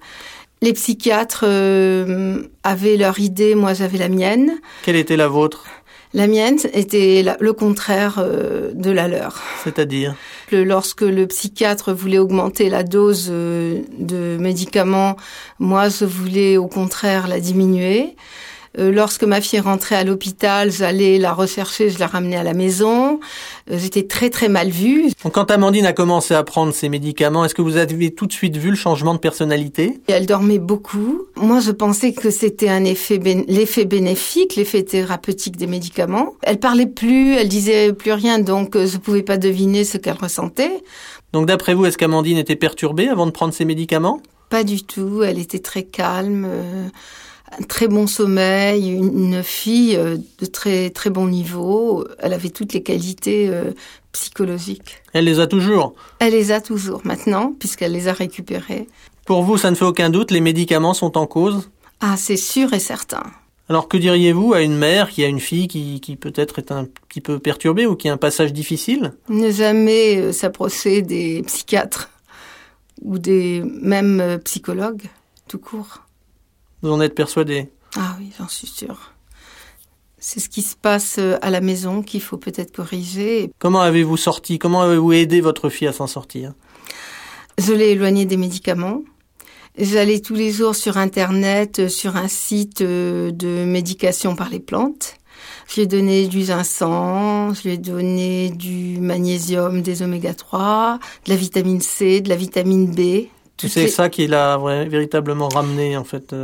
Les 0.60 0.72
psychiatres 0.72 1.44
euh, 1.44 2.42
avaient 2.64 2.96
leur 2.96 3.20
idée, 3.20 3.54
moi 3.54 3.74
j'avais 3.74 3.98
la 3.98 4.08
mienne. 4.08 4.58
Quelle 4.82 4.96
était 4.96 5.16
la 5.16 5.28
vôtre? 5.28 5.64
La 6.14 6.26
mienne 6.26 6.58
était 6.72 7.22
le 7.38 7.52
contraire 7.52 8.16
euh, 8.18 8.70
de 8.72 8.90
la 8.90 9.08
leur. 9.08 9.42
C'est-à-dire? 9.62 10.14
Lorsque 10.50 11.02
le 11.02 11.26
psychiatre 11.26 11.92
voulait 11.92 12.18
augmenter 12.18 12.70
la 12.70 12.82
dose 12.82 13.28
euh, 13.30 13.82
de 13.98 14.38
médicaments, 14.38 15.16
moi 15.58 15.90
je 15.90 16.06
voulais 16.06 16.56
au 16.56 16.66
contraire 16.66 17.28
la 17.28 17.40
diminuer. 17.40 18.16
Euh, 18.78 18.92
lorsque 18.92 19.24
ma 19.24 19.40
fille 19.40 19.60
rentrait 19.60 19.96
à 19.96 20.04
l'hôpital, 20.04 20.70
j'allais 20.70 21.18
la 21.18 21.32
rechercher, 21.32 21.90
je 21.90 21.98
la 21.98 22.06
ramenais 22.06 22.36
à 22.36 22.42
la 22.42 22.54
maison. 22.54 23.20
Euh, 23.70 23.78
j'étais 23.78 24.06
très 24.06 24.30
très 24.30 24.48
mal 24.48 24.70
vue. 24.70 25.10
Quand 25.32 25.50
Amandine 25.50 25.86
a 25.86 25.92
commencé 25.92 26.34
à 26.34 26.42
prendre 26.42 26.72
ses 26.72 26.88
médicaments, 26.88 27.44
est-ce 27.44 27.54
que 27.54 27.62
vous 27.62 27.76
avez 27.76 28.12
tout 28.12 28.26
de 28.26 28.32
suite 28.32 28.56
vu 28.56 28.70
le 28.70 28.76
changement 28.76 29.14
de 29.14 29.18
personnalité? 29.18 30.00
Elle 30.06 30.26
dormait 30.26 30.58
beaucoup. 30.58 31.22
Moi, 31.36 31.60
je 31.60 31.70
pensais 31.70 32.12
que 32.12 32.30
c'était 32.30 32.68
un 32.68 32.84
effet 32.84 33.18
l'effet 33.48 33.84
bénéfique, 33.84 34.56
l'effet 34.56 34.82
thérapeutique 34.82 35.56
des 35.56 35.66
médicaments. 35.66 36.34
Elle 36.42 36.58
parlait 36.58 36.86
plus, 36.86 37.34
elle 37.34 37.48
disait 37.48 37.92
plus 37.92 38.12
rien, 38.12 38.38
donc 38.38 38.76
euh, 38.76 38.86
je 38.86 38.98
pouvais 38.98 39.22
pas 39.22 39.38
deviner 39.38 39.84
ce 39.84 39.98
qu'elle 39.98 40.16
ressentait. 40.20 40.82
Donc 41.32 41.46
d'après 41.46 41.74
vous, 41.74 41.86
est-ce 41.86 41.98
qu'Amandine 41.98 42.38
était 42.38 42.56
perturbée 42.56 43.08
avant 43.08 43.26
de 43.26 43.30
prendre 43.30 43.52
ses 43.52 43.64
médicaments? 43.64 44.20
Pas 44.50 44.64
du 44.64 44.82
tout. 44.82 45.22
Elle 45.22 45.38
était 45.38 45.58
très 45.58 45.82
calme 45.82 46.46
un 47.56 47.62
très 47.64 47.88
bon 47.88 48.06
sommeil, 48.06 48.90
une, 48.90 49.42
fille 49.42 49.96
euh, 49.96 50.16
de 50.38 50.46
très 50.46 50.90
très 50.90 51.10
bon 51.10 51.28
niveau. 51.28 52.06
Elle 52.18 52.32
avait 52.32 52.50
toutes 52.50 52.72
les 52.72 52.82
qualités 52.82 53.48
euh, 53.48 53.72
psychologiques. 54.12 55.02
Elle 55.12 55.24
les 55.24 55.40
a 55.40 55.46
toujours 55.46 55.94
Elle 56.18 56.32
les 56.32 56.52
a 56.52 56.60
toujours 56.60 57.00
maintenant, 57.04 57.54
puisqu'elle 57.58 57.92
les 57.92 58.08
a 58.08 58.12
récupérées. 58.12 58.86
Pour 59.24 59.42
vous, 59.42 59.58
ça 59.58 59.70
ne 59.70 59.76
fait 59.76 59.84
aucun 59.84 60.10
doute, 60.10 60.30
les 60.30 60.40
médicaments 60.40 60.94
sont 60.94 61.16
en 61.18 61.26
cause? 61.26 61.70
Ah, 62.00 62.16
c'est 62.16 62.36
sûr 62.36 62.72
et 62.72 62.78
certain. 62.78 63.24
Alors 63.68 63.88
que 63.88 63.98
diriez-vous 63.98 64.54
à 64.54 64.62
une 64.62 64.76
mère 64.76 65.10
qui 65.10 65.22
a 65.24 65.28
une 65.28 65.40
fille 65.40 65.68
qui, 65.68 66.00
qui 66.00 66.16
peut-être 66.16 66.58
est 66.58 66.72
un 66.72 66.86
petit 67.08 67.20
peu 67.20 67.38
perturbée 67.38 67.84
ou 67.84 67.96
qui 67.96 68.08
a 68.08 68.12
un 68.14 68.16
passage 68.16 68.52
difficile? 68.52 69.12
Ne 69.28 69.50
jamais 69.50 70.16
euh, 70.18 70.32
s'approcher 70.32 71.02
des 71.02 71.42
psychiatres 71.42 72.10
ou 73.02 73.18
des 73.18 73.62
mêmes 73.64 74.38
psychologues, 74.44 75.04
tout 75.46 75.58
court. 75.58 76.07
Vous 76.82 76.90
en 76.92 77.00
êtes 77.00 77.14
persuadé 77.14 77.70
Ah 77.96 78.16
oui, 78.18 78.30
j'en 78.38 78.48
suis 78.48 78.66
sûre. 78.66 79.12
C'est 80.20 80.40
ce 80.40 80.48
qui 80.48 80.62
se 80.62 80.74
passe 80.76 81.16
euh, 81.18 81.36
à 81.42 81.50
la 81.50 81.60
maison 81.60 82.02
qu'il 82.02 82.20
faut 82.20 82.38
peut-être 82.38 82.74
corriger. 82.74 83.50
Comment 83.58 83.80
avez-vous 83.80 84.16
sorti 84.16 84.58
Comment 84.58 84.82
avez-vous 84.82 85.12
aidé 85.12 85.40
votre 85.40 85.68
fille 85.68 85.86
à 85.86 85.92
s'en 85.92 86.08
sortir? 86.08 86.54
Je 87.56 87.72
l'ai 87.72 87.90
éloignée 87.90 88.26
des 88.26 88.36
médicaments. 88.36 89.02
J'allais 89.76 90.20
tous 90.20 90.34
les 90.34 90.50
jours 90.50 90.74
sur 90.74 90.96
Internet, 90.96 91.78
euh, 91.78 91.88
sur 91.88 92.16
un 92.16 92.26
site 92.26 92.80
euh, 92.80 93.30
de 93.30 93.64
médication 93.64 94.34
par 94.34 94.48
les 94.48 94.58
plantes. 94.58 95.14
Je 95.68 95.76
lui 95.76 95.82
ai 95.82 95.86
donné 95.86 96.26
du 96.26 96.42
ginseng, 96.42 97.54
je 97.54 97.62
lui 97.62 97.74
ai 97.74 97.78
donné 97.78 98.50
du 98.50 98.98
magnésium, 98.98 99.82
des 99.82 100.02
oméga 100.02 100.34
3, 100.34 100.98
de 101.26 101.30
la 101.30 101.36
vitamine 101.36 101.80
C, 101.80 102.20
de 102.20 102.28
la 102.28 102.36
vitamine 102.36 102.90
B. 102.90 103.26
C'est 103.56 103.88
ça 103.88 104.08
qui 104.08 104.26
l'a 104.26 104.56
véritablement 104.88 105.48
ramené 105.48 105.96
en 105.96 106.04
fait 106.04 106.34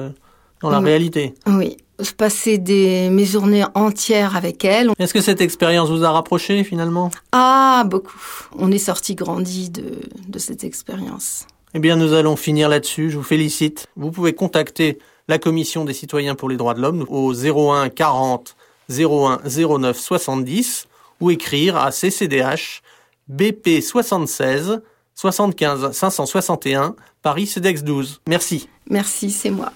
dans 0.65 0.71
la 0.71 0.81
réalité. 0.81 1.35
Oui. 1.47 1.77
Je 2.01 2.11
passais 2.11 2.59
des, 2.59 3.09
mes 3.09 3.25
journées 3.25 3.65
entières 3.75 4.35
avec 4.35 4.65
elle. 4.65 4.91
Est-ce 4.99 5.15
que 5.15 5.21
cette 5.21 5.41
expérience 5.41 5.91
vous 5.91 6.03
a 6.03 6.11
rapproché 6.11 6.65
finalement? 6.65 7.11
Ah, 7.31 7.85
beaucoup. 7.87 8.19
On 8.59 8.73
est 8.73 8.79
sorti 8.79 9.15
grandi 9.15 9.71
de, 9.71 10.01
de 10.27 10.39
cette 10.41 10.65
expérience. 10.65 11.47
Eh 11.73 11.79
bien, 11.79 11.95
nous 11.95 12.13
allons 12.13 12.35
finir 12.35 12.69
là-dessus. 12.69 13.11
Je 13.11 13.17
vous 13.17 13.23
félicite. 13.23 13.87
Vous 13.97 14.11
pouvez 14.11 14.33
contacter 14.33 14.99
la 15.29 15.39
Commission 15.39 15.85
des 15.85 15.93
citoyens 15.93 16.35
pour 16.35 16.49
les 16.49 16.57
droits 16.57 16.75
de 16.75 16.81
l'homme 16.81 17.07
au 17.09 17.33
01 17.33 17.89
40 17.91 18.57
01 18.91 19.41
09 19.45 19.99
70 19.99 20.89
ou 21.21 21.31
écrire 21.31 21.77
à 21.77 21.91
CCDH 21.91 22.83
BP 23.29 23.81
76 23.81 24.83
75 25.15 25.93
561 25.93 26.97
Paris 27.23 27.47
CEDEX 27.47 27.83
12. 27.85 28.21
Merci. 28.29 28.69
Merci, 28.91 29.31
c'est 29.31 29.51
moi. 29.51 29.73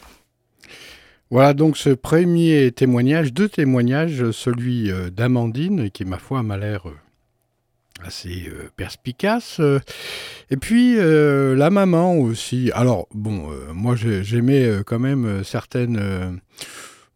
Voilà 1.31 1.53
donc 1.53 1.77
ce 1.77 1.91
premier 1.91 2.73
témoignage, 2.73 3.35
deux 3.35 3.51
témoignages, 3.51 4.31
celui 4.31 4.91
euh, 4.91 5.11
d'Amandine, 5.11 5.91
qui 5.91 6.07
ma 6.07 6.17
foi 6.17 6.43
m'a 6.43 6.57
l'air 6.57 6.88
euh, 6.88 6.97
assez 8.03 8.49
euh, 8.49 8.71
perspicace, 8.77 9.61
et 10.51 10.57
puis 10.57 10.97
la 10.97 11.69
maman 11.69 12.17
aussi. 12.17 12.71
Alors 12.73 13.09
bon, 13.12 13.51
moi 13.75 13.97
j'aimais 13.97 14.83
quand 14.87 15.01
même 15.01 15.43
certaines 15.45 16.41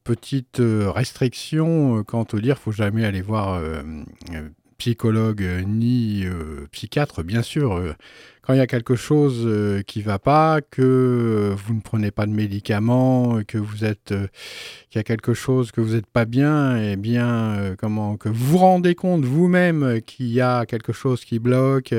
petites 0.02 0.60
restrictions 0.60 2.02
quant 2.02 2.26
au 2.32 2.40
dire, 2.40 2.58
faut 2.58 2.72
jamais 2.72 3.04
aller 3.04 3.22
voir 3.22 3.62
psychologue 4.76 5.44
ni 5.66 6.24
psychiatre, 6.72 7.22
bien 7.22 7.42
sûr 7.42 7.94
quand 8.42 8.54
il 8.54 8.56
y 8.56 8.60
a 8.60 8.66
quelque 8.66 8.96
chose 8.96 9.42
euh, 9.46 9.82
qui 9.82 10.02
va 10.02 10.18
pas, 10.18 10.60
que 10.60 11.54
vous 11.56 11.74
ne 11.74 11.80
prenez 11.80 12.10
pas 12.10 12.26
de 12.26 12.32
médicaments, 12.32 13.40
que 13.46 13.56
vous 13.56 13.84
êtes, 13.84 14.10
euh, 14.10 14.26
qu'il 14.90 14.98
y 14.98 15.00
a 15.00 15.04
quelque 15.04 15.32
chose 15.32 15.70
que 15.70 15.80
vous 15.80 15.94
n'êtes 15.94 16.06
pas 16.06 16.24
bien, 16.24 16.76
et 16.76 16.92
eh 16.92 16.96
bien 16.96 17.28
euh, 17.28 17.76
comment 17.78 18.16
que 18.16 18.28
vous 18.28 18.52
vous 18.52 18.58
rendez 18.58 18.96
compte 18.96 19.24
vous-même 19.24 20.00
qu'il 20.04 20.26
y 20.26 20.40
a 20.40 20.66
quelque 20.66 20.92
chose 20.92 21.24
qui 21.24 21.38
bloque 21.38 21.94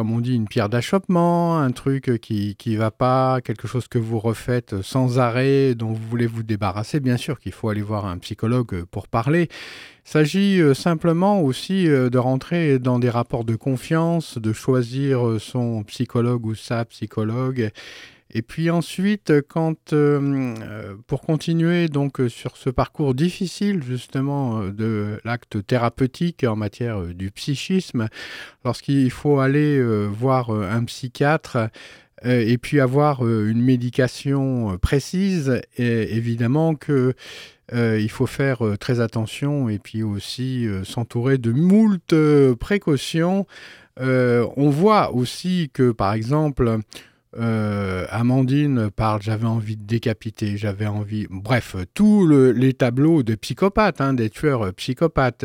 comme 0.00 0.12
on 0.12 0.20
dit, 0.20 0.34
une 0.34 0.48
pierre 0.48 0.70
d'achoppement, 0.70 1.58
un 1.58 1.72
truc 1.72 2.18
qui 2.22 2.56
ne 2.64 2.78
va 2.78 2.90
pas, 2.90 3.42
quelque 3.42 3.68
chose 3.68 3.86
que 3.86 3.98
vous 3.98 4.18
refaites 4.18 4.80
sans 4.80 5.18
arrêt, 5.18 5.74
dont 5.74 5.88
vous 5.88 6.08
voulez 6.08 6.26
vous 6.26 6.42
débarrasser, 6.42 7.00
bien 7.00 7.18
sûr 7.18 7.38
qu'il 7.38 7.52
faut 7.52 7.68
aller 7.68 7.82
voir 7.82 8.06
un 8.06 8.16
psychologue 8.16 8.84
pour 8.90 9.08
parler. 9.08 9.50
Il 10.06 10.10
s'agit 10.10 10.58
euh, 10.58 10.72
simplement 10.72 11.42
aussi 11.42 11.86
euh, 11.86 12.08
de 12.08 12.16
rentrer 12.16 12.78
dans 12.78 12.98
des 12.98 13.10
rapports 13.10 13.44
de 13.44 13.56
confiance, 13.56 14.38
de 14.38 14.54
choisir 14.54 15.28
euh, 15.28 15.38
son 15.38 15.82
psychologue 15.82 16.46
ou 16.46 16.54
sa 16.54 16.86
psychologue 16.86 17.70
Et 18.32 18.42
puis 18.42 18.70
ensuite, 18.70 19.32
quand, 19.48 19.94
pour 21.06 21.20
continuer 21.22 21.88
donc 21.88 22.20
sur 22.28 22.56
ce 22.56 22.70
parcours 22.70 23.14
difficile 23.14 23.82
justement 23.82 24.64
de 24.68 25.20
l'acte 25.24 25.66
thérapeutique 25.66 26.44
en 26.44 26.56
matière 26.56 27.02
du 27.02 27.30
psychisme, 27.30 28.08
lorsqu'il 28.64 29.10
faut 29.10 29.40
aller 29.40 29.82
voir 30.08 30.50
un 30.50 30.84
psychiatre, 30.84 31.70
et 32.24 32.58
puis 32.58 32.80
avoir 32.80 33.26
une 33.26 33.62
médication 33.62 34.76
précise, 34.78 35.60
évidemment 35.76 36.74
que 36.74 37.14
il 37.72 38.10
faut 38.10 38.26
faire 38.26 38.62
très 38.78 39.00
attention 39.00 39.68
et 39.68 39.78
puis 39.78 40.02
aussi 40.02 40.66
s'entourer 40.84 41.38
de 41.38 41.50
moult 41.50 42.14
précautions. 42.58 43.46
on 43.98 44.70
voit 44.70 45.12
aussi 45.14 45.70
que, 45.72 45.92
par 45.92 46.12
exemple, 46.12 46.80
euh, 47.38 48.06
Amandine 48.10 48.90
parle, 48.90 49.22
j'avais 49.22 49.46
envie 49.46 49.76
de 49.76 49.84
décapiter, 49.84 50.56
j'avais 50.56 50.86
envie, 50.86 51.26
bref, 51.30 51.76
tous 51.94 52.26
les 52.26 52.72
tableaux 52.72 53.22
de 53.22 53.34
psychopathes, 53.34 54.00
hein, 54.00 54.14
des 54.14 54.30
tueurs 54.30 54.66
euh, 54.66 54.72
psychopathes, 54.72 55.44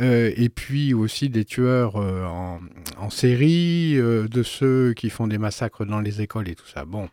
euh, 0.00 0.32
et 0.36 0.48
puis 0.50 0.92
aussi 0.92 1.30
des 1.30 1.44
tueurs 1.44 1.96
en, 1.96 2.60
en, 2.98 3.10
série, 3.10 3.94
de 3.96 4.42
ceux 4.42 4.92
qui 4.94 5.10
font 5.10 5.26
des 5.26 5.38
massacres 5.38 5.84
dans 5.84 6.00
les 6.00 6.20
écoles 6.20 6.48
et 6.48 6.54
tout 6.54 6.68
ça. 6.68 6.84
Bon, 6.84 7.08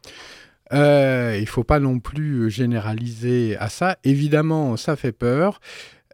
il 0.71 1.47
faut 1.47 1.63
pas 1.63 1.79
non 1.79 1.99
plus 1.99 2.51
généraliser 2.51 3.57
à 3.57 3.69
ça. 3.69 3.97
Évidemment, 4.03 4.77
ça 4.77 4.95
fait 4.95 5.13
peur. 5.13 5.61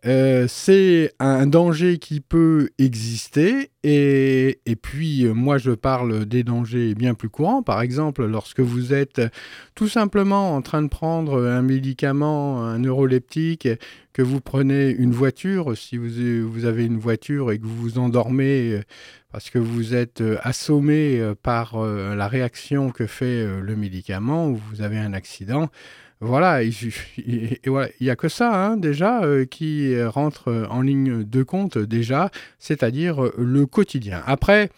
Euh, 0.08 0.48
c'est 0.48 1.14
un 1.20 1.46
danger 1.46 2.00
qui 2.00 2.22
peut 2.22 2.72
exister 2.80 3.70
et, 3.84 4.60
et, 4.66 4.76
puis 4.76 5.26
moi 5.26 5.60
je 5.60 5.70
parle 5.70 6.26
des 6.26 6.44
dangers 6.44 6.96
bien 6.96 7.14
plus 7.14 7.30
courants. 7.30 7.62
Par 7.62 7.82
exemple, 7.82 8.26
lorsque 8.26 8.62
vous 8.62 8.94
êtes 8.96 9.22
tout 9.76 9.88
simplement 9.88 10.56
en 10.56 10.64
train 10.64 10.82
de 10.82 10.88
prendre 10.88 11.46
un 11.46 11.62
médicament, 11.62 12.64
un 12.64 12.80
neuroleptique, 12.80 13.68
que 14.14 14.24
vous 14.24 14.42
prenez 14.42 14.90
une 14.90 15.12
voiture, 15.12 15.78
si 15.78 15.98
vous, 15.98 16.50
vous 16.50 16.66
avez 16.66 16.86
une 16.86 16.98
voiture 16.98 17.52
et 17.52 17.60
que 17.60 17.66
vous 17.66 17.76
vous 17.76 18.00
endormez 18.00 18.82
parce 19.32 19.52
que 19.52 19.60
vous 19.60 19.94
êtes 19.94 20.24
assommé 20.42 21.34
par 21.44 21.80
la 21.80 22.28
réaction 22.28 22.90
que 22.90 23.06
fait 23.06 23.46
le 23.62 23.76
médicament 23.76 24.50
ou 24.50 24.56
vous 24.56 24.82
avez 24.82 24.98
un 24.98 25.14
accident, 25.14 25.70
voilà, 26.22 26.62
il 26.62 26.72
n'y 28.00 28.10
a 28.12 28.16
que 28.16 28.30
ça 28.30 28.54
hein, 28.54 28.78
déjà 28.78 29.24
euh, 29.24 29.46
qui 29.46 30.00
rentre 30.04 30.68
en 30.70 30.82
ligne 30.82 31.24
de 31.24 31.42
compte 31.42 31.80
déjà, 31.80 32.30
c'est-à-dire 32.60 33.26
euh, 33.26 33.34
le 33.40 33.66
quotidien. 33.66 34.22
Après, 34.28 34.70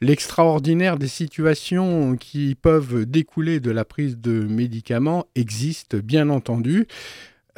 l'extraordinaire 0.00 0.96
des 0.96 1.08
situations 1.08 2.16
qui 2.16 2.54
peuvent 2.54 3.06
découler 3.06 3.58
de 3.58 3.72
la 3.72 3.84
prise 3.84 4.18
de 4.18 4.44
médicaments 4.44 5.26
existe 5.34 5.96
bien 5.96 6.28
entendu. 6.30 6.86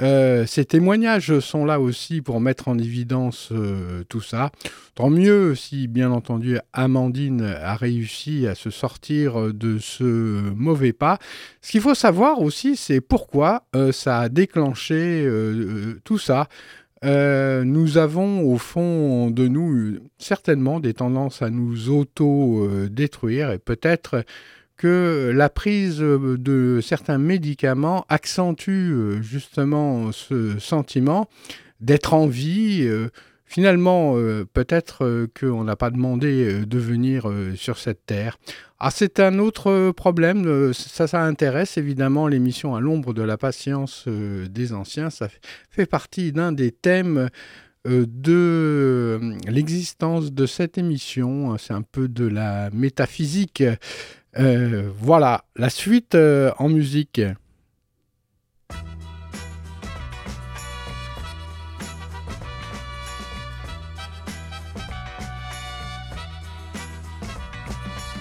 Euh, 0.02 0.44
ces 0.46 0.64
témoignages 0.64 1.38
sont 1.40 1.64
là 1.64 1.80
aussi 1.80 2.20
pour 2.20 2.40
mettre 2.40 2.68
en 2.68 2.78
évidence 2.78 3.48
euh, 3.52 4.04
tout 4.08 4.20
ça. 4.20 4.50
Tant 4.94 5.10
mieux 5.10 5.54
si, 5.54 5.88
bien 5.88 6.10
entendu, 6.10 6.58
Amandine 6.72 7.42
a 7.42 7.74
réussi 7.76 8.46
à 8.46 8.54
se 8.54 8.70
sortir 8.70 9.54
de 9.54 9.78
ce 9.78 10.04
mauvais 10.54 10.92
pas. 10.92 11.18
Ce 11.62 11.70
qu'il 11.70 11.80
faut 11.80 11.94
savoir 11.94 12.40
aussi, 12.40 12.76
c'est 12.76 13.00
pourquoi 13.00 13.64
euh, 13.74 13.92
ça 13.92 14.20
a 14.20 14.28
déclenché 14.28 15.26
tout 16.04 16.18
ça. 16.18 16.48
nous 17.02 17.98
avons 17.98 18.42
au 18.52 18.58
fond 18.58 19.30
de 19.30 19.48
nous 19.48 19.98
certainement 20.18 20.80
des 20.80 20.94
tendances 20.94 21.42
à 21.42 21.50
nous 21.50 21.88
auto-détruire 21.90 23.52
et 23.52 23.58
peut-être 23.58 24.24
que 24.76 25.32
la 25.34 25.48
prise 25.48 25.98
de 25.98 26.80
certains 26.82 27.18
médicaments 27.18 28.04
accentue 28.08 28.92
euh, 28.92 29.22
justement 29.22 30.12
ce 30.12 30.58
sentiment 30.58 31.28
d'être 31.80 32.14
en 32.14 32.26
vie. 32.26 32.82
Euh, 32.82 33.08
finalement, 33.44 34.16
euh, 34.16 34.44
peut-être 34.44 35.28
qu'on 35.38 35.64
n'a 35.64 35.76
pas 35.76 35.90
demandé 35.90 36.64
de 36.66 36.78
venir 36.78 37.30
sur 37.54 37.78
cette 37.78 38.04
terre. 38.04 38.38
Ah, 38.78 38.90
c'est 38.90 39.20
un 39.20 39.38
autre 39.38 39.92
problème. 39.92 40.72
Ça, 40.74 41.06
ça 41.06 41.22
intéresse 41.22 41.78
évidemment 41.78 42.28
l'émission 42.28 42.74
à 42.74 42.80
l'ombre 42.80 43.14
de 43.14 43.22
la 43.22 43.38
patience 43.38 44.06
des 44.08 44.72
anciens. 44.74 45.10
Ça 45.10 45.28
fait 45.70 45.86
partie 45.86 46.32
d'un 46.32 46.52
des 46.52 46.72
thèmes 46.72 47.30
de 47.86 49.20
l'existence 49.46 50.32
de 50.32 50.44
cette 50.44 50.76
émission. 50.76 51.56
C'est 51.56 51.72
un 51.72 51.82
peu 51.82 52.08
de 52.08 52.26
la 52.26 52.68
métaphysique. 52.70 53.62
Euh, 54.38 54.90
voilà, 55.00 55.44
la 55.56 55.70
suite 55.70 56.14
euh, 56.14 56.52
en 56.58 56.68
musique. 56.68 57.22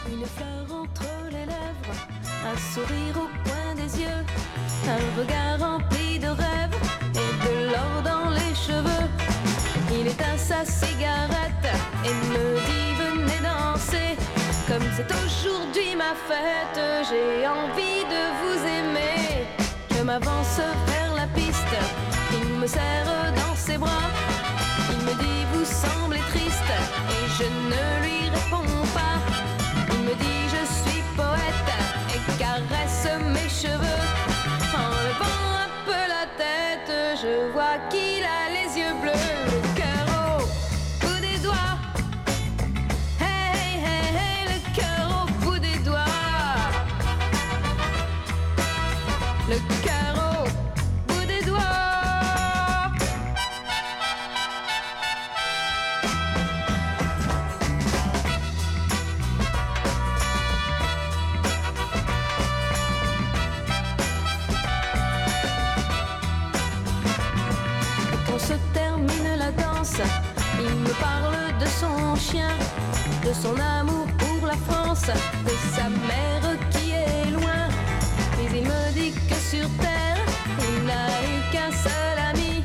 Une 0.09 0.25
fleur 0.25 0.71
entre 0.71 1.03
les 1.31 1.45
lèvres, 1.45 2.07
un 2.45 2.57
sourire 2.73 3.17
au 3.17 3.27
coin 3.43 3.75
des 3.75 4.01
yeux, 4.01 4.23
un 4.87 5.19
regard 5.19 5.59
rempli 5.59 6.17
de 6.19 6.27
rêves 6.27 6.77
et 7.11 7.31
de 7.45 7.71
l'or 7.71 8.03
dans 8.05 8.29
les 8.29 8.55
cheveux. 8.55 9.09
Il 9.91 10.07
éteint 10.07 10.37
sa 10.37 10.63
cigarette 10.63 11.67
et 12.05 12.13
me 12.29 12.55
dit 12.67 12.93
venez 13.01 13.41
danser. 13.43 14.15
Comme 14.67 14.81
c'est 14.97 15.11
aujourd'hui 15.23 15.95
ma 15.95 16.15
fête, 16.15 16.81
j'ai 17.07 17.47
envie 17.47 18.03
de 18.09 18.21
vous 18.41 18.65
aimer. 18.65 19.45
Je 19.95 20.01
m'avance 20.01 20.59
vers 20.87 21.13
la 21.13 21.27
piste, 21.27 21.75
il 22.33 22.59
me 22.59 22.65
serre 22.65 23.33
dans 23.35 23.55
ses 23.55 23.77
bras. 23.77 24.09
Il 24.89 25.05
me 25.05 25.13
dit 25.21 25.45
vous 25.53 25.65
semblez 25.65 26.19
triste 26.31 26.71
et 27.11 27.27
je 27.37 27.43
ne 27.43 28.05
lui 28.05 28.29
réponds 28.29 28.87
pas. 28.93 29.17
Il 29.91 29.99
me 29.99 30.15
dit 30.15 30.41
je 30.49 30.65
suis 30.65 31.03
poète 31.15 31.69
et 32.15 32.39
caresse 32.39 33.07
mes 33.33 33.49
cheveux. 33.49 33.94
De 71.81 73.33
son 73.33 73.59
amour 73.59 74.07
pour 74.17 74.47
la 74.47 74.55
France, 74.55 75.07
de 75.07 75.75
sa 75.75 75.89
mère 75.89 76.57
qui 76.71 76.91
est 76.91 77.31
loin. 77.31 77.67
Mais 78.37 78.59
il 78.59 78.63
me 78.63 78.93
dit 78.93 79.11
que 79.11 79.35
sur 79.35 79.67
terre, 79.81 80.23
il 80.59 80.85
n'a 80.85 81.07
eu 81.31 81.51
qu'un 81.51 81.71
seul 81.71 82.17
ami 82.31 82.63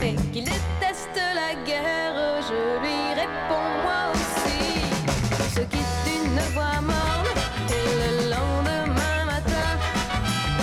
et 0.00 0.14
qu'il 0.32 0.44
déteste 0.44 1.18
la 1.34 1.54
guerre. 1.64 2.40
Je 2.48 2.78
lui 2.82 3.14
réponds 3.20 3.72
moi 3.82 4.12
aussi. 4.14 4.80
Ce 5.52 5.60
qui 5.60 5.78
est 5.78 6.14
une 6.14 6.40
voix 6.54 6.80
morne 6.80 7.40
et 7.68 7.88
le 8.00 8.30
lendemain 8.30 9.24
matin, 9.26 9.70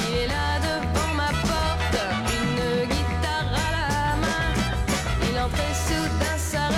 il 0.07 0.23
est 0.23 0.27
là 0.27 0.59
devant 0.61 1.13
ma 1.15 1.31
porte, 1.49 1.97
une 2.39 2.85
guitare 2.87 3.51
à 3.51 3.71
la 3.75 4.15
main. 4.23 4.45
Il 5.29 5.37
entrait 5.37 5.75
soudain 5.85 6.37
s'arrête 6.37 6.72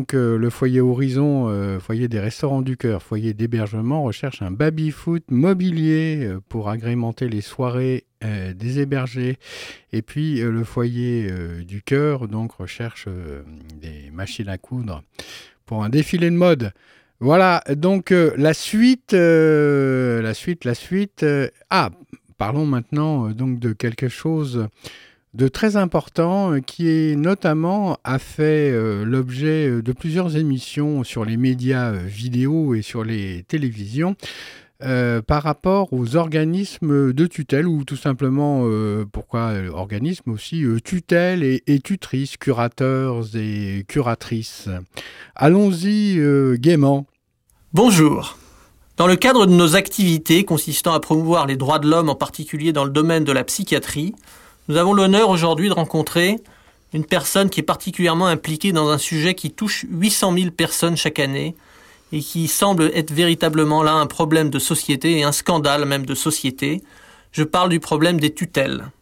Donc 0.00 0.14
euh, 0.14 0.38
le 0.38 0.48
foyer 0.48 0.80
Horizon, 0.80 1.50
euh, 1.50 1.78
foyer 1.78 2.08
des 2.08 2.20
restaurants 2.20 2.62
du 2.62 2.78
cœur, 2.78 3.02
foyer 3.02 3.34
d'hébergement, 3.34 4.02
recherche 4.02 4.40
un 4.40 4.50
baby-foot 4.50 5.24
mobilier 5.28 6.20
euh, 6.22 6.40
pour 6.48 6.70
agrémenter 6.70 7.28
les 7.28 7.42
soirées 7.42 8.06
des 8.22 8.80
hébergés. 8.80 9.36
Et 9.92 10.00
puis 10.00 10.40
le 10.40 10.64
foyer 10.64 11.30
du 11.64 11.80
cœur, 11.82 12.28
donc 12.28 12.52
recherche 12.52 13.08
des 13.80 14.10
machines 14.10 14.48
à 14.48 14.58
coudre 14.58 15.02
pour 15.64 15.84
un 15.84 15.88
défilé 15.88 16.28
de 16.30 16.36
mode. 16.36 16.72
Voilà, 17.20 17.62
donc 17.76 18.10
la 18.10 18.52
suite, 18.52 19.12
la 19.14 20.34
suite, 20.34 20.66
la 20.66 20.74
suite. 20.74 21.24
ah, 21.70 21.90
parlons 22.36 22.66
maintenant 22.66 23.30
donc 23.30 23.58
de 23.58 23.72
quelque 23.72 24.08
chose 24.08 24.68
de 25.34 25.48
très 25.48 25.76
important 25.76 26.52
euh, 26.52 26.60
qui 26.60 26.88
est 26.88 27.16
notamment 27.16 27.98
a 28.04 28.18
fait 28.18 28.70
euh, 28.72 29.04
l'objet 29.04 29.68
euh, 29.68 29.82
de 29.82 29.92
plusieurs 29.92 30.36
émissions 30.36 31.04
sur 31.04 31.24
les 31.24 31.36
médias 31.36 31.92
vidéo 31.92 32.74
et 32.74 32.82
sur 32.82 33.04
les 33.04 33.44
télévisions 33.44 34.16
par 35.26 35.42
rapport 35.42 35.92
aux 35.92 36.16
organismes 36.16 37.12
de 37.12 37.26
tutelle 37.26 37.68
ou 37.68 37.84
tout 37.84 37.98
simplement 37.98 38.66
pourquoi 39.12 39.52
organismes 39.74 40.30
aussi 40.30 40.64
tutelle 40.82 41.42
et, 41.42 41.62
et, 41.66 41.80
tutrices, 41.80 42.38
curateurs 42.38 43.36
et 43.36 43.84
curatrices. 43.88 44.70
Allons-y 45.34 46.18
gaiement. 46.58 47.06
Bonjour. 47.74 48.38
Dans 48.96 49.06
le 49.06 49.16
cadre 49.16 49.44
de 49.44 49.52
nos 49.52 49.76
activités 49.76 50.46
consistant 50.46 50.94
à 50.94 51.00
promouvoir 51.00 51.46
les 51.46 51.56
droits 51.56 51.78
de 51.78 51.86
l'homme 51.86 52.08
en 52.08 52.14
particulier 52.14 52.72
dans 52.72 52.84
le 52.84 52.90
domaine 52.90 53.24
de 53.24 53.32
la 53.32 53.44
psychiatrie, 53.44 54.14
nous 54.70 54.76
avons 54.76 54.92
l'honneur 54.92 55.30
aujourd'hui 55.30 55.68
de 55.68 55.74
rencontrer 55.74 56.36
une 56.92 57.04
personne 57.04 57.50
qui 57.50 57.58
est 57.58 57.64
particulièrement 57.64 58.28
impliquée 58.28 58.70
dans 58.70 58.88
un 58.88 58.98
sujet 58.98 59.34
qui 59.34 59.50
touche 59.50 59.84
800 59.90 60.32
000 60.32 60.50
personnes 60.52 60.96
chaque 60.96 61.18
année 61.18 61.56
et 62.12 62.20
qui 62.20 62.46
semble 62.46 62.92
être 62.94 63.10
véritablement 63.10 63.82
là 63.82 63.94
un 63.94 64.06
problème 64.06 64.48
de 64.48 64.60
société 64.60 65.18
et 65.18 65.24
un 65.24 65.32
scandale 65.32 65.86
même 65.86 66.06
de 66.06 66.14
société. 66.14 66.82
Je 67.32 67.42
parle 67.42 67.68
du 67.68 67.80
problème 67.80 68.20
des 68.20 68.32
tutelles. 68.32 68.92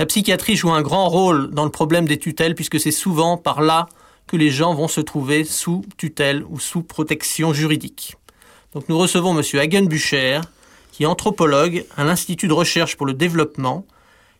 La 0.00 0.06
psychiatrie 0.06 0.56
joue 0.56 0.72
un 0.72 0.82
grand 0.82 1.08
rôle 1.08 1.50
dans 1.52 1.64
le 1.64 1.70
problème 1.70 2.08
des 2.08 2.18
tutelles 2.18 2.56
puisque 2.56 2.80
c'est 2.80 2.90
souvent 2.90 3.36
par 3.36 3.60
là 3.60 3.86
que 4.26 4.36
les 4.36 4.50
gens 4.50 4.74
vont 4.74 4.88
se 4.88 5.00
trouver 5.00 5.44
sous 5.44 5.84
tutelle 5.96 6.42
ou 6.50 6.58
sous 6.58 6.82
protection 6.82 7.52
juridique. 7.52 8.16
Donc 8.74 8.88
nous 8.88 8.98
recevons 8.98 9.38
M. 9.38 9.44
Hagen 9.60 9.86
Bucher, 9.86 10.40
qui 10.90 11.04
est 11.04 11.06
anthropologue 11.06 11.84
à 11.96 12.02
l'Institut 12.02 12.48
de 12.48 12.52
recherche 12.52 12.96
pour 12.96 13.06
le 13.06 13.14
développement, 13.14 13.86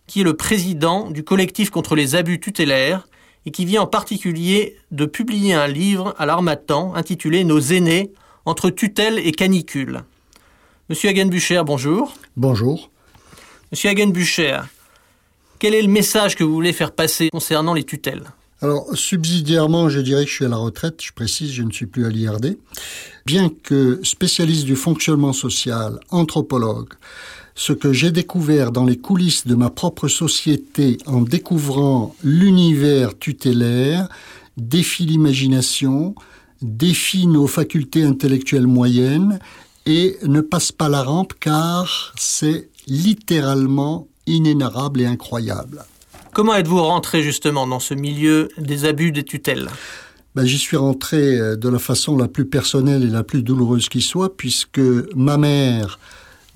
qui 0.09 0.23
est 0.23 0.25
le 0.25 0.35
président 0.35 1.11
du 1.11 1.23
collectif 1.23 1.71
contre 1.71 1.95
les 1.95 2.17
abus 2.17 2.41
tutélaires 2.41 3.07
et 3.47 3.53
qui 3.53 3.65
vient 3.65 3.83
en 3.83 3.87
particulier 3.87 4.77
de 4.91 5.07
publier 5.07 5.55
un 5.55 5.69
livre 5.69 6.15
à 6.19 6.27
l'Armatan 6.27 6.95
intitulé 6.97 7.45
Nos 7.45 7.61
aînés 7.61 8.11
entre 8.45 8.71
tutelle 8.71 9.19
et 9.19 9.31
canicule. 9.31 10.03
Monsieur 10.89 11.11
Hagenbucher, 11.11 11.63
bonjour. 11.65 12.15
Bonjour. 12.37 12.91
Monsieur 13.71 13.91
Hagenbucher, 13.91 14.61
quel 15.59 15.75
est 15.75 15.83
le 15.83 15.89
message 15.89 16.35
que 16.35 16.43
vous 16.43 16.55
voulez 16.55 16.73
faire 16.73 16.93
passer 16.93 17.29
concernant 17.31 17.75
les 17.75 17.85
tutelles? 17.85 18.25
Alors, 18.61 18.87
subsidiairement, 18.95 19.89
je 19.89 20.01
dirais 20.01 20.25
que 20.25 20.31
je 20.31 20.35
suis 20.35 20.45
à 20.45 20.49
la 20.49 20.57
retraite, 20.57 21.01
je 21.01 21.13
précise, 21.13 21.53
je 21.53 21.63
ne 21.63 21.71
suis 21.71 21.87
plus 21.87 22.07
à 22.07 22.09
l'IRD. 22.09 22.59
Bien 23.25 23.51
que 23.51 24.01
spécialiste 24.03 24.65
du 24.65 24.75
fonctionnement 24.75 25.33
social, 25.33 26.01
anthropologue, 26.11 26.95
ce 27.59 27.73
que 27.73 27.93
j'ai 27.93 28.13
découvert 28.13 28.71
dans 28.71 28.85
les 28.85 28.97
coulisses 28.97 29.45
de 29.45 29.57
ma 29.57 29.69
propre 29.69 30.07
société 30.07 30.97
en 31.07 31.23
découvrant 31.23 32.15
l'univers 32.23 33.19
tutélaire 33.19 34.09
défie 34.57 35.05
l'imagination, 35.07 36.15
défie 36.63 37.27
nos 37.27 37.49
facultés 37.49 38.05
intellectuelles 38.05 38.69
moyennes 38.69 39.41
et 39.87 40.19
ne 40.23 40.41
passe 40.41 40.71
pas 40.71 40.89
la 40.89 41.03
rampe 41.03 41.33
car 41.41 42.15
c'est 42.17 42.69
littéralement 42.87 44.07
inénarrable 44.29 45.01
et 45.01 45.07
incroyable. 45.07 45.85
Comment 46.33 46.55
êtes-vous 46.55 46.81
rentré 46.81 47.25
justement 47.25 47.67
dans 47.67 47.81
ce 47.81 47.95
milieu 47.95 48.51
des 48.57 48.85
abus 48.85 49.11
des 49.11 49.25
tutelles? 49.25 49.69
Ben, 50.37 50.45
J'y 50.45 50.59
suis 50.59 50.77
rentré 50.77 51.37
euh, 51.37 51.57
de 51.57 51.69
la 51.69 51.81
façon 51.81 52.17
la 52.17 52.29
plus 52.29 52.47
personnelle 52.47 53.03
et 53.03 53.11
la 53.11 53.25
plus 53.25 53.43
douloureuse 53.43 53.89
qui 53.89 54.03
soit, 54.03 54.37
puisque 54.37 54.81
ma 55.17 55.39
mère 55.39 55.99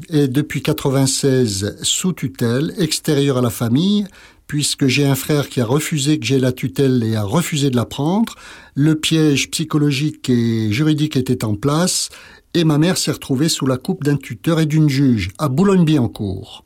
est 0.08 0.28
depuis 0.28 0.62
96 0.62 1.78
sous 1.82 2.12
tutelle, 2.12 2.74
extérieure 2.78 3.38
à 3.38 3.42
la 3.42 3.50
famille, 3.50 4.06
puisque 4.46 4.86
j'ai 4.86 5.06
un 5.06 5.14
frère 5.14 5.48
qui 5.48 5.60
a 5.60 5.64
refusé 5.64 6.18
que 6.18 6.26
j'ai 6.26 6.38
la 6.38 6.52
tutelle 6.52 7.02
et 7.04 7.16
a 7.16 7.22
refusé 7.22 7.70
de 7.70 7.76
la 7.76 7.86
prendre. 7.86 8.34
Le 8.74 8.94
piège 8.94 9.50
psychologique 9.50 10.28
et 10.28 10.70
juridique 10.72 11.16
était 11.16 11.44
en 11.44 11.54
place 11.54 12.10
et 12.54 12.64
ma 12.64 12.78
mère 12.78 12.98
s'est 12.98 13.12
retrouvée 13.12 13.48
sous 13.48 13.66
la 13.66 13.78
coupe 13.78 14.04
d'un 14.04 14.16
tuteur 14.16 14.60
et 14.60 14.66
d'une 14.66 14.88
juge 14.88 15.30
à 15.38 15.48
Boulogne-Billancourt. 15.48 16.64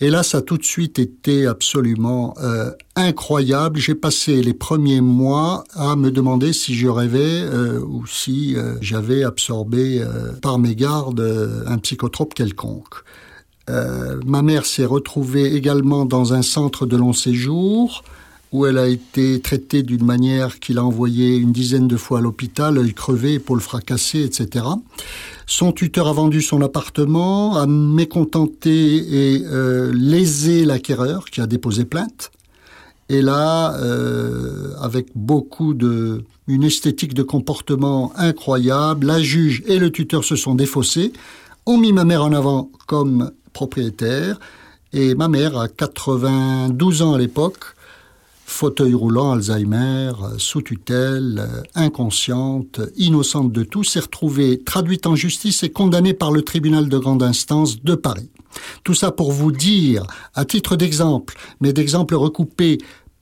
Et 0.00 0.10
là, 0.10 0.22
ça 0.22 0.38
a 0.38 0.42
tout 0.42 0.58
de 0.58 0.64
suite 0.64 0.98
été 0.98 1.46
absolument 1.46 2.34
euh, 2.42 2.70
incroyable. 2.96 3.78
J'ai 3.78 3.94
passé 3.94 4.42
les 4.42 4.54
premiers 4.54 5.00
mois 5.00 5.64
à 5.74 5.94
me 5.94 6.10
demander 6.10 6.52
si 6.52 6.74
je 6.74 6.88
rêvais 6.88 7.42
euh, 7.42 7.80
ou 7.80 8.04
si 8.06 8.56
euh, 8.56 8.74
j'avais 8.80 9.22
absorbé 9.22 10.04
par 10.42 10.58
mes 10.58 10.74
gardes 10.74 11.64
un 11.66 11.78
psychotrope 11.78 12.34
quelconque. 12.34 13.04
ma 13.68 14.42
mère 14.42 14.66
s'est 14.66 14.84
retrouvée 14.84 15.54
également 15.54 16.04
dans 16.04 16.34
un 16.34 16.42
centre 16.42 16.86
de 16.86 16.96
long 16.96 17.12
séjour 17.12 18.02
où 18.52 18.66
elle 18.66 18.78
a 18.78 18.86
été 18.86 19.40
traitée 19.40 19.82
d'une 19.82 20.04
manière 20.04 20.60
qui 20.60 20.74
l'a 20.74 20.84
envoyée 20.84 21.36
une 21.36 21.50
dizaine 21.50 21.88
de 21.88 21.96
fois 21.96 22.18
à 22.18 22.20
l'hôpital, 22.20 22.78
œil 22.78 22.94
crevé, 22.94 23.34
épaules 23.34 23.60
fracassées, 23.60 24.22
etc. 24.22 24.64
Son 25.46 25.72
tuteur 25.72 26.08
a 26.08 26.12
vendu 26.12 26.40
son 26.40 26.62
appartement, 26.62 27.56
a 27.56 27.66
mécontenté 27.66 29.34
et 29.34 29.44
euh, 29.44 29.92
lésé 29.92 30.64
l'acquéreur 30.64 31.26
qui 31.26 31.40
a 31.40 31.46
déposé 31.46 31.84
plainte. 31.84 32.30
Et 33.10 33.20
là, 33.20 33.74
euh, 33.74 34.74
avec 34.80 35.08
beaucoup 35.14 35.74
de 35.74 36.24
une 36.46 36.64
esthétique 36.64 37.14
de 37.14 37.22
comportement 37.22 38.12
incroyable, 38.16 39.06
la 39.06 39.20
juge 39.20 39.62
et 39.66 39.78
le 39.78 39.90
tuteur 39.90 40.24
se 40.24 40.36
sont 40.36 40.54
défaussés, 40.54 41.12
ont 41.66 41.78
mis 41.78 41.92
ma 41.92 42.04
mère 42.04 42.22
en 42.22 42.32
avant 42.32 42.70
comme 42.86 43.30
propriétaire, 43.52 44.38
et 44.92 45.14
ma 45.14 45.28
mère, 45.28 45.58
a 45.58 45.68
92 45.68 47.02
ans 47.02 47.14
à 47.14 47.18
l'époque, 47.18 47.64
fauteuil 48.46 48.94
roulant, 48.94 49.32
Alzheimer, 49.32 50.12
sous 50.38 50.62
tutelle, 50.62 51.48
inconsciente, 51.74 52.80
innocente 52.96 53.52
de 53.52 53.64
tout, 53.64 53.84
s'est 53.84 54.00
retrouvée 54.00 54.62
traduite 54.62 55.06
en 55.06 55.16
justice 55.16 55.62
et 55.62 55.70
condamnée 55.70 56.14
par 56.14 56.30
le 56.30 56.42
tribunal 56.42 56.88
de 56.88 56.98
grande 56.98 57.22
instance 57.22 57.82
de 57.82 57.94
Paris. 57.94 58.30
Tout 58.84 58.94
ça 58.94 59.10
pour 59.10 59.32
vous 59.32 59.52
dire, 59.52 60.06
à 60.34 60.44
titre 60.44 60.76
d'exemple, 60.76 61.36
mais 61.60 61.72
d'exemple 61.72 62.14
recoupé 62.14 62.78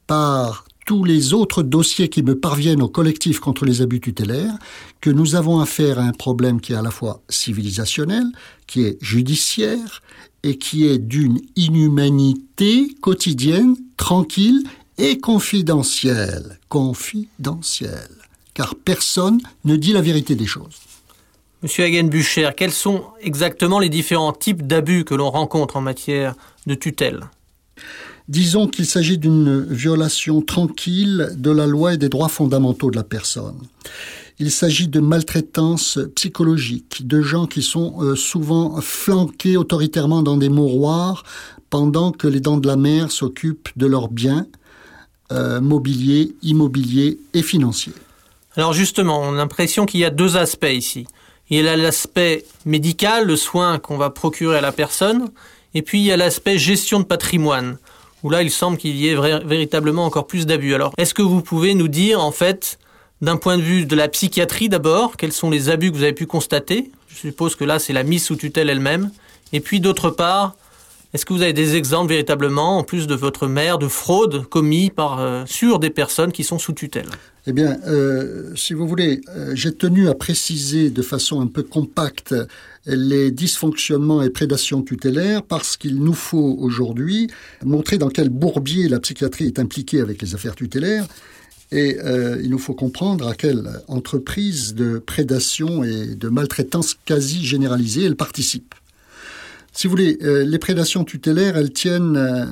par 0.07 0.65
tous 0.85 1.05
les 1.05 1.33
autres 1.33 1.63
dossiers 1.63 2.09
qui 2.09 2.23
me 2.23 2.39
parviennent 2.39 2.83
au 2.83 2.89
collectif 2.89 3.39
contre 3.39 3.65
les 3.65 3.83
abus 3.83 4.01
tutélaires, 4.01 4.59
que 5.01 5.11
nous 5.11 5.37
avons 5.37 5.61
affaire 5.61 5.99
à 5.99 6.03
un 6.03 6.13
problème 6.13 6.61
qui 6.61 6.73
est 6.73 6.77
à 6.77 6.83
la 6.83 6.91
fois 6.91 7.23
civilisationnel, 7.29 8.25
qui 8.67 8.83
est 8.83 8.99
judiciaire, 9.01 10.03
et 10.43 10.59
qui 10.59 10.87
est 10.87 10.99
d'une 10.99 11.41
inhumanité 11.55 12.95
quotidienne, 13.01 13.77
tranquille 13.97 14.65
et 15.03 15.19
confidentiel. 15.19 16.61
Confidentiel. 16.69 18.09
Car 18.55 18.77
personne 18.77 19.41
ne 19.65 19.75
dit 19.75 19.93
la 19.93 20.01
vérité 20.01 20.37
des 20.37 20.47
choses. 20.47 20.77
Monsieur 21.63 21.85
Hagen-Bucher, 21.85 22.51
quels 22.57 22.73
sont 22.73 23.03
exactement 23.21 23.81
les 23.81 23.89
différents 23.89 24.33
types 24.33 24.65
d'abus 24.65 25.05
que 25.05 25.17
l'on 25.17 25.31
rencontre 25.31 25.77
en 25.77 25.81
matière 25.81 26.35
de 26.67 26.75
tutelle? 26.75 27.25
Disons 28.29 28.69
qu'il 28.69 28.87
s'agit 28.87 29.19
d'une 29.19 29.65
violation 29.65 30.41
tranquille 30.41 31.31
de 31.37 31.51
la 31.51 31.67
loi 31.67 31.95
et 31.95 31.99
des 31.99 32.09
droits 32.09 32.29
fondamentaux 32.29 32.93
de 32.93 32.97
la 32.97 33.03
personne. 33.03 33.59
Il 34.39 34.53
s'agit 34.53 34.87
de 34.87 35.01
maltraitance 35.01 35.99
psychologique, 36.15 37.09
de 37.09 37.23
gens 37.23 37.47
qui 37.47 37.63
sont 37.63 37.97
euh, 38.01 38.15
souvent 38.15 38.81
flanqués 38.81 39.57
autoritairement 39.57 40.23
dans 40.23 40.37
des 40.37 40.49
mouroirs 40.49 41.25
pendant 41.71 42.13
que 42.13 42.29
les 42.29 42.41
dents 42.41 42.57
de 42.57 42.69
la 42.69 42.77
mer 42.77 43.11
s'occupent 43.11 43.71
de 43.77 43.87
leurs 43.87 44.09
biens, 44.09 44.47
euh, 45.33 45.61
mobilier, 45.61 46.35
immobilier 46.43 47.19
et 47.35 47.43
financier. 47.43 47.93
Alors 48.57 48.73
justement, 48.75 49.21
on 49.21 49.33
a 49.33 49.37
l'impression 49.37 49.87
qu'il 49.87 50.01
y 50.01 50.05
a 50.05 50.11
deux 50.11 50.37
aspects 50.37 50.71
ici. 50.71 51.07
Il 51.49 51.63
y 51.63 51.67
a 51.67 51.77
l'aspect 51.77 52.45
médical, 52.67 53.27
le 53.27 53.37
soin 53.37 53.79
qu'on 53.79 53.97
va 53.97 54.11
procurer 54.11 54.59
à 54.59 54.61
la 54.61 54.73
personne, 54.73 55.31
et 55.75 55.83
puis 55.83 56.01
il 56.01 56.05
y 56.05 56.13
a 56.13 56.17
l'aspect 56.17 56.59
gestion 56.59 57.01
de 57.01 57.05
patrimoine, 57.05 57.79
où 58.23 58.31
là 58.31 58.43
il 58.43 58.51
semble 58.51 58.77
qu'il 58.77 58.97
y 58.97 59.09
ait 59.09 59.17
véritablement 59.45 60.05
encore 60.05 60.27
plus 60.27 60.47
d'abus. 60.47 60.75
Alors 60.75 60.93
est-ce 60.99 61.15
que 61.15 61.23
vous 61.23 61.41
pouvez 61.41 61.75
nous 61.75 61.89
dire 61.89 62.23
en 62.23 62.33
fait, 62.33 62.79
d'un 63.23 63.37
point 63.37 63.57
de 63.57 63.63
vue 63.63 63.87
de 63.87 63.97
la 63.97 64.09
psychiatrie 64.09 64.69
d'abord, 64.69 65.17
quels 65.17 65.33
sont 65.33 65.51
les 65.51 65.71
abus 65.71 65.91
que 65.91 65.97
vous 65.97 66.03
avez 66.03 66.13
pu 66.13 66.27
constater? 66.27 66.91
Je 67.09 67.17
suppose 67.17 67.57
que 67.57 67.65
là 67.65 67.79
c'est 67.79 67.93
la 67.93 68.03
mise 68.03 68.25
sous 68.25 68.37
tutelle 68.37 68.69
elle-même, 68.69 69.11
et 69.53 69.61
puis 69.61 69.81
d'autre 69.81 70.11
part, 70.11 70.57
est-ce 71.15 71.27
que 71.27 71.33
vous 71.33 71.43
avez 71.43 71.53
des 71.53 71.77
exemples 71.77 72.11
véritablement, 72.11 72.79
en 72.79 72.85
plus 72.85 73.07
de 73.07 73.15
votre 73.15 73.47
mère, 73.47 73.79
de 73.79 73.89
fraude 73.89 74.47
commis 74.47 74.91
par, 74.91 75.21
euh, 75.21 75.45
sur 75.47 75.79
des 75.79 75.91
personnes 75.91 76.33
qui 76.33 76.45
sont 76.45 76.59
sous 76.59 76.73
tutelle? 76.73 77.09
Eh 77.47 77.53
bien, 77.53 77.79
euh, 77.87 78.53
si 78.55 78.73
vous 78.73 78.87
voulez, 78.87 79.21
euh, 79.29 79.53
j'ai 79.55 79.73
tenu 79.73 80.09
à 80.09 80.15
préciser 80.15 80.91
de 80.91 81.03
façon 81.03 81.41
un 81.41 81.49
peu 81.49 81.63
compacte 81.63 82.35
les 82.87 83.31
dysfonctionnements 83.31 84.23
et 84.23 84.31
prédations 84.31 84.83
tutélaires 84.83 85.43
parce 85.43 85.77
qu'il 85.77 85.97
nous 85.97 86.15
faut 86.15 86.57
aujourd'hui 86.59 87.29
montrer 87.65 87.99
dans 87.99 88.09
quel 88.09 88.29
bourbier 88.29 88.89
la 88.89 88.99
psychiatrie 89.01 89.47
est 89.47 89.59
impliquée 89.59 90.01
avec 90.01 90.21
les 90.23 90.35
affaires 90.35 90.57
tutélaires 90.57 91.07
et 91.73 91.99
euh, 92.05 92.39
il 92.43 92.51
nous 92.51 92.59
faut 92.59 92.75
comprendre 92.75 93.27
à 93.27 93.35
quelle 93.35 93.67
entreprise 93.89 94.75
de 94.75 94.99
prédation 94.99 95.83
et 95.83 96.15
de 96.15 96.29
maltraitance 96.29 96.97
quasi 97.07 97.45
généralisée 97.45 98.05
elle 98.05 98.17
participe. 98.17 98.75
Si 99.73 99.87
vous 99.87 99.93
voulez, 99.93 100.19
euh, 100.23 100.45
les 100.45 100.59
prédations 100.59 101.03
tutélaires, 101.05 101.57
elles 101.57 101.73
tiennent, 101.73 102.17
euh, 102.17 102.45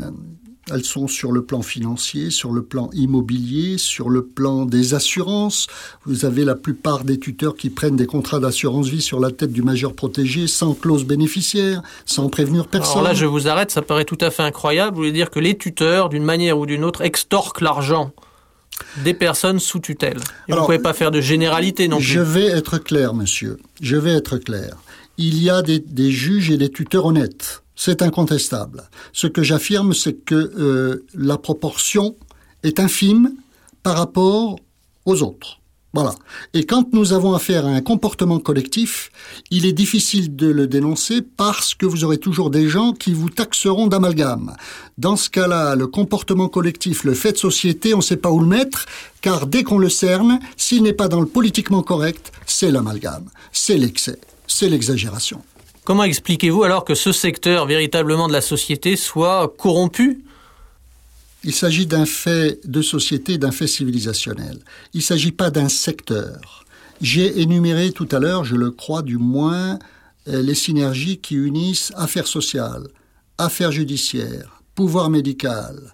elles 0.72 0.84
sont 0.84 1.06
sur 1.06 1.32
le 1.32 1.44
plan 1.44 1.60
financier, 1.60 2.30
sur 2.30 2.50
le 2.50 2.62
plan 2.62 2.88
immobilier, 2.94 3.76
sur 3.76 4.08
le 4.08 4.24
plan 4.24 4.64
des 4.64 4.94
assurances. 4.94 5.66
Vous 6.06 6.24
avez 6.24 6.44
la 6.44 6.54
plupart 6.54 7.04
des 7.04 7.18
tuteurs 7.18 7.56
qui 7.56 7.68
prennent 7.68 7.96
des 7.96 8.06
contrats 8.06 8.38
d'assurance 8.38 8.88
vie 8.88 9.02
sur 9.02 9.20
la 9.20 9.30
tête 9.30 9.52
du 9.52 9.62
majeur 9.62 9.92
protégé, 9.92 10.46
sans 10.46 10.72
clause 10.72 11.04
bénéficiaire, 11.04 11.82
sans 12.06 12.30
prévenir 12.30 12.66
personne. 12.68 12.92
Alors 12.92 13.04
là, 13.04 13.14
je 13.14 13.26
vous 13.26 13.48
arrête, 13.48 13.70
ça 13.70 13.82
paraît 13.82 14.06
tout 14.06 14.18
à 14.20 14.30
fait 14.30 14.42
incroyable. 14.42 14.92
Vous 14.92 15.02
voulez 15.02 15.12
dire 15.12 15.30
que 15.30 15.40
les 15.40 15.58
tuteurs, 15.58 16.08
d'une 16.08 16.24
manière 16.24 16.58
ou 16.58 16.64
d'une 16.64 16.84
autre, 16.84 17.02
extorquent 17.02 17.60
l'argent 17.60 18.12
des 19.04 19.12
personnes 19.14 19.58
sous 19.58 19.80
tutelle. 19.80 20.18
Et 20.48 20.52
vous 20.52 20.58
ne 20.58 20.64
pouvez 20.64 20.78
pas 20.78 20.94
faire 20.94 21.10
de 21.10 21.20
généralité 21.20 21.86
non 21.86 21.98
plus. 21.98 22.06
Je 22.06 22.20
vais 22.20 22.46
être 22.46 22.78
clair, 22.78 23.12
monsieur. 23.12 23.58
Je 23.80 23.96
vais 23.96 24.12
être 24.12 24.38
clair. 24.38 24.76
Il 25.22 25.42
y 25.42 25.50
a 25.50 25.60
des, 25.60 26.10
juges 26.10 26.50
et 26.50 26.56
des 26.56 26.70
tuteurs 26.70 27.04
honnêtes. 27.04 27.62
C'est 27.76 28.00
incontestable. 28.00 28.88
Ce 29.12 29.26
que 29.26 29.42
j'affirme, 29.42 29.92
c'est 29.92 30.14
que 30.24 30.34
euh, 30.34 31.04
la 31.12 31.36
proportion 31.36 32.16
est 32.62 32.80
infime 32.80 33.34
par 33.82 33.98
rapport 33.98 34.58
aux 35.04 35.22
autres. 35.22 35.60
Voilà. 35.92 36.14
Et 36.54 36.64
quand 36.64 36.94
nous 36.94 37.12
avons 37.12 37.34
affaire 37.34 37.66
à 37.66 37.68
un 37.68 37.82
comportement 37.82 38.38
collectif, 38.38 39.12
il 39.50 39.66
est 39.66 39.74
difficile 39.74 40.36
de 40.36 40.46
le 40.46 40.66
dénoncer 40.66 41.20
parce 41.20 41.74
que 41.74 41.84
vous 41.84 42.02
aurez 42.02 42.16
toujours 42.16 42.48
des 42.48 42.70
gens 42.70 42.92
qui 42.94 43.12
vous 43.12 43.28
taxeront 43.28 43.88
d'amalgame. 43.88 44.56
Dans 44.96 45.16
ce 45.16 45.28
cas-là, 45.28 45.74
le 45.74 45.86
comportement 45.86 46.48
collectif, 46.48 47.04
le 47.04 47.12
fait 47.12 47.32
de 47.32 47.36
société, 47.36 47.92
on 47.92 47.98
ne 47.98 48.02
sait 48.02 48.16
pas 48.16 48.30
où 48.30 48.40
le 48.40 48.46
mettre, 48.46 48.86
car 49.20 49.46
dès 49.46 49.64
qu'on 49.64 49.78
le 49.78 49.90
cerne, 49.90 50.40
s'il 50.56 50.82
n'est 50.82 50.94
pas 50.94 51.08
dans 51.08 51.20
le 51.20 51.26
politiquement 51.26 51.82
correct, 51.82 52.32
c'est 52.46 52.70
l'amalgame, 52.70 53.28
c'est 53.52 53.76
l'excès, 53.76 54.18
c'est 54.50 54.68
l'exagération. 54.68 55.42
Comment 55.84 56.04
expliquez-vous 56.04 56.62
alors 56.62 56.84
que 56.84 56.94
ce 56.94 57.12
secteur 57.12 57.66
véritablement 57.66 58.28
de 58.28 58.32
la 58.32 58.40
société 58.40 58.96
soit 58.96 59.54
corrompu? 59.56 60.24
Il 61.42 61.54
s'agit 61.54 61.86
d'un 61.86 62.04
fait 62.04 62.60
de 62.68 62.82
société, 62.82 63.38
d'un 63.38 63.50
fait 63.50 63.66
civilisationnel. 63.66 64.58
Il 64.92 64.98
ne 64.98 65.02
s'agit 65.02 65.32
pas 65.32 65.50
d'un 65.50 65.68
secteur. 65.68 66.64
J'ai 67.00 67.40
énuméré 67.40 67.92
tout 67.92 68.08
à 68.12 68.18
l'heure, 68.18 68.44
je 68.44 68.56
le 68.56 68.70
crois 68.70 69.02
du 69.02 69.16
moins, 69.16 69.78
euh, 70.28 70.42
les 70.42 70.54
synergies 70.54 71.18
qui 71.18 71.34
unissent 71.34 71.92
affaires 71.96 72.26
sociales, 72.26 72.88
affaires 73.38 73.72
judiciaires, 73.72 74.62
pouvoir 74.74 75.08
médical, 75.08 75.92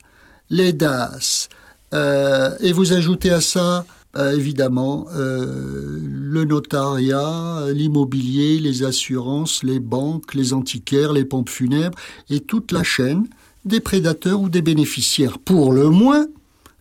les 0.51 0.73
DAS, 0.73 1.49
euh, 1.95 2.57
et 2.59 2.73
vous 2.73 2.93
ajoutez 2.93 3.31
à 3.31 3.41
ça 3.41 3.87
évidemment 4.35 5.07
euh, 5.15 5.99
le 6.03 6.45
notariat, 6.45 7.67
l'immobilier, 7.73 8.59
les 8.59 8.83
assurances, 8.83 9.63
les 9.63 9.81
banques, 9.81 10.35
les 10.35 10.53
antiquaires, 10.53 11.13
les 11.13 11.25
pompes 11.25 11.51
funèbres 11.51 11.99
et 12.31 12.41
toute 12.41 12.73
la 12.73 12.83
chaîne 12.83 13.27
des 13.65 13.81
prédateurs 13.81 14.41
ou 14.41 14.49
des 14.49 14.63
bénéficiaires, 14.63 15.39
pour 15.39 15.73
le 15.73 15.91
moins, 15.91 16.27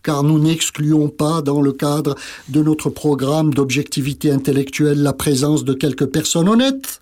car 0.02 0.22
nous 0.22 0.38
n'excluons 0.38 1.08
pas 1.08 1.42
dans 1.42 1.60
le 1.60 1.72
cadre 1.72 2.14
de 2.48 2.62
notre 2.62 2.90
programme 2.90 3.52
d'objectivité 3.52 4.30
intellectuelle 4.30 5.02
la 5.02 5.12
présence 5.12 5.64
de 5.64 5.74
quelques 5.74 6.06
personnes 6.06 6.48
honnêtes, 6.48 7.00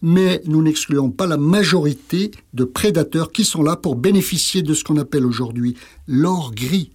mais 0.00 0.40
nous 0.46 0.62
n'excluons 0.62 1.10
pas 1.10 1.26
la 1.26 1.38
majorité 1.38 2.30
de 2.54 2.64
prédateurs 2.64 3.32
qui 3.32 3.44
sont 3.44 3.64
là 3.64 3.74
pour 3.74 3.96
bénéficier 3.96 4.62
de 4.62 4.74
ce 4.74 4.84
qu'on 4.84 4.98
appelle 4.98 5.26
aujourd'hui 5.26 5.76
l'or 6.06 6.52
gris. 6.54 6.90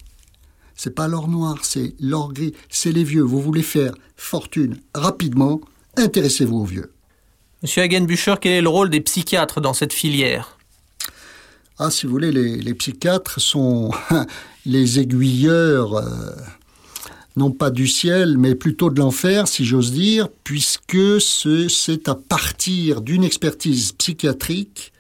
C'est 0.84 0.96
pas 0.96 1.08
l'or 1.08 1.28
noir, 1.28 1.60
c'est 1.62 1.94
l'or 2.00 2.34
gris, 2.34 2.56
c'est 2.68 2.92
les 2.92 3.04
vieux. 3.04 3.22
Vous 3.22 3.40
voulez 3.40 3.62
faire 3.62 3.94
fortune 4.18 4.80
rapidement, 4.96 5.62
intéressez-vous 5.96 6.58
aux 6.58 6.66
vieux. 6.66 6.92
Monsieur 7.62 7.84
Hagenbücher, 7.84 8.34
quel 8.42 8.54
est 8.54 8.62
le 8.64 8.70
rôle 8.70 8.90
des 8.90 9.02
psychiatres 9.02 9.62
dans 9.62 9.76
cette 9.76 9.94
filière? 9.94 10.58
Ah, 11.78 11.92
si 11.92 12.08
vous 12.08 12.14
voulez, 12.14 12.32
les, 12.32 12.74
psychiatres 12.74 13.40
sont 13.40 13.92
les 14.66 15.00
aiguilleurs, 15.00 15.98
euh, 15.98 16.32
non 17.36 17.52
pas 17.52 17.70
du 17.70 17.88
ciel, 17.88 18.40
mais 18.40 18.56
plutôt 18.56 18.90
de 18.90 18.98
l'enfer, 18.98 19.48
si 19.48 19.66
j'ose 19.66 19.92
dire, 19.92 20.30
puisque 20.44 21.22
c'est 21.22 22.10
à 22.10 22.16
partir 22.16 23.02
d'une 23.02 23.24
expertise 23.24 23.92
psychiatrique 23.92 24.94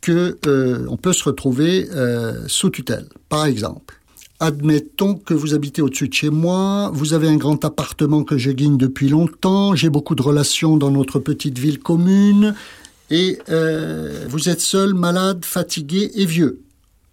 que 0.00 0.38
euh, 0.46 0.86
on 0.88 0.96
peut 0.96 1.12
se 1.12 1.24
retrouver 1.24 1.90
euh, 1.90 2.48
sous 2.48 2.70
tutelle. 2.70 3.10
Par 3.28 3.44
exemple, 3.44 4.00
admettons 4.40 5.14
que 5.14 5.34
vous 5.34 5.54
habitez 5.54 5.82
au-dessus 5.82 6.08
de 6.08 6.14
chez 6.14 6.30
moi, 6.30 6.90
vous 6.92 7.12
avez 7.12 7.28
un 7.28 7.36
grand 7.36 7.64
appartement 7.64 8.24
que 8.24 8.36
je 8.36 8.50
guigne 8.50 8.76
depuis 8.76 9.08
longtemps, 9.08 9.74
j'ai 9.74 9.90
beaucoup 9.90 10.14
de 10.14 10.22
relations 10.22 10.76
dans 10.76 10.90
notre 10.90 11.18
petite 11.18 11.58
ville 11.58 11.78
commune, 11.78 12.54
et 13.10 13.38
euh, 13.48 14.26
vous 14.28 14.48
êtes 14.48 14.60
seul, 14.60 14.94
malade, 14.94 15.44
fatigué 15.44 16.10
et 16.14 16.26
vieux. 16.26 16.63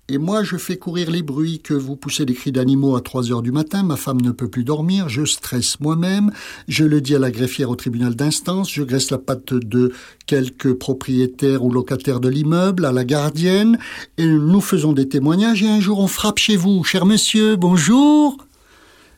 Et 0.10 0.18
moi, 0.18 0.44
je 0.44 0.58
fais 0.58 0.78
courir 0.78 1.10
les 1.10 1.22
bruits 1.22 1.60
que 1.60 1.74
vous 1.74 1.96
poussez 1.96 2.26
des 2.26 2.34
cris 2.34 2.52
d'animaux 2.52 2.96
à 2.96 3.02
3 3.02 3.32
heures 3.32 3.42
du 3.42 3.52
matin, 3.52 3.84
ma 3.84 3.96
femme 3.96 4.20
ne 4.20 4.32
peut 4.32 4.50
plus 4.50 4.66
dormir, 4.66 5.08
je 5.08 5.24
stresse 5.24 5.80
moi-même, 5.80 6.32
je 6.68 6.84
le 6.84 7.00
dis 7.00 7.16
à 7.16 7.20
la 7.20 7.32
greffière 7.32 7.70
au 7.70 7.76
tribunal 7.76 8.16
d'instance, 8.16 8.70
je 8.72 8.84
graisse 8.84 9.10
la 9.10 9.20
patte 9.20 9.54
de 9.54 9.94
quelques 10.26 10.74
propriétaires 10.74 11.64
ou 11.64 11.72
locataires 11.72 12.20
de 12.20 12.28
l'immeuble, 12.28 12.86
à 12.86 12.92
la 12.92 13.06
gardienne, 13.06 13.78
et 14.18 14.26
nous 14.26 14.60
faisons 14.60 14.92
des 14.92 15.08
témoignages, 15.08 15.64
et 15.64 15.70
un 15.70 15.80
jour 15.80 16.00
on 16.00 16.08
frappe 16.08 16.40
chez 16.40 16.58
vous. 16.58 16.84
Cher 16.84 17.06
monsieur, 17.06 17.56
bonjour 17.56 18.38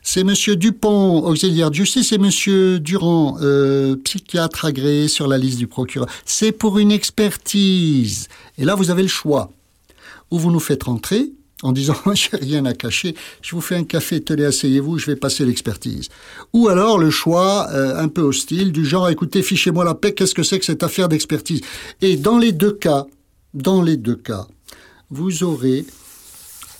c'est 0.06 0.22
Monsieur 0.22 0.54
Dupont, 0.54 1.24
auxiliaire 1.24 1.70
de 1.70 1.76
justice, 1.76 2.12
et 2.12 2.18
Monsieur 2.18 2.78
Durand, 2.78 3.38
euh, 3.40 3.96
psychiatre 3.96 4.66
agréé 4.66 5.08
sur 5.08 5.26
la 5.26 5.38
liste 5.38 5.56
du 5.56 5.66
procureur. 5.66 6.08
C'est 6.26 6.52
pour 6.52 6.78
une 6.78 6.92
expertise. 6.92 8.28
Et 8.58 8.66
là, 8.66 8.74
vous 8.74 8.90
avez 8.90 9.00
le 9.00 9.08
choix. 9.08 9.50
Ou 10.34 10.38
vous 10.40 10.50
nous 10.50 10.58
faites 10.58 10.82
rentrer 10.82 11.32
en 11.62 11.70
disant 11.70 11.94
j'ai 12.14 12.36
rien 12.36 12.64
à 12.64 12.74
cacher, 12.74 13.14
je 13.40 13.54
vous 13.54 13.60
fais 13.60 13.76
un 13.76 13.84
café, 13.84 14.20
tenez, 14.20 14.46
asseyez-vous, 14.46 14.98
je 14.98 15.06
vais 15.06 15.14
passer 15.14 15.46
l'expertise. 15.46 16.08
Ou 16.52 16.66
alors 16.66 16.98
le 16.98 17.08
choix 17.10 17.68
euh, 17.70 17.96
un 17.96 18.08
peu 18.08 18.22
hostile 18.22 18.72
du 18.72 18.84
genre 18.84 19.08
écoutez, 19.08 19.42
fichez-moi 19.42 19.84
la 19.84 19.94
paix, 19.94 20.12
qu'est-ce 20.12 20.34
que 20.34 20.42
c'est 20.42 20.58
que 20.58 20.64
cette 20.64 20.82
affaire 20.82 21.08
d'expertise? 21.08 21.60
Et 22.02 22.16
dans 22.16 22.36
les 22.36 22.50
deux 22.50 22.72
cas, 22.72 23.06
dans 23.54 23.80
les 23.80 23.96
deux 23.96 24.16
cas, 24.16 24.48
vous 25.08 25.44
aurez 25.44 25.86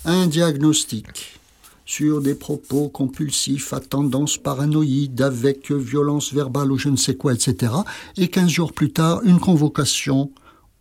un 0.03 0.27
diagnostic 0.27 1.39
sur 1.85 2.19
des 2.19 2.35
propos 2.35 2.89
compulsifs 2.89 3.71
à 3.71 3.79
tendance 3.79 4.37
paranoïde 4.37 5.21
avec 5.21 5.71
violence 5.71 6.33
verbale 6.33 6.73
ou 6.73 6.77
je 6.77 6.89
ne 6.89 6.97
sais 6.97 7.15
quoi, 7.15 7.33
etc. 7.33 7.71
Et 8.17 8.27
quinze 8.27 8.49
jours 8.49 8.73
plus 8.73 8.91
tard, 8.91 9.21
une 9.23 9.39
convocation 9.39 10.29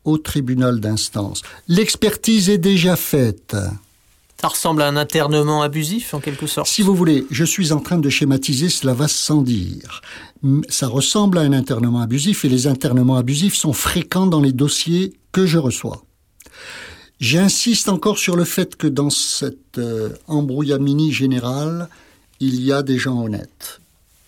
au 0.05 0.19
tribunal 0.19 0.81
d'instance. 0.81 1.43
L'expertise 1.69 2.51
est 2.51 2.59
déjà 2.59 2.97
faite. 2.97 3.57
Ça 4.41 4.49
ressemble 4.49 4.83
à 4.83 4.89
un 4.89 4.97
internement 4.97 5.63
abusif, 5.63 6.13
en 6.13 6.21
quelque 6.21 6.47
sorte. 6.47 6.69
Si 6.69 6.83
vous 6.83 6.95
voulez, 6.95 7.27
je 7.31 7.45
suis 7.45 7.73
en 7.73 7.81
train 7.81 7.99
de 7.99 8.11
schématiser, 8.11 8.69
cela 8.69 8.93
va 8.93 9.09
sans 9.09 9.43
dire. 9.43 10.03
Ça 10.69 10.89
ressemble 10.89 11.39
à 11.39 11.43
un 11.43 11.53
internement 11.53 12.01
abusif 12.01 12.45
et 12.45 12.49
les 12.49 12.67
internements 12.67 13.17
abusifs 13.17 13.55
sont 13.55 13.73
fréquents 13.73 14.27
dans 14.27 14.43
les 14.43 14.53
dossiers 14.53 15.15
que 15.33 15.47
je 15.47 15.57
reçois. 15.57 16.05
J'insiste 17.21 17.89
encore 17.89 18.19
sur 18.19 18.37
le 18.37 18.45
fait 18.45 18.77
que 18.77 18.87
dans 18.87 19.09
cette 19.09 19.79
euh, 19.79 20.11
embrouillamini 20.27 21.13
générale, 21.13 21.89
il 22.41 22.61
y 22.61 22.73
a 22.73 22.83
des 22.83 22.99
gens 22.99 23.23
honnêtes. 23.23 23.81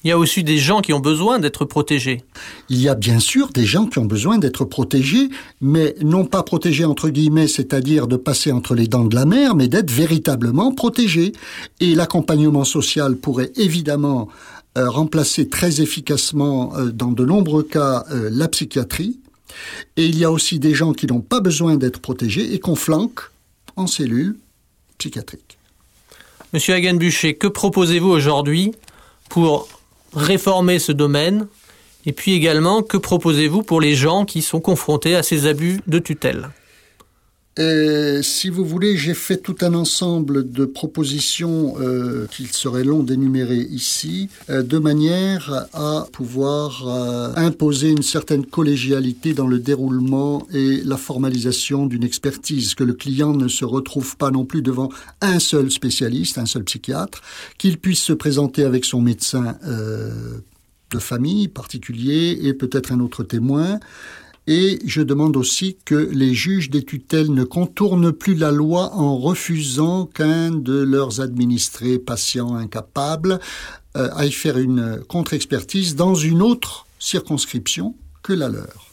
Il 0.07 0.11
y 0.11 0.13
a 0.13 0.19
aussi 0.19 0.45
des 0.45 0.59
gens 0.59 0.83
qui 0.83 0.93
ont 0.93 1.01
besoin 1.01 1.41
d'être 1.41 1.65
protégés. 1.65 2.23
Il 2.69 2.81
y 2.81 2.89
a 2.89 2.95
bien 2.95 3.19
sûr 3.19 3.49
des 3.49 3.65
gens 3.67 3.87
qui 3.87 3.99
ont 3.99 4.05
besoin 4.05 4.39
d'être 4.39 4.65
protégés, 4.65 5.31
mais 5.61 5.97
non 6.01 6.25
pas 6.25 6.45
protégés 6.45 6.85
entre 6.85 7.09
guillemets, 7.09 7.49
c'est-à-dire 7.49 8.07
de 8.07 8.15
passer 8.15 8.53
entre 8.53 8.77
les 8.77 8.87
dents 8.87 9.03
de 9.03 9.17
la 9.17 9.25
mer, 9.25 9.57
mais 9.57 9.67
d'être 9.67 9.91
véritablement 9.91 10.73
protégés. 10.73 11.33
Et 11.81 11.97
l'accompagnement 11.97 12.63
social 12.63 13.17
pourrait 13.17 13.51
évidemment 13.57 14.29
euh, 14.79 14.89
remplacer 14.89 15.49
très 15.49 15.81
efficacement, 15.81 16.77
euh, 16.77 16.93
dans 16.93 17.11
de 17.11 17.25
nombreux 17.25 17.65
cas, 17.65 18.05
euh, 18.13 18.31
la 18.31 18.47
psychiatrie. 18.47 19.19
Et 19.97 20.07
il 20.07 20.17
y 20.17 20.25
a 20.25 20.31
aussi 20.31 20.61
des 20.61 20.73
gens 20.73 20.93
qui 20.93 21.09
n'ont 21.09 21.21
pas 21.21 21.41
besoin 21.41 21.75
d'être 21.75 21.99
protégés 21.99 22.55
et 22.55 22.61
qu'on 22.61 22.77
flanque 22.77 23.23
en 23.75 23.89
cellules 23.89 24.37
psychiatriques. 24.99 25.59
Monsieur 26.53 26.75
Hagenbücher, 26.75 27.35
que 27.35 27.49
proposez-vous 27.49 28.11
aujourd'hui 28.11 28.71
pour 29.29 29.67
réformer 30.17 30.79
ce 30.79 30.93
domaine 30.93 31.47
Et 32.07 32.13
puis 32.13 32.33
également, 32.33 32.83
que 32.83 32.97
proposez-vous 32.97 33.63
pour 33.63 33.81
les 33.81 33.95
gens 33.95 34.25
qui 34.25 34.43
sont 34.43 34.61
confrontés 34.61 35.15
à 35.15 35.23
ces 35.23 35.47
abus 35.47 35.81
de 35.87 35.99
tutelle? 35.99 36.51
Et 37.59 38.21
si 38.23 38.51
vous 38.51 38.67
voulez, 38.67 38.99
j'ai 38.99 39.15
fait 39.15 39.39
tout 39.39 39.57
un 39.63 39.73
ensemble 39.73 40.51
de 40.51 40.67
propositions 40.67 41.77
euh, 41.81 42.27
qu'il 42.27 42.49
serait 42.49 42.85
long 42.85 43.03
d'énumérer 43.03 43.57
ici, 43.57 44.29
euh, 44.51 44.63
de 44.63 44.79
manière 44.79 45.67
à 45.73 46.07
pouvoir 46.13 46.87
euh, 46.87 47.33
imposer 47.37 47.89
une 47.89 48.03
certaine 48.03 48.45
collégialité 48.45 49.33
dans 49.33 49.47
le 49.47 49.59
déroulement 49.59 50.47
et 50.53 50.83
la 50.85 50.99
formalisation 50.99 51.87
d'une 51.87 52.05
expertise, 52.05 52.75
que 52.75 52.85
le 52.85 52.93
client 52.93 53.33
ne 53.33 53.49
se 53.49 53.65
retrouve 53.65 54.19
pas 54.19 54.31
non 54.31 54.45
plus 54.45 54.61
devant 54.61 54.91
un 55.23 55.39
seul 55.39 55.71
spécialiste, 55.71 56.37
un 56.37 56.47
seul 56.47 56.65
psychiatre, 56.65 57.23
qu'il 57.57 57.79
puisse 57.79 58.03
se 58.03 58.13
présenter 58.13 58.65
avec 58.65 58.85
son 58.85 59.01
médecin 59.01 59.57
de 60.91 60.99
famille 60.99 61.49
particulier 61.49 62.39
et 62.43 62.55
peut-être 62.55 62.93
un 62.93 63.01
autre 63.01 63.25
témoin, 63.25 63.81
et 64.47 64.79
je 64.85 65.03
demande 65.03 65.37
aussi 65.37 65.77
que 65.85 65.95
les 65.95 66.33
juges 66.33 66.71
des 66.71 66.85
tutelles 66.85 67.33
ne 67.33 67.45
contournent 67.45 68.13
plus 68.13 68.35
la 68.35 68.53
loi 68.53 68.95
en 68.95 69.19
refusant 69.19 70.07
qu'un 70.07 70.51
de 70.51 70.79
leurs 70.79 71.21
administrés 71.21 71.99
patients 71.99 72.55
incapables 72.55 73.41
euh, 73.97 74.09
aille 74.15 74.33
faire 74.33 74.59
une 74.59 75.01
contre-expertise 75.09 75.97
dans 75.97 76.15
une 76.15 76.43
autre 76.43 76.87
circonscription 76.99 77.95
que 78.23 78.33
la 78.33 78.49
leur. 78.49 78.93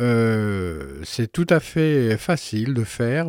c'est 0.00 1.30
tout 1.32 1.46
à 1.48 1.60
fait 1.60 2.16
facile 2.16 2.74
de 2.74 2.82
faire, 2.82 3.28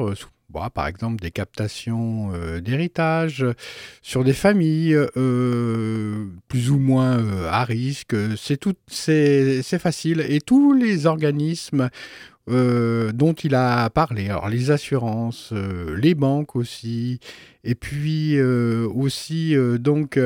par 0.74 0.88
exemple 0.88 1.22
des 1.22 1.32
captations 1.32 2.32
euh, 2.34 2.60
d'héritage 2.60 3.46
sur 4.02 4.24
des 4.24 4.34
familles 4.34 4.96
euh, 5.18 6.26
plus 6.48 6.70
ou 6.72 6.78
moins 6.78 7.20
euh, 7.20 7.50
à 7.50 7.64
risque. 7.64 8.16
C'est 8.38 8.58
tout, 8.58 8.76
c'est 8.88 9.62
facile. 9.80 10.26
Et 10.28 10.42
tous 10.42 10.74
les 10.74 11.06
organismes 11.06 11.90
dont 12.50 13.34
il 13.34 13.56
a 13.56 13.90
parlé, 13.90 14.30
alors 14.30 14.48
les 14.48 14.72
assurances, 14.72 15.54
les 15.98 16.16
banques 16.16 16.56
aussi, 16.56 17.20
et 17.66 17.76
puis 17.76 18.40
aussi 18.42 19.54
donc 19.80 20.18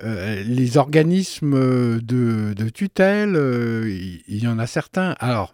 les 0.00 0.76
organismes 0.76 1.98
de, 2.00 2.54
de 2.54 2.68
tutelle, 2.68 3.34
il 4.28 4.38
y 4.40 4.46
en 4.46 4.60
a 4.60 4.68
certains. 4.68 5.16
Alors 5.18 5.52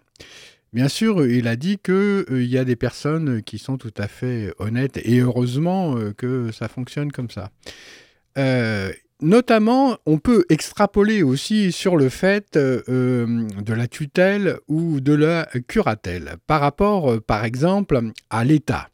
Bien 0.75 0.89
sûr, 0.89 1.25
il 1.25 1.47
a 1.47 1.55
dit 1.55 1.77
qu'il 1.77 1.93
euh, 1.93 2.43
y 2.43 2.57
a 2.57 2.65
des 2.65 2.75
personnes 2.75 3.41
qui 3.41 3.59
sont 3.59 3.77
tout 3.77 3.93
à 3.97 4.09
fait 4.09 4.53
honnêtes 4.59 4.97
et 4.97 5.19
heureusement 5.19 5.95
euh, 5.95 6.11
que 6.11 6.51
ça 6.51 6.67
fonctionne 6.67 7.13
comme 7.13 7.29
ça. 7.29 7.49
Euh, 8.37 8.91
notamment, 9.21 9.95
on 10.05 10.17
peut 10.17 10.43
extrapoler 10.49 11.23
aussi 11.23 11.71
sur 11.71 11.95
le 11.95 12.09
fait 12.09 12.57
de 12.57 13.73
la 13.73 13.87
tutelle 13.87 14.57
ou 14.67 14.99
de 14.99 15.13
la 15.13 15.47
curatelle 15.65 16.35
par 16.45 16.59
rapport, 16.59 17.21
par 17.21 17.45
exemple, 17.45 18.11
à 18.29 18.43
l'État. 18.43 18.89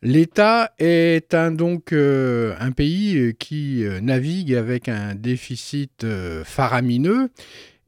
L'État 0.00 0.72
est 0.78 1.34
un, 1.34 1.50
donc 1.50 1.92
un 1.92 2.72
pays 2.72 3.34
qui 3.38 3.84
navigue 4.00 4.54
avec 4.54 4.88
un 4.88 5.14
déficit 5.14 6.06
faramineux 6.44 7.28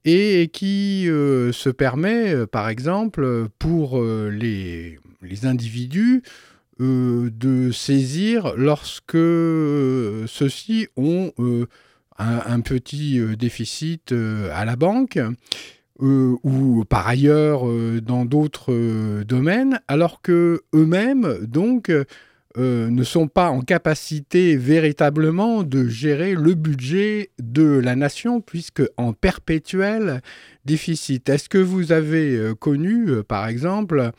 et 0.05 0.49
qui 0.53 1.09
euh, 1.09 1.53
se 1.53 1.69
permet, 1.69 2.35
euh, 2.35 2.47
par 2.47 2.69
exemple, 2.69 3.49
pour 3.59 4.01
euh, 4.01 4.31
les, 4.31 4.99
individus, 5.45 6.23
de 6.79 7.71
saisir 7.73 8.55
lorsque 8.57 9.13
ceux-ci 9.13 10.89
ont 10.97 11.31
un, 12.17 12.61
petit 12.61 13.21
déficit 13.37 14.13
à 14.13 14.65
la 14.65 14.77
banque 14.77 15.19
ou 15.99 16.85
par 16.89 17.07
ailleurs 17.07 17.67
dans 18.01 18.25
d'autres 18.25 19.23
domaines, 19.25 19.81
alors 19.89 20.23
que 20.23 20.63
eux-mêmes, 20.75 21.41
donc, 21.43 21.93
euh, 22.59 22.91
ne 22.91 23.05
sont 23.05 23.29
pas 23.29 23.51
en 23.51 23.61
capacité 23.61 24.57
véritablement 24.57 25.63
de 25.63 25.87
gérer 25.87 26.35
le 26.35 26.55
budget 26.55 27.31
de 27.41 27.63
la 27.63 27.95
nation, 27.95 28.41
puisque 28.41 28.83
en 28.97 29.13
perpétuel 29.13 30.21
déficit. 30.65 31.29
Est-ce 31.29 31.49
que 31.49 31.59
vous 31.59 31.93
avez 31.93 32.37
euh, 32.37 32.57
connu, 32.57 33.09
euh, 33.09 33.23
par 33.23 33.47
exemple, 33.47 34.11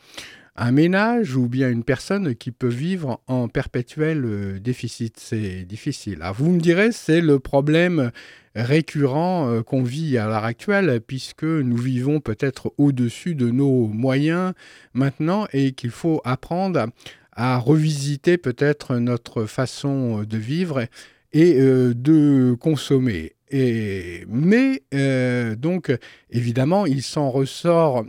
un 0.56 0.72
ménage 0.72 1.36
ou 1.36 1.46
bien 1.46 1.68
une 1.68 1.84
personne 1.84 2.34
qui 2.34 2.52
peut 2.52 2.68
vivre 2.68 3.20
en 3.26 3.48
perpétuel 3.48 4.60
déficit? 4.62 5.20
C'est 5.20 5.66
difficile. 5.66 6.22
Alors 6.22 6.34
vous 6.34 6.52
me 6.52 6.60
direz, 6.60 6.90
c'est 6.90 7.20
le 7.20 7.38
problème 7.38 8.12
récurrent 8.54 9.62
qu'on 9.62 9.82
vit 9.82 10.16
à 10.18 10.26
l'heure 10.26 10.44
actuelle, 10.44 11.00
puisque 11.06 11.44
nous 11.44 11.78
vivons 11.78 12.20
peut-être 12.20 12.72
au-dessus 12.76 13.34
de 13.34 13.50
nos 13.50 13.86
moyens 13.88 14.52
maintenant 14.92 15.46
et 15.54 15.72
qu'il 15.72 15.90
faut 15.90 16.20
apprendre 16.24 16.86
à 17.34 17.58
revisiter 17.58 18.38
peut-être 18.38 18.96
notre 18.96 19.46
façon 19.46 20.22
de 20.22 20.36
vivre 20.36 20.86
et 21.32 21.60
euh, 21.60 21.94
de 21.94 22.54
consommer. 22.60 23.32
Et, 23.50 24.24
mais 24.28 24.82
euh, 24.94 25.54
donc 25.56 25.94
évidemment 26.30 26.86
il 26.86 27.02
en 27.16 27.30
ressort 27.30 28.06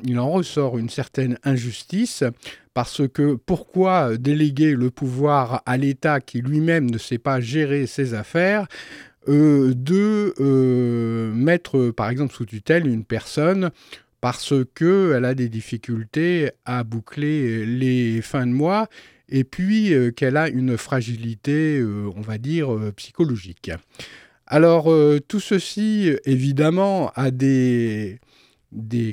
une 0.78 0.89
certaine 0.89 1.38
injustice 1.43 2.24
parce 2.74 3.07
que 3.09 3.36
pourquoi 3.36 4.17
déléguer 4.17 4.74
le 4.74 4.89
pouvoir 4.89 5.61
à 5.65 5.76
l'État 5.76 6.21
qui 6.21 6.39
lui-même 6.39 6.89
ne 6.89 6.97
sait 6.97 7.17
pas 7.17 7.41
gérer 7.41 7.88
ses 7.88 8.13
affaires 8.13 8.67
euh, 9.28 9.74
de 9.76 10.34
mettre 11.34 11.89
par 11.89 12.09
exemple 12.09 12.34
sous 12.34 12.45
tutelle 12.45 12.88
une 12.88 13.03
personne 13.03 13.69
parce 14.21 14.53
qu'elle 14.76 15.26
a 15.26 15.36
des 15.36 15.49
difficultés 15.49 16.51
à 16.63 16.86
boucler 16.86 17.65
les 17.65 18.21
fins 18.21 18.47
de 18.47 18.53
mois 18.53 18.88
et 19.34 19.44
puis 19.44 19.94
euh, 19.94 20.12
qu'elle 20.12 20.38
a 20.38 20.48
une 20.48 20.78
fragilité, 20.78 21.80
euh, 21.80 22.08
on 22.16 22.22
va 22.22 22.38
dire, 22.38 22.72
euh, 22.72 22.92
psychologique. 22.96 23.72
Alors, 24.46 24.92
tout 25.28 25.40
ceci, 25.40 26.12
évidemment, 26.26 27.12
a 27.16 27.32
des, 27.32 28.20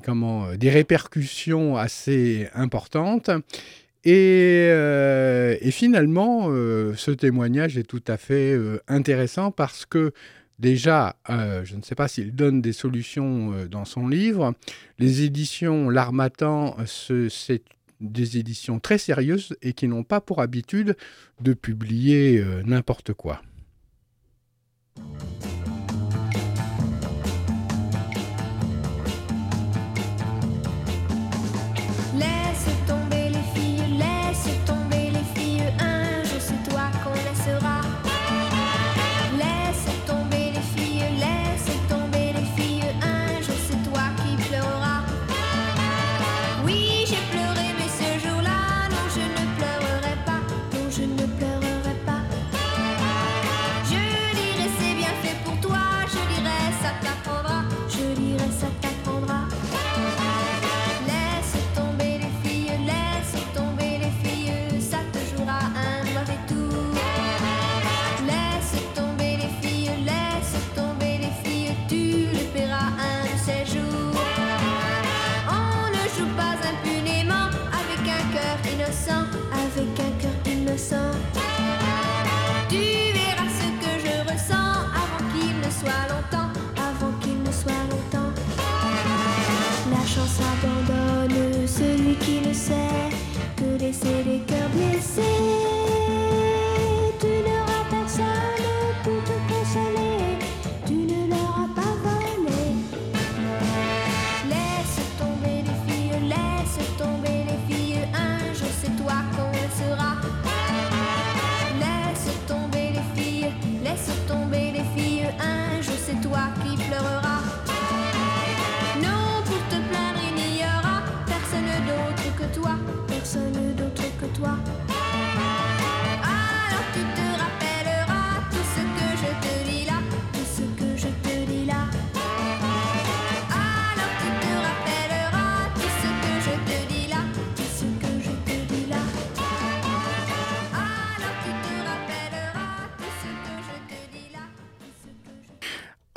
comment, 0.05 0.55
des 0.57 0.69
répercussions 0.69 1.77
assez 1.79 2.49
importantes. 2.53 3.31
Et, 4.05 4.69
finalement, 5.71 6.49
ce 6.49 7.11
témoignage 7.13 7.79
est 7.79 7.85
tout 7.85 8.03
à 8.09 8.17
fait 8.19 8.59
intéressant 8.89 9.51
parce 9.53 9.87
que 9.87 10.13
déjà, 10.59 11.17
je 11.29 11.77
ne 11.77 11.83
sais 11.83 11.95
pas 11.95 12.09
s'il 12.09 12.35
donne 12.35 12.61
des 12.61 12.73
solutions 12.73 13.55
dans 13.71 13.85
son 13.87 14.09
livre. 14.09 14.53
Les 14.99 15.23
éditions 15.23 15.89
L'Armatan, 15.89 16.77
ce- 16.87 17.29
c'est 17.31 17.63
des 18.01 18.39
éditions 18.39 18.81
très 18.81 18.99
sérieuses 18.99 19.57
et 19.63 19.73
qui 19.73 19.89
n'ont 19.89 20.05
pas 20.05 20.21
pour 20.21 20.41
habitude 20.41 20.97
de 21.41 21.53
publier 21.55 22.39
euh, 22.39 22.63
n'importe 22.65 23.13
quoi. 23.13 23.43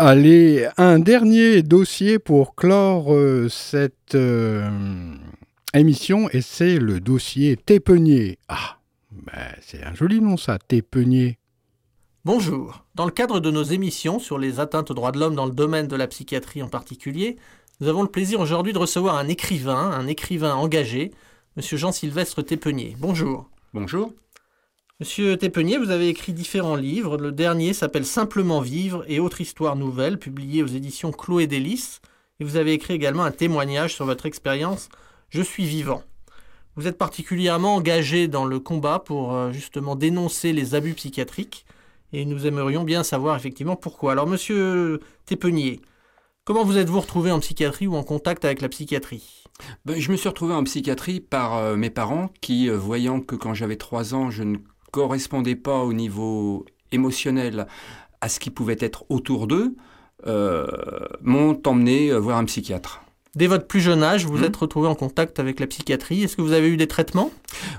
Allez, 0.05 0.67
un 0.75 0.99
dernier 0.99 1.63
dossier 1.63 2.19
pour 2.19 2.55
clore 2.55 3.13
euh, 3.13 3.47
cette 3.47 4.15
euh, 4.15 4.69
émission 5.73 6.27
et 6.31 6.41
c'est 6.41 6.77
le 6.77 6.99
dossier 6.99 7.55
Tépenier. 7.55 8.37
Ah, 8.49 8.79
ben, 9.13 9.55
c'est 9.61 9.81
un 9.81 9.93
joli 9.93 10.19
nom 10.19 10.35
ça, 10.35 10.59
Tépenier. 10.59 11.37
Bonjour. 12.25 12.83
Dans 12.95 13.05
le 13.05 13.11
cadre 13.11 13.39
de 13.39 13.49
nos 13.49 13.63
émissions 13.63 14.19
sur 14.19 14.37
les 14.37 14.59
atteintes 14.59 14.91
aux 14.91 14.93
droits 14.93 15.13
de 15.13 15.19
l'homme 15.21 15.35
dans 15.35 15.45
le 15.45 15.53
domaine 15.53 15.87
de 15.87 15.95
la 15.95 16.07
psychiatrie 16.07 16.61
en 16.61 16.67
particulier, 16.67 17.37
nous 17.79 17.87
avons 17.87 18.01
le 18.01 18.09
plaisir 18.09 18.41
aujourd'hui 18.41 18.73
de 18.73 18.79
recevoir 18.79 19.15
un 19.15 19.29
écrivain, 19.29 19.89
un 19.89 20.07
écrivain 20.07 20.55
engagé, 20.55 21.11
Monsieur 21.55 21.77
Jean-Sylvestre 21.77 22.41
Tépenier. 22.41 22.97
Bonjour. 22.99 23.49
Bonjour. 23.73 24.11
Monsieur 24.99 25.37
Tépenier, 25.37 25.79
vous 25.79 25.89
avez 25.89 26.07
écrit 26.07 26.33
différents 26.33 26.75
livres. 26.75 27.17
Le 27.17 27.31
dernier 27.31 27.73
s'appelle 27.73 28.05
Simplement 28.05 28.61
vivre 28.61 29.03
et 29.07 29.19
autres 29.19 29.41
histoires 29.41 29.75
nouvelles, 29.75 30.19
publié 30.19 30.61
aux 30.61 30.67
éditions 30.67 31.11
Chloé 31.11 31.47
Délices. 31.47 31.99
Et 32.39 32.43
vous 32.43 32.57
avez 32.57 32.73
écrit 32.73 32.93
également 32.93 33.23
un 33.23 33.31
témoignage 33.31 33.95
sur 33.95 34.05
votre 34.05 34.27
expérience 34.27 34.89
Je 35.29 35.41
suis 35.41 35.65
vivant. 35.65 36.03
Vous 36.75 36.87
êtes 36.87 36.99
particulièrement 36.99 37.75
engagé 37.75 38.27
dans 38.27 38.45
le 38.45 38.59
combat 38.59 38.99
pour 38.99 39.33
euh, 39.33 39.51
justement 39.51 39.95
dénoncer 39.95 40.53
les 40.53 40.75
abus 40.75 40.93
psychiatriques. 40.93 41.65
Et 42.13 42.23
nous 42.25 42.45
aimerions 42.45 42.83
bien 42.83 43.03
savoir 43.03 43.35
effectivement 43.35 43.75
pourquoi. 43.75 44.11
Alors, 44.11 44.27
monsieur 44.27 44.99
Tépenier, 45.25 45.81
comment 46.45 46.63
vous 46.63 46.77
êtes-vous 46.77 47.01
retrouvé 47.01 47.31
en 47.31 47.39
psychiatrie 47.39 47.87
ou 47.87 47.95
en 47.95 48.03
contact 48.03 48.45
avec 48.45 48.61
la 48.61 48.69
psychiatrie? 48.69 49.43
Ben, 49.85 49.99
je 49.99 50.11
me 50.11 50.17
suis 50.17 50.29
retrouvé 50.29 50.53
en 50.53 50.63
psychiatrie 50.63 51.19
par 51.19 51.57
euh, 51.57 51.75
mes 51.75 51.89
parents 51.89 52.29
qui, 52.41 52.69
euh, 52.69 52.77
voyant 52.77 53.21
que 53.21 53.35
quand 53.35 53.55
j'avais 53.55 53.75
3 53.75 54.13
ans, 54.13 54.29
je 54.29 54.43
ne 54.43 54.57
correspondais 54.93 55.55
pas 55.55 55.79
au 55.79 55.91
niveau 55.91 56.65
émotionnel 56.91 57.65
à 58.21 58.29
ce 58.29 58.39
qui 58.39 58.51
pouvait 58.51 58.77
être 58.79 59.03
autour 59.09 59.47
d'eux, 59.47 59.75
euh, 60.27 60.67
m'ont 61.21 61.59
emmené 61.65 62.09
euh, 62.11 62.19
voir 62.19 62.37
un 62.37 62.45
psychiatre. 62.45 63.01
Dès 63.35 63.47
votre 63.47 63.65
plus 63.65 63.81
jeune 63.81 64.03
âge, 64.03 64.25
vous 64.27 64.37
Mhm. 64.37 64.43
êtes 64.43 64.55
retrouvé 64.55 64.87
en 64.87 64.93
contact 64.93 65.39
avec 65.39 65.59
la 65.59 65.65
psychiatrie. 65.65 66.21
Est-ce 66.23 66.37
que 66.37 66.43
vous 66.43 66.51
avez 66.53 66.69
eu 66.69 66.77
des 66.77 66.87
traitements? 66.87 67.31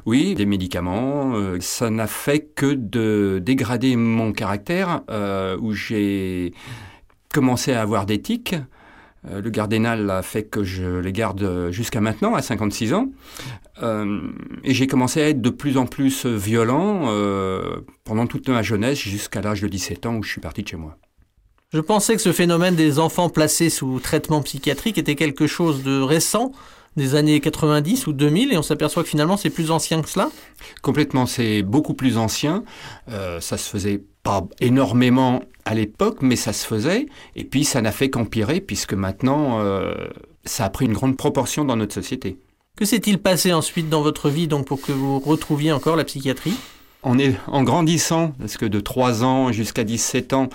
Oui, 0.05 0.35
des 0.35 0.47
médicaments, 0.47 1.35
euh, 1.37 1.59
ça 1.61 1.91
n'a 1.91 2.09
fait 2.09 2.41
que 2.41 2.75
de 2.75 3.41
dégrader 3.41 3.95
mon 3.95 4.33
caractère, 4.33 5.03
euh, 5.11 5.57
où 5.61 5.73
j'ai 5.73 6.53
commencé 7.33 7.73
à 7.73 7.81
avoir 7.83 8.05
des 8.05 8.21
tics. 8.21 8.57
Euh, 9.29 9.41
le 9.41 9.51
gardénal 9.51 10.11
a 10.11 10.23
fait 10.23 10.45
que 10.45 10.65
je 10.65 10.99
les 10.99 11.13
garde 11.13 11.71
jusqu'à 11.71 12.01
maintenant, 12.01 12.35
à 12.35 12.43
56 12.43 12.95
ans. 12.95 13.09
Euh, 13.83 14.21
et 14.63 14.75
j'ai 14.75 14.87
commencé 14.87 15.21
à 15.23 15.29
être 15.29 15.41
de 15.41 15.51
plus 15.51 15.77
en 15.77 15.87
plus 15.87 16.27
violent 16.27 17.05
euh, 17.07 17.81
pendant 18.05 18.27
toute 18.27 18.49
ma 18.49 18.63
jeunesse, 18.63 18.99
jusqu'à 18.99 19.41
l'âge 19.41 19.61
de 19.63 19.69
17 19.69 20.07
ans 20.07 20.17
où 20.17 20.23
je 20.23 20.31
suis 20.31 20.41
parti 20.41 20.63
de 20.63 20.69
chez 20.69 20.77
moi. 20.77 20.97
Je 21.73 21.81
pensais 21.81 22.15
que 22.15 22.23
ce 22.23 22.33
phénomène 22.33 22.77
des 22.77 23.01
enfants 23.01 23.29
placés 23.29 23.69
sous 23.69 23.99
traitement 23.99 24.43
psychiatrique 24.43 24.97
était 24.97 25.17
quelque 25.17 25.49
chose 25.49 25.83
de 25.83 26.01
récent, 26.01 26.53
des 26.97 27.17
années 27.17 27.41
90 27.41 28.07
ou 28.07 28.13
2000, 28.13 28.53
et 28.53 28.57
on 28.57 28.63
s'aperçoit 28.63 29.03
que 29.03 29.09
finalement 29.09 29.37
c'est 29.37 29.51
plus 29.51 29.73
ancien 29.73 30.01
que 30.01 30.09
cela. 30.09 30.31
Complètement, 30.83 31.27
c'est 31.27 31.63
beaucoup 31.63 31.95
plus 31.95 32.17
ancien. 32.17 32.63
Euh, 33.09 33.41
ça 33.41 33.59
se 33.59 33.69
faisait 33.69 34.05
pas 34.23 34.47
énormément 34.61 35.43
à 35.65 35.75
l'époque, 35.75 36.19
mais 36.21 36.37
ça 36.37 36.53
se 36.53 36.67
faisait. 36.67 37.07
Et 37.37 37.45
puis 37.45 37.65
ça 37.65 37.81
n'a 37.81 37.93
fait 37.93 38.11
qu'empirer, 38.11 38.61
puisque 38.61 38.95
maintenant, 38.95 39.61
euh, 39.61 39.95
ça 40.45 40.65
a 40.65 40.71
pris 40.71 40.85
une 40.87 40.93
grande 40.93 41.17
proportion 41.17 41.65
dans 41.65 41.77
notre 41.77 41.95
société. 41.95 42.37
Que 42.77 42.85
s'est-il 42.85 43.19
passé 43.19 43.53
ensuite 43.53 43.89
dans 43.89 44.03
votre 44.03 44.29
vie 44.31 44.49
donc 44.49 44.67
pour 44.67 44.81
que 44.81 44.93
vous 44.93 45.21
retrouviez 45.21 45.73
encore 45.73 45.97
la 45.97 46.05
psychiatrie? 46.05 46.55
On 47.03 47.19
est 47.19 47.35
en 47.47 47.63
grandissant, 47.63 48.33
parce 48.39 48.57
que 48.57 48.67
de 48.67 48.81
3 48.81 49.25
ans 49.25 49.53
jusqu'à 49.53 49.85
17 49.85 50.33
ans, 50.33 50.49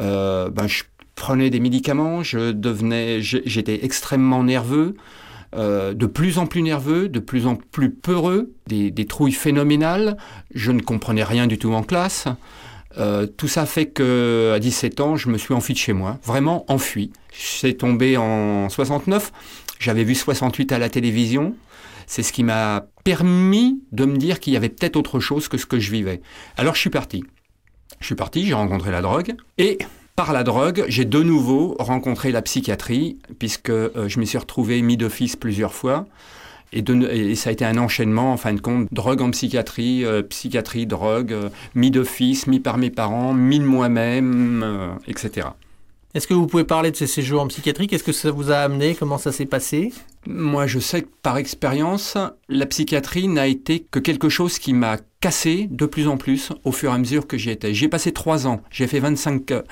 euh, 0.00 0.48
ben, 0.48 0.66
je 0.66 0.84
prenais 1.16 1.50
des 1.50 1.60
médicaments, 1.60 2.22
je 2.22 2.52
devenais, 2.52 3.20
j'étais 3.20 3.84
extrêmement 3.84 4.44
nerveux. 4.44 4.94
euh, 5.56 5.94
de 5.94 6.06
plus 6.06 6.38
en 6.38 6.46
plus 6.46 6.62
nerveux, 6.62 7.08
de 7.08 7.18
plus 7.20 7.46
en 7.46 7.56
plus 7.56 7.90
peureux, 7.90 8.52
des, 8.66 8.90
des 8.90 9.06
trouilles 9.06 9.32
phénoménales. 9.32 10.16
Je 10.54 10.70
ne 10.72 10.80
comprenais 10.80 11.24
rien 11.24 11.46
du 11.46 11.58
tout 11.58 11.72
en 11.72 11.82
classe. 11.82 12.26
Euh, 12.98 13.26
tout 13.26 13.48
ça 13.48 13.66
fait 13.66 13.86
que 13.86 14.52
à 14.54 14.58
17 14.58 15.00
ans, 15.00 15.16
je 15.16 15.28
me 15.28 15.38
suis 15.38 15.54
enfui 15.54 15.72
de 15.72 15.78
chez 15.78 15.92
moi, 15.92 16.18
vraiment 16.24 16.64
enfui. 16.68 17.12
C'est 17.32 17.74
tombé 17.74 18.16
en 18.16 18.68
69. 18.68 19.32
J'avais 19.78 20.04
vu 20.04 20.14
68 20.14 20.72
à 20.72 20.78
la 20.78 20.88
télévision. 20.88 21.54
C'est 22.06 22.22
ce 22.22 22.32
qui 22.32 22.42
m'a 22.42 22.86
permis 23.04 23.80
de 23.92 24.04
me 24.04 24.16
dire 24.16 24.40
qu'il 24.40 24.52
y 24.52 24.56
avait 24.56 24.70
peut-être 24.70 24.96
autre 24.96 25.20
chose 25.20 25.46
que 25.48 25.58
ce 25.58 25.66
que 25.66 25.78
je 25.78 25.90
vivais. 25.90 26.22
Alors 26.56 26.74
je 26.74 26.80
suis 26.80 26.90
parti. 26.90 27.22
Je 28.00 28.06
suis 28.06 28.14
parti, 28.14 28.46
j'ai 28.46 28.54
rencontré 28.54 28.90
la 28.90 29.02
drogue 29.02 29.34
et 29.58 29.78
par 30.16 30.32
la 30.32 30.42
drogue, 30.42 30.84
j'ai 30.88 31.04
de 31.04 31.22
nouveau 31.22 31.76
rencontré 31.78 32.32
la 32.32 32.42
psychiatrie 32.42 33.18
puisque 33.38 33.70
euh, 33.70 34.08
je 34.08 34.18
me 34.18 34.24
suis 34.24 34.38
retrouvé 34.38 34.82
mis 34.82 34.96
d'office 34.96 35.36
plusieurs 35.36 35.74
fois. 35.74 36.06
Et, 36.72 36.82
de, 36.82 37.08
et, 37.08 37.34
ça 37.34 37.50
a 37.50 37.52
été 37.52 37.64
un 37.64 37.78
enchaînement, 37.78 38.32
en 38.32 38.36
fin 38.36 38.52
de 38.52 38.60
compte, 38.60 38.88
drogue 38.92 39.22
en 39.22 39.30
psychiatrie, 39.30 40.04
euh, 40.04 40.22
psychiatrie, 40.22 40.86
drogue, 40.86 41.32
euh, 41.32 41.48
mis 41.74 41.90
d'office, 41.90 42.46
mis 42.46 42.60
par 42.60 42.76
mes 42.76 42.90
parents, 42.90 43.32
mis 43.32 43.58
de 43.58 43.64
moi-même, 43.64 44.62
euh, 44.62 44.88
etc. 45.06 45.48
Est-ce 46.14 46.26
que 46.26 46.34
vous 46.34 46.46
pouvez 46.46 46.64
parler 46.64 46.90
de 46.90 46.96
ces 46.96 47.06
séjours 47.06 47.42
en 47.42 47.46
psychiatrie? 47.48 47.86
Qu'est-ce 47.86 48.04
que 48.04 48.12
ça 48.12 48.30
vous 48.30 48.50
a 48.50 48.56
amené? 48.56 48.94
Comment 48.94 49.18
ça 49.18 49.30
s'est 49.30 49.46
passé? 49.46 49.92
Moi, 50.26 50.66
je 50.66 50.78
sais 50.78 51.02
que 51.02 51.08
par 51.22 51.36
expérience, 51.36 52.16
la 52.48 52.66
psychiatrie 52.66 53.28
n'a 53.28 53.46
été 53.46 53.86
que 53.90 53.98
quelque 53.98 54.28
chose 54.28 54.58
qui 54.58 54.72
m'a 54.72 54.96
cassé 55.20 55.66
de 55.70 55.84
plus 55.84 56.06
en 56.06 56.16
plus 56.16 56.52
au 56.64 56.70
fur 56.70 56.92
et 56.92 56.94
à 56.94 56.98
mesure 56.98 57.26
que 57.26 57.36
j'y 57.36 57.50
étais. 57.50 57.74
J'ai 57.74 57.88
passé 57.88 58.12
trois 58.12 58.46
ans, 58.46 58.62
j'ai 58.70 58.86
fait 58.86 59.00
25, 59.00 59.50
euh, 59.50 59.62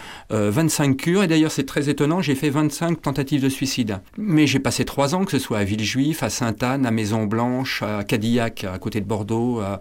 25 0.51 0.97
cures, 0.97 1.23
et 1.23 1.29
d'ailleurs 1.29 1.53
c'est 1.53 1.67
très 1.67 1.89
étonnant, 1.89 2.21
j'ai 2.21 2.35
fait 2.35 2.51
25 2.51 3.01
tentatives 3.01 3.43
de 3.43 3.49
suicide. 3.49 4.01
Mais 4.19 4.47
j'ai 4.47 4.59
passé 4.59 4.85
trois 4.85 5.15
ans, 5.15 5.25
que 5.25 5.31
ce 5.31 5.39
soit 5.39 5.59
à 5.59 5.65
Villejuif, 5.65 6.23
à 6.23 6.31
Sainte-Anne, 6.31 6.85
à 6.85 6.91
Maison-Blanche, 6.91 7.83
à 7.83 8.03
Cadillac, 8.03 8.65
à 8.65 8.79
côté 8.79 9.01
de 9.01 9.07
Bordeaux, 9.07 9.61
à, 9.61 9.81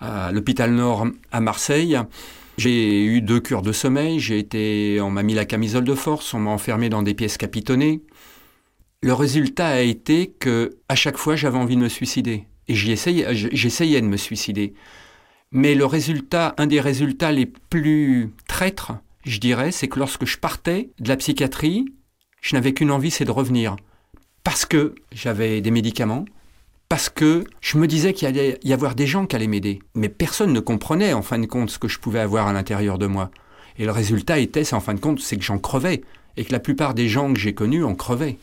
à 0.00 0.30
l'hôpital 0.32 0.72
Nord 0.72 1.08
à 1.32 1.40
Marseille. 1.40 1.98
J'ai 2.56 3.04
eu 3.04 3.22
deux 3.22 3.40
cures 3.40 3.62
de 3.62 3.72
sommeil, 3.72 4.20
j'ai 4.20 4.38
été, 4.38 5.00
on 5.00 5.10
m'a 5.10 5.22
mis 5.22 5.34
la 5.34 5.44
camisole 5.44 5.84
de 5.84 5.94
force, 5.94 6.34
on 6.34 6.40
m'a 6.40 6.50
enfermé 6.50 6.88
dans 6.88 7.02
des 7.02 7.14
pièces 7.14 7.38
capitonnées. 7.38 8.02
Le 9.02 9.14
résultat 9.14 9.68
a 9.68 9.80
été 9.80 10.34
que 10.38 10.76
à 10.90 10.94
chaque 10.94 11.16
fois 11.16 11.34
j'avais 11.34 11.56
envie 11.56 11.76
de 11.76 11.80
me 11.80 11.88
suicider 11.88 12.44
et 12.70 12.74
j'essayais, 12.74 14.00
de 14.00 14.06
me 14.06 14.16
suicider. 14.16 14.74
Mais 15.50 15.74
le 15.74 15.84
résultat, 15.84 16.54
un 16.56 16.68
des 16.68 16.80
résultats 16.80 17.32
les 17.32 17.46
plus 17.46 18.30
traîtres, 18.46 18.92
je 19.24 19.38
dirais, 19.38 19.72
c'est 19.72 19.88
que 19.88 19.98
lorsque 19.98 20.24
je 20.24 20.38
partais 20.38 20.90
de 21.00 21.08
la 21.08 21.16
psychiatrie, 21.16 21.86
je 22.40 22.54
n'avais 22.54 22.72
qu'une 22.72 22.92
envie, 22.92 23.10
c'est 23.10 23.24
de 23.24 23.32
revenir. 23.32 23.74
Parce 24.44 24.64
que 24.64 24.94
j'avais 25.10 25.60
des 25.60 25.72
médicaments, 25.72 26.24
parce 26.88 27.08
que 27.08 27.44
je 27.60 27.76
me 27.76 27.88
disais 27.88 28.12
qu'il 28.12 28.28
allait 28.28 28.58
y 28.62 28.72
avoir 28.72 28.94
des 28.94 29.08
gens 29.08 29.26
qui 29.26 29.34
allaient 29.34 29.48
m'aider. 29.48 29.80
Mais 29.96 30.08
personne 30.08 30.52
ne 30.52 30.60
comprenait, 30.60 31.12
en 31.12 31.22
fin 31.22 31.40
de 31.40 31.46
compte, 31.46 31.70
ce 31.70 31.78
que 31.80 31.88
je 31.88 31.98
pouvais 31.98 32.20
avoir 32.20 32.46
à 32.46 32.52
l'intérieur 32.52 32.98
de 32.98 33.06
moi. 33.06 33.32
Et 33.78 33.84
le 33.84 33.90
résultat 33.90 34.38
était, 34.38 34.72
en 34.72 34.80
fin 34.80 34.94
de 34.94 35.00
compte, 35.00 35.18
c'est 35.18 35.36
que 35.36 35.42
j'en 35.42 35.58
crevais. 35.58 36.02
Et 36.36 36.44
que 36.44 36.52
la 36.52 36.60
plupart 36.60 36.94
des 36.94 37.08
gens 37.08 37.32
que 37.32 37.38
j'ai 37.40 37.52
connus 37.52 37.82
en 37.82 37.96
crevaient. 37.96 38.38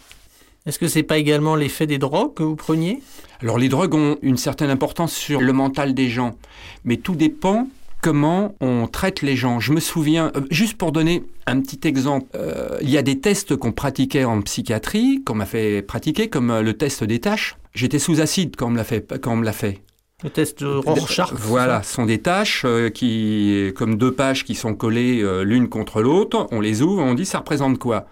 Est-ce 0.68 0.80
que 0.80 0.88
c'est 0.90 1.04
pas 1.04 1.18
également 1.18 1.56
l'effet 1.56 1.88
des 1.88 1.98
drogues 1.98 2.34
que 2.34 2.44
vous 2.44 2.58
preniez? 2.58 3.02
Alors 3.42 3.58
les 3.58 3.70
drogues 3.70 3.96
ont 3.96 4.18
une 4.22 4.36
certaine 4.36 4.70
importance 4.70 5.14
sur 5.14 5.40
le 5.40 5.54
mental 5.54 5.94
des 5.94 6.10
gens. 6.10 6.36
Mais 6.84 6.98
tout 6.98 7.16
dépend 7.16 7.70
comment 8.02 8.54
on 8.60 8.88
traite 8.88 9.22
les 9.22 9.38
gens. 9.38 9.62
Je 9.62 9.72
me 9.72 9.80
souviens, 9.80 10.32
euh, 10.36 10.42
juste 10.52 10.78
pour 10.78 10.92
donner 10.92 11.24
un 11.46 11.62
petit 11.62 11.88
exemple, 11.88 12.28
euh, 12.36 12.78
il 12.82 12.90
y 12.90 12.98
a 12.98 13.02
des 13.02 13.20
tests 13.20 13.56
qu'on 13.56 13.72
pratiquait 13.72 14.26
en 14.26 14.42
psychiatrie, 14.42 15.24
qu'on 15.24 15.36
m'a 15.36 15.46
fait 15.46 15.82
pratiquer, 15.82 16.28
comme 16.28 16.52
euh, 16.52 16.62
le 16.62 16.74
test 16.74 17.04
des 17.04 17.20
tâches. 17.20 17.56
J'étais 17.74 18.00
sous 18.00 18.20
acide 18.20 18.56
quand 18.58 18.68
on 18.68 18.72
me 18.72 18.78
l'a 18.78 18.84
fait. 18.84 19.20
Quand 19.22 19.32
on 19.32 19.38
me 19.38 19.46
l'a 19.46 19.54
fait. 19.54 19.82
Le 20.24 20.32
test 20.32 20.62
de 20.64 20.66
Rorschach. 20.66 21.32
Voilà, 21.34 21.84
ce 21.84 21.94
sont 21.94 22.06
des 22.08 22.18
tâches 22.18 22.64
euh, 22.66 22.90
qui, 22.90 23.72
comme 23.76 23.98
deux 23.98 24.12
pages 24.12 24.46
qui 24.46 24.56
sont 24.56 24.74
collées 24.74 25.22
euh, 25.22 25.44
l'une 25.44 25.70
contre 25.70 26.02
l'autre. 26.02 26.48
On 26.52 26.60
les 26.60 26.82
ouvre, 26.82 27.04
on 27.04 27.14
dit 27.14 27.26
ça 27.26 27.38
représente 27.38 27.78
quoi? 27.78 28.08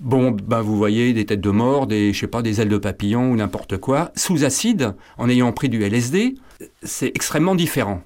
Bon, 0.00 0.30
ben 0.30 0.60
vous 0.60 0.76
voyez 0.76 1.12
des 1.12 1.26
têtes 1.26 1.40
de 1.40 1.50
mort, 1.50 1.88
des, 1.88 2.12
je 2.12 2.20
sais 2.20 2.28
pas, 2.28 2.40
des 2.40 2.60
ailes 2.60 2.68
de 2.68 2.78
papillon 2.78 3.32
ou 3.32 3.36
n'importe 3.36 3.78
quoi. 3.78 4.12
Sous 4.14 4.44
acide, 4.44 4.94
en 5.16 5.28
ayant 5.28 5.52
pris 5.52 5.68
du 5.68 5.82
LSD, 5.82 6.36
c'est 6.84 7.08
extrêmement 7.08 7.56
différent. 7.56 8.02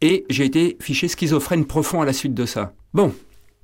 Et 0.00 0.24
j'ai 0.28 0.44
été 0.44 0.76
fiché 0.80 1.06
schizophrène 1.06 1.66
profond 1.66 2.00
à 2.00 2.04
la 2.04 2.12
suite 2.12 2.34
de 2.34 2.46
ça. 2.46 2.72
Bon, 2.94 3.14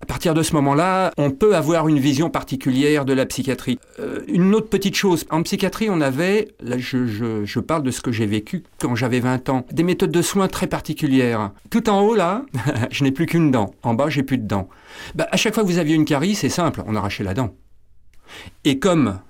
à 0.03 0.07
partir 0.07 0.33
de 0.33 0.43
ce 0.43 0.55
moment-là, 0.55 1.13
on 1.19 1.31
peut 1.31 1.55
avoir 1.55 1.87
une 1.87 1.99
vision 1.99 2.31
particulière 2.31 3.05
de 3.05 3.13
la 3.13 3.27
psychiatrie. 3.27 3.79
Euh, 3.99 4.21
une 4.29 4.55
autre 4.55 4.69
petite 4.69 4.97
chose, 4.97 5.27
en 5.31 5.43
psychiatrie, 5.43 5.89
on 5.91 6.01
avait, 6.01 6.49
là 6.61 6.79
je, 6.79 7.07
je, 7.07 7.61
parle 7.61 7.83
de 7.83 7.91
ce 7.91 8.01
que 8.01 8.11
j'ai 8.11 8.27
vécu 8.27 8.65
quand 8.79 8.95
j'avais 8.95 9.21
20 9.21 9.51
ans, 9.51 9.67
des 9.71 9.83
méthodes 9.83 10.11
de 10.11 10.23
soins 10.23 10.49
très 10.49 10.67
particulières. 10.67 11.53
Tout 11.69 11.91
en 11.91 12.01
haut, 12.01 12.15
là, 12.15 12.43
je 12.91 13.05
n'ai 13.05 13.13
plus 13.13 13.27
qu'une 13.27 13.51
dent. 13.51 13.75
En 13.83 13.95
bas, 13.95 14.09
j'ai 14.09 14.23
plus 14.23 14.39
de 14.39 14.47
dents. 14.47 14.69
Bah, 15.15 15.29
à 15.31 15.37
chaque 15.37 15.55
fois 15.55 15.63
que 15.63 15.69
vous 15.69 15.79
aviez 15.79 15.95
une 15.95 16.07
carie, 16.07 16.35
c'est 16.35 16.49
simple, 16.49 16.83
on 16.87 16.97
arrachait 16.97 17.25
la 17.25 17.35
dent. 17.35 17.55
Et 18.65 18.79
comme 18.79 19.21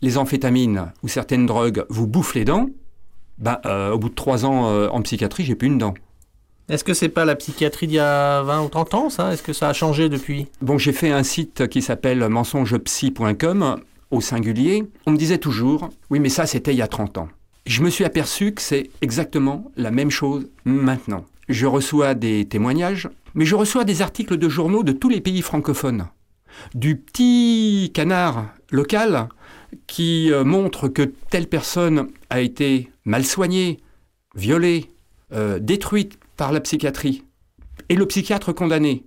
les 0.00 0.16
amphétamines 0.16 0.92
ou 1.02 1.08
certaines 1.08 1.46
drogues 1.46 1.84
vous 1.88 2.06
bouffent 2.06 2.34
les 2.34 2.44
dents, 2.44 2.68
bah, 3.38 3.60
euh, 3.66 3.92
au 3.92 3.98
bout 3.98 4.10
de 4.10 4.14
trois 4.14 4.44
ans 4.44 4.68
euh, 4.68 4.88
en 4.88 5.02
psychiatrie, 5.02 5.44
j'ai 5.44 5.56
plus 5.56 5.68
une 5.68 5.78
dent. 5.78 5.94
Est-ce 6.70 6.84
que 6.84 6.94
c'est 6.94 7.08
pas 7.08 7.24
la 7.24 7.34
psychiatrie 7.34 7.88
d'il 7.88 7.96
y 7.96 7.98
a 7.98 8.42
20 8.42 8.62
ou 8.62 8.68
30 8.68 8.94
ans, 8.94 9.10
ça? 9.10 9.32
Est-ce 9.32 9.42
que 9.42 9.52
ça 9.52 9.68
a 9.68 9.72
changé 9.72 10.08
depuis? 10.08 10.46
Bon, 10.62 10.78
j'ai 10.78 10.92
fait 10.92 11.10
un 11.10 11.24
site 11.24 11.66
qui 11.66 11.82
s'appelle 11.82 12.28
mensongepsy.com 12.28 13.80
au 14.12 14.20
singulier. 14.20 14.84
On 15.04 15.10
me 15.10 15.16
disait 15.16 15.38
toujours, 15.38 15.90
oui, 16.10 16.20
mais 16.20 16.28
ça, 16.28 16.46
c'était 16.46 16.72
il 16.72 16.76
y 16.76 16.82
a 16.82 16.86
30 16.86 17.18
ans. 17.18 17.28
Je 17.66 17.82
me 17.82 17.90
suis 17.90 18.04
aperçu 18.04 18.52
que 18.52 18.62
c'est 18.62 18.88
exactement 19.02 19.72
la 19.76 19.90
même 19.90 20.12
chose 20.12 20.48
maintenant. 20.64 21.24
Je 21.48 21.66
reçois 21.66 22.14
des 22.14 22.44
témoignages, 22.44 23.08
mais 23.34 23.46
je 23.46 23.56
reçois 23.56 23.82
des 23.82 24.00
articles 24.00 24.36
de 24.36 24.48
journaux 24.48 24.84
de 24.84 24.92
tous 24.92 25.08
les 25.08 25.20
pays 25.20 25.42
francophones. 25.42 26.06
Du 26.76 26.94
petit 26.94 27.90
canard 27.92 28.46
local 28.70 29.28
qui 29.88 30.30
euh, 30.30 30.44
montre 30.44 30.86
que 30.86 31.02
telle 31.30 31.48
personne 31.48 32.06
a 32.28 32.40
été 32.40 32.92
mal 33.04 33.24
soignée, 33.24 33.78
violée, 34.36 34.86
euh, 35.32 35.58
détruite 35.58 36.19
par 36.40 36.52
la 36.52 36.60
psychiatrie 36.60 37.22
et 37.90 37.94
le 37.94 38.06
psychiatre 38.06 38.54
condamné. 38.54 39.04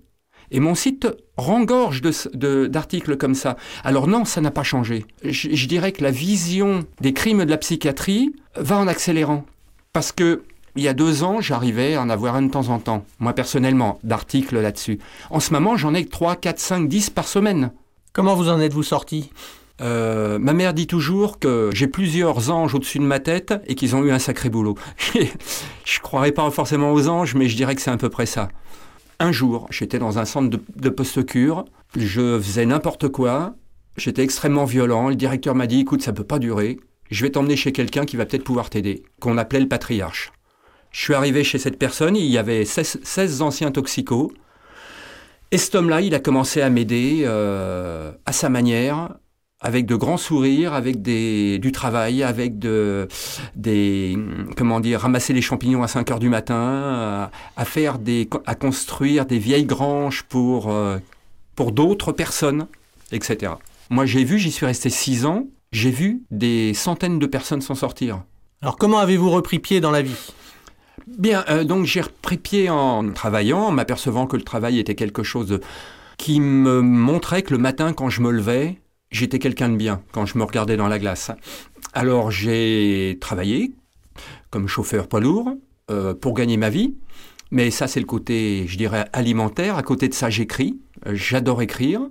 Et 0.51 0.59
mon 0.59 0.75
site 0.75 1.07
rengorge 1.35 1.99
d'articles 2.03 3.09
de, 3.09 3.13
de, 3.15 3.19
comme 3.19 3.33
ça. 3.33 3.57
Alors 3.83 4.05
non, 4.05 4.23
ça 4.23 4.39
n'a 4.39 4.51
pas 4.51 4.61
changé. 4.61 5.07
Je, 5.23 5.65
dirais 5.65 5.93
que 5.93 6.03
la 6.03 6.11
vision 6.11 6.85
des 7.01 7.11
crimes 7.11 7.43
de 7.43 7.49
la 7.49 7.57
psychiatrie 7.57 8.35
va 8.55 8.77
en 8.77 8.87
accélérant. 8.87 9.45
Parce 9.93 10.11
que 10.11 10.43
il 10.75 10.83
y 10.83 10.87
a 10.87 10.93
deux 10.93 11.23
ans, 11.23 11.41
j'arrivais 11.41 11.95
à 11.95 12.03
en 12.03 12.09
avoir 12.11 12.35
un 12.35 12.43
de 12.43 12.51
temps 12.51 12.69
en 12.69 12.77
temps, 12.77 13.03
moi 13.17 13.33
personnellement, 13.33 13.97
d'articles 14.03 14.59
là-dessus. 14.59 14.99
En 15.31 15.39
ce 15.39 15.53
moment, 15.53 15.75
j'en 15.75 15.95
ai 15.95 16.05
3, 16.05 16.35
4, 16.35 16.59
5, 16.59 16.87
10 16.87 17.09
par 17.09 17.27
semaine. 17.27 17.71
Comment 18.11 18.35
vous 18.35 18.49
en 18.49 18.59
êtes-vous 18.59 18.83
sorti? 18.83 19.31
Euh, 19.83 20.39
ma 20.39 20.53
mère 20.53 20.73
dit 20.73 20.87
toujours 20.87 21.39
que 21.39 21.69
j'ai 21.73 21.87
plusieurs 21.87 22.49
anges 22.49 22.73
au-dessus 22.73 22.99
de 22.99 23.03
ma 23.03 23.19
tête 23.19 23.53
et 23.67 23.75
qu'ils 23.75 23.95
ont 23.95 24.03
eu 24.03 24.11
un 24.11 24.19
sacré 24.19 24.49
boulot. 24.49 24.75
je 25.13 25.99
croirais 25.99 26.31
pas 26.31 26.49
forcément 26.51 26.93
aux 26.93 27.09
anges, 27.09 27.35
mais 27.35 27.49
je 27.49 27.55
dirais 27.55 27.75
que 27.75 27.81
c'est 27.81 27.91
à 27.91 27.97
peu 27.97 28.09
près 28.09 28.25
ça. 28.25 28.47
Un 29.19 29.31
jour, 29.31 29.67
j'étais 29.69 29.99
dans 29.99 30.19
un 30.19 30.25
centre 30.25 30.57
de, 30.75 30.89
post-cure, 30.89 31.65
je 31.97 32.39
faisais 32.39 32.65
n'importe 32.65 33.09
quoi, 33.09 33.55
j'étais 33.97 34.23
extrêmement 34.23 34.65
violent, 34.65 35.09
le 35.09 35.15
directeur 35.15 35.53
m'a 35.53 35.67
dit 35.67 35.81
écoute, 35.81 36.01
ça 36.01 36.13
peut 36.13 36.23
pas 36.23 36.39
durer, 36.39 36.79
je 37.11 37.23
vais 37.23 37.29
t'emmener 37.29 37.55
chez 37.55 37.71
quelqu'un 37.71 38.05
qui 38.05 38.15
va 38.15 38.25
peut-être 38.25 38.43
pouvoir 38.43 38.69
t'aider, 38.69 39.03
qu'on 39.19 39.37
appelait 39.37 39.59
le 39.59 39.67
patriarche. 39.67 40.31
Je 40.91 41.01
suis 41.01 41.13
arrivé 41.13 41.43
chez 41.43 41.57
cette 41.57 41.77
personne, 41.77 42.15
il 42.15 42.25
y 42.25 42.37
avait 42.37 42.65
16, 42.65 43.01
16 43.03 43.41
anciens 43.41 43.71
toxicos, 43.71 44.31
et 45.51 45.57
cet 45.57 45.75
homme-là, 45.75 46.01
il 46.01 46.15
a 46.15 46.19
commencé 46.19 46.61
à 46.61 46.69
m'aider 46.69 47.23
euh, 47.25 48.11
à 48.25 48.31
sa 48.31 48.49
manière, 48.49 49.09
avec 49.63 49.85
de 49.85 49.95
grands 49.95 50.17
sourires, 50.17 50.73
avec 50.73 51.01
des, 51.01 51.57
du 51.57 51.71
travail, 51.71 52.21
avec 52.21 52.59
de, 52.59 53.07
des, 53.55 54.17
comment 54.57 54.79
dire, 54.79 54.99
ramasser 54.99 55.33
les 55.33 55.41
champignons 55.41 55.81
à 55.81 55.87
5 55.87 56.11
heures 56.11 56.19
du 56.19 56.29
matin, 56.29 56.55
à, 56.55 57.31
à 57.55 57.65
faire 57.65 57.97
des, 57.97 58.29
à 58.45 58.55
construire 58.55 59.25
des 59.25 59.39
vieilles 59.39 59.65
granges 59.65 60.23
pour, 60.23 60.69
euh, 60.69 60.97
pour 61.55 61.71
d'autres 61.71 62.11
personnes, 62.11 62.67
etc. 63.11 63.53
Moi, 63.89 64.05
j'ai 64.05 64.25
vu, 64.25 64.37
j'y 64.37 64.51
suis 64.51 64.65
resté 64.65 64.89
6 64.89 65.25
ans, 65.25 65.47
j'ai 65.71 65.91
vu 65.91 66.23
des 66.29 66.73
centaines 66.73 67.17
de 67.17 67.25
personnes 67.25 67.61
s'en 67.61 67.75
sortir. 67.75 68.23
Alors, 68.61 68.77
comment 68.77 68.99
avez-vous 68.99 69.29
repris 69.29 69.59
pied 69.59 69.79
dans 69.79 69.91
la 69.91 70.01
vie? 70.01 70.33
Bien, 71.07 71.43
euh, 71.49 71.63
donc 71.63 71.85
j'ai 71.85 72.01
repris 72.01 72.37
pied 72.37 72.69
en 72.69 73.11
travaillant, 73.11 73.59
en 73.59 73.71
m'apercevant 73.71 74.27
que 74.27 74.37
le 74.37 74.43
travail 74.43 74.79
était 74.79 74.95
quelque 74.95 75.23
chose 75.23 75.47
de, 75.47 75.61
qui 76.17 76.39
me 76.39 76.81
montrait 76.81 77.41
que 77.41 77.53
le 77.53 77.59
matin, 77.59 77.93
quand 77.93 78.09
je 78.09 78.21
me 78.21 78.31
levais, 78.31 78.79
j'étais 79.13 79.39
quelqu'un 79.39 79.69
de 79.69 79.77
bien 79.77 80.01
quand 80.11 80.25
je 80.25 80.37
me 80.37 80.43
regardais 80.43 80.75
dans 80.75 80.89
la 80.89 80.99
glace. 80.99 81.31
Alors 81.93 82.31
j'ai 82.31 83.17
travaillé 83.21 83.71
comme 84.49 84.67
chauffeur 84.67 85.07
poids 85.07 85.21
lourd 85.21 85.53
euh, 85.89 86.13
pour 86.13 86.33
gagner 86.33 86.57
ma 86.57 86.69
vie. 86.69 86.95
Mais 87.51 87.69
ça, 87.69 87.87
c'est 87.87 87.99
le 87.99 88.07
côté, 88.07 88.65
je 88.67 88.77
dirais, 88.77 89.05
alimentaire. 89.13 89.77
À 89.77 89.83
côté 89.83 90.07
de 90.07 90.15
ça, 90.15 90.31
j'écris. 90.31 90.79
J'adore 91.05 91.61
écrire. 91.61 92.01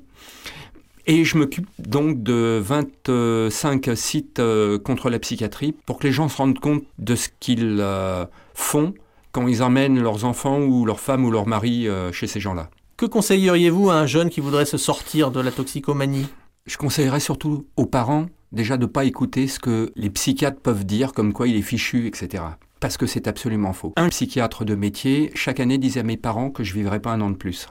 Et 1.06 1.24
je 1.24 1.36
m'occupe 1.36 1.66
donc 1.80 2.22
de 2.22 2.60
25 2.62 3.90
sites 3.96 4.38
euh, 4.38 4.78
contre 4.78 5.10
la 5.10 5.18
psychiatrie 5.18 5.74
pour 5.84 5.98
que 5.98 6.06
les 6.06 6.12
gens 6.12 6.28
se 6.28 6.36
rendent 6.36 6.60
compte 6.60 6.84
de 6.98 7.16
ce 7.16 7.28
qu'ils 7.40 7.78
euh, 7.80 8.24
font 8.54 8.94
quand 9.32 9.48
ils 9.48 9.64
emmènent 9.64 10.00
leurs 10.00 10.24
enfants 10.24 10.60
ou 10.60 10.84
leurs 10.84 11.00
femmes 11.00 11.24
ou 11.24 11.32
leurs 11.32 11.48
maris 11.48 11.88
euh, 11.88 12.12
chez 12.12 12.28
ces 12.28 12.38
gens-là. 12.38 12.70
Que 12.96 13.06
conseilleriez-vous 13.06 13.90
à 13.90 13.94
un 13.94 14.06
jeune 14.06 14.30
qui 14.30 14.40
voudrait 14.40 14.64
se 14.64 14.76
sortir 14.76 15.32
de 15.32 15.40
la 15.40 15.50
toxicomanie? 15.50 16.28
Je 16.66 16.76
conseillerais 16.76 17.20
surtout 17.20 17.66
aux 17.76 17.86
parents 17.86 18.26
déjà 18.52 18.76
de 18.76 18.82
ne 18.82 18.90
pas 18.90 19.04
écouter 19.04 19.46
ce 19.46 19.58
que 19.58 19.92
les 19.96 20.10
psychiatres 20.10 20.60
peuvent 20.60 20.84
dire, 20.84 21.12
comme 21.12 21.32
quoi 21.32 21.48
il 21.48 21.56
est 21.56 21.62
fichu, 21.62 22.06
etc. 22.06 22.44
Parce 22.80 22.96
que 22.96 23.06
c'est 23.06 23.26
absolument 23.26 23.72
faux. 23.72 23.92
Un 23.96 24.08
psychiatre 24.10 24.64
de 24.64 24.74
métier, 24.74 25.30
chaque 25.34 25.60
année, 25.60 25.78
disait 25.78 26.00
à 26.00 26.04
mes 26.04 26.16
parents 26.16 26.50
que 26.50 26.62
je 26.62 26.74
vivrais 26.74 27.00
pas 27.00 27.12
un 27.12 27.20
an 27.20 27.30
de 27.30 27.36
plus. 27.36 27.68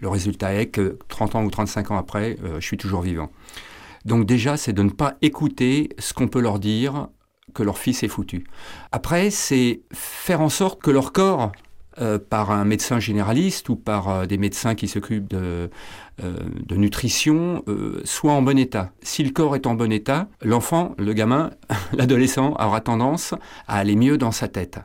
Le 0.00 0.08
résultat 0.08 0.54
est 0.54 0.66
que 0.66 0.98
30 1.08 1.36
ans 1.36 1.44
ou 1.44 1.50
35 1.50 1.90
ans 1.90 1.98
après, 1.98 2.36
euh, 2.44 2.60
je 2.60 2.66
suis 2.66 2.76
toujours 2.76 3.02
vivant. 3.02 3.30
Donc 4.04 4.26
déjà, 4.26 4.56
c'est 4.56 4.72
de 4.72 4.82
ne 4.82 4.90
pas 4.90 5.16
écouter 5.22 5.90
ce 5.98 6.14
qu'on 6.14 6.28
peut 6.28 6.40
leur 6.40 6.58
dire 6.58 7.08
que 7.54 7.62
leur 7.62 7.78
fils 7.78 8.02
est 8.02 8.08
foutu. 8.08 8.44
Après, 8.92 9.30
c'est 9.30 9.82
faire 9.92 10.40
en 10.40 10.48
sorte 10.48 10.80
que 10.80 10.90
leur 10.90 11.12
corps, 11.12 11.52
euh, 12.00 12.18
par 12.18 12.50
un 12.50 12.64
médecin 12.64 12.98
généraliste 12.98 13.68
ou 13.68 13.76
par 13.76 14.08
euh, 14.08 14.26
des 14.26 14.38
médecins 14.38 14.74
qui 14.74 14.88
s'occupent 14.88 15.28
de, 15.28 15.70
euh, 16.22 16.36
nutrition, 16.70 17.64
soit 18.04 18.32
en 18.32 18.42
bon 18.42 18.58
état. 18.58 18.92
Si 19.02 19.22
le 19.22 19.30
corps 19.30 19.54
est 19.54 19.66
en 19.66 19.74
bon 19.74 19.92
état, 19.92 20.28
l'enfant, 20.42 20.94
le 20.98 21.12
gamin, 21.12 21.50
l'adolescent 21.92 22.54
aura 22.58 22.80
tendance 22.80 23.34
à 23.66 23.76
aller 23.78 23.96
mieux 23.96 24.18
dans 24.18 24.32
sa 24.32 24.48
tête. 24.48 24.78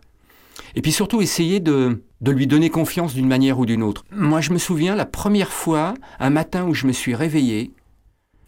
Et 0.76 0.82
puis 0.82 0.92
surtout 0.92 1.22
essayer 1.22 1.60
de, 1.60 2.04
de 2.22 2.32
lui 2.32 2.48
donner 2.48 2.70
confiance 2.70 3.14
d'une 3.14 3.28
manière 3.28 3.60
ou 3.60 3.66
d'une 3.66 3.84
autre. 3.84 4.04
Moi, 4.12 4.42
je 4.42 4.52
me 4.52 4.58
souviens 4.58 4.96
la 4.96 5.06
première 5.06 5.54
fois, 5.54 5.94
un 6.20 6.30
matin 6.30 6.66
où 6.66 6.74
je 6.74 6.88
me 6.88 6.92
suis 6.92 7.16
réveillé, 7.16 7.72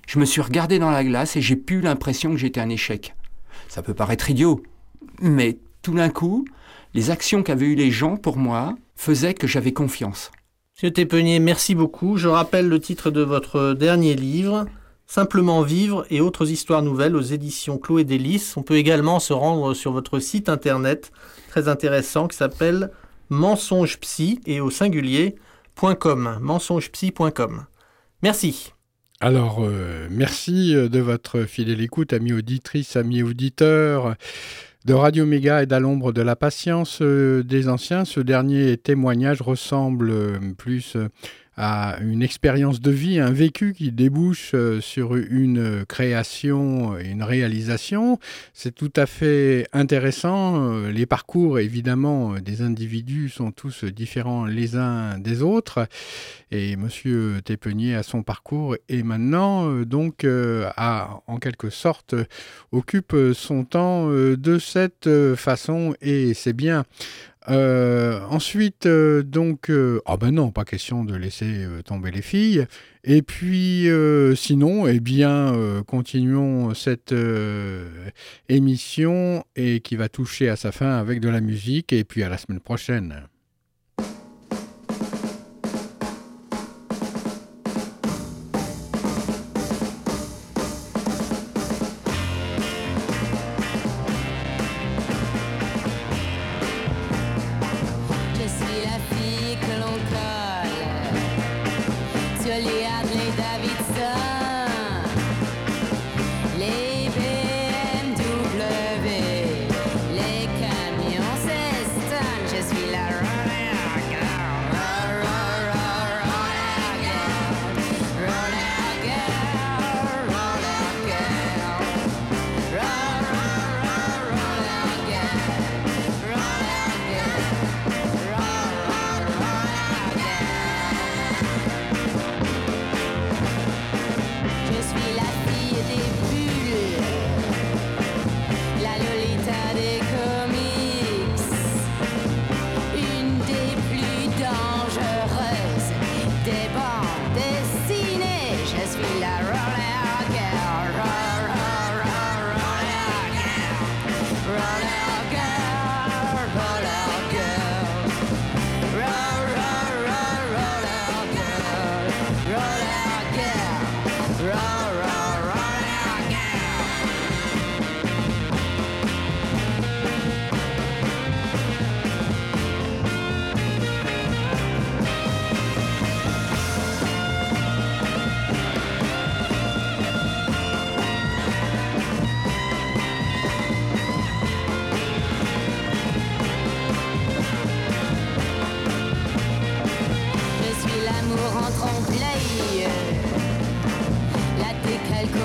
je 0.07 0.20
me 0.20 0.26
suis 0.26 0.41
regardé 0.41 0.80
dans 0.80 0.91
la 0.91 1.03
glace 1.03 1.36
et 1.36 1.41
j'ai 1.41 1.55
pu 1.55 1.82
l'impression 1.82 2.32
que 2.32 2.38
j'étais 2.38 2.61
un 2.61 2.70
échec. 2.70 3.15
Ça 3.68 3.82
peut 3.82 3.93
paraître 3.93 4.30
idiot, 4.30 4.63
mais 5.22 5.57
tout 5.82 5.93
d'un 5.93 6.09
coup, 6.09 6.45
les 6.94 7.12
actions 7.12 7.44
qu'avaient 7.44 7.68
eues 7.68 7.76
les 7.76 7.92
gens 7.92 8.18
pour 8.18 8.38
moi 8.38 8.76
faisaient 8.96 9.34
que 9.34 9.48
j'avais 9.48 9.74
confiance. 9.74 10.32
Monsieur 10.76 10.92
Tépenier, 10.92 11.40
merci 11.40 11.76
beaucoup. 11.76 12.18
Je 12.18 12.28
rappelle 12.28 12.70
le 12.70 12.80
titre 12.80 13.10
de 13.12 13.22
votre 13.22 13.74
dernier 13.74 14.16
livre, 14.16 14.66
Simplement 15.10 15.62
vivre 15.62 16.06
et 16.10 16.20
autres 16.20 16.52
histoires 16.52 16.82
nouvelles 16.82 17.16
aux 17.16 17.22
éditions 17.22 17.78
Chloé 17.78 18.04
Délices. 18.04 18.58
On 18.58 18.62
peut 18.62 18.76
également 18.76 19.22
se 19.22 19.32
rendre 19.32 19.74
sur 19.74 19.94
votre 19.94 20.20
site 20.20 20.50
internet 20.50 21.14
très 21.48 21.70
intéressant 21.70 22.28
qui 22.28 22.36
s'appelle 22.36 22.92
mensongepsy 23.30 24.42
et 24.46 24.60
au 24.60 24.70
singulier.com. 24.70 26.40
mensongepsy.com. 26.42 27.66
Merci. 28.22 28.74
Alors, 29.22 29.64
euh, 29.64 30.08
merci 30.12 30.74
de 30.74 31.00
votre 31.00 31.44
fidèle 31.44 31.80
écoute, 31.80 32.12
amis 32.12 32.34
auditrices, 32.34 32.98
amis 32.98 33.24
auditeurs 33.24 34.16
de 34.86 34.94
Radio 34.94 35.26
Méga 35.26 35.64
et 35.64 35.66
d'à 35.66 35.80
l'ombre 35.80 36.12
de 36.12 36.22
la 36.22 36.36
patience 36.36 37.00
euh, 37.02 37.44
des 37.44 37.68
anciens. 37.70 38.06
Ce 38.06 38.20
dernier 38.20 38.78
témoignage 38.78 39.42
ressemble 39.42 40.10
euh, 40.10 40.40
plus 40.58 40.96
à 41.58 41.97
une 42.01 42.22
expérience 42.22 42.80
de 42.80 42.91
vie, 42.91 43.20
un 43.20 43.32
vécu 43.32 43.74
qui 43.74 43.91
débouche 43.91 44.51
euh, 44.53 44.80
sur 44.80 45.16
une 45.16 45.86
création, 45.86 46.97
une 46.99 47.24
réalisation. 47.24 48.20
C'est 48.53 48.76
tout 48.76 48.93
à 48.95 49.08
fait 49.08 49.68
intéressant. 49.74 50.72
Euh, 50.72 50.91
les 50.91 51.08
parcours, 51.08 51.58
évidemment, 51.58 52.36
des 52.39 52.62
individus 52.62 53.30
sont 53.30 53.51
tous 53.51 53.84
différents 53.86 54.45
les 54.45 54.76
uns 54.76 55.18
des 55.18 55.41
autres. 55.41 55.88
Et 56.51 56.76
Monsieur 56.76 57.41
Tépenier 57.43 57.95
a 57.95 58.03
son 58.03 58.22
parcours 58.22 58.76
et 58.88 59.01
maintenant, 59.01 59.68
euh, 59.68 59.84
donc, 59.84 60.26
a, 60.26 61.22
en 61.26 61.38
quelque 61.38 61.72
sorte, 61.72 62.14
occupe 62.72 63.16
son 63.34 63.66
temps 63.66 64.08
de 64.10 64.60
cette 64.60 65.10
façon 65.36 65.95
et 66.01 66.34
c'est 66.36 66.53
bien. 66.53 66.86
Euh, 67.50 68.20
ensuite, 68.30 68.86
euh, 68.88 69.24
donc, 69.24 69.70
euh, 69.70 70.02
ah 70.06 70.18
ben 70.18 70.32
non, 70.32 70.52
pas 70.52 70.66
question 70.66 71.06
de 71.06 71.16
laisser 71.16 71.66
tomber 71.86 72.12
les 72.12 72.22
filles. 72.22 72.66
Et 73.04 73.22
puis, 73.22 73.88
sinon, 74.36 74.88
eh 74.88 75.00
bien, 75.00 75.82
continuons 75.88 76.74
cette 76.74 77.16
émission 78.50 79.45
et 79.56 79.80
qui 79.80 79.95
va 79.95 80.10
toucher 80.10 80.50
à 80.50 80.56
sa 80.58 80.72
fin 80.72 80.98
avec 80.98 81.22
de 81.22 81.30
la 81.30 81.39
musique. 81.39 81.93
Et 81.93 82.04
puis 82.04 82.24
à 82.24 82.30
la 82.30 82.38
semaine 82.38 82.60
prochaine. 82.60 83.28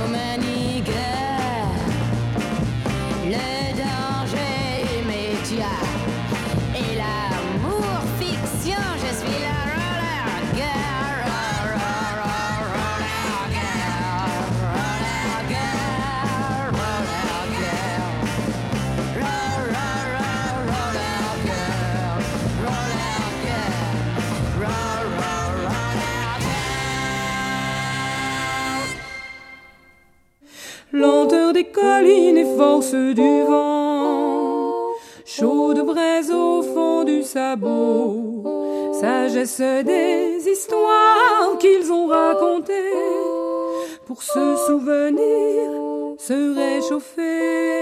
so 0.03 0.09
many 0.09 0.62
du 32.93 33.43
vent, 33.45 34.73
chaude 35.25 35.85
braise 35.85 36.31
au 36.31 36.63
fond 36.63 37.05
du 37.05 37.23
sabot, 37.23 38.45
sagesse 38.93 39.61
des 39.61 40.47
histoires 40.47 41.57
qu'ils 41.59 41.91
ont 41.93 42.07
racontées, 42.07 42.73
pour 44.07 44.23
se 44.23 44.57
souvenir, 44.67 45.71
se 46.19 46.55
réchauffer 46.55 47.82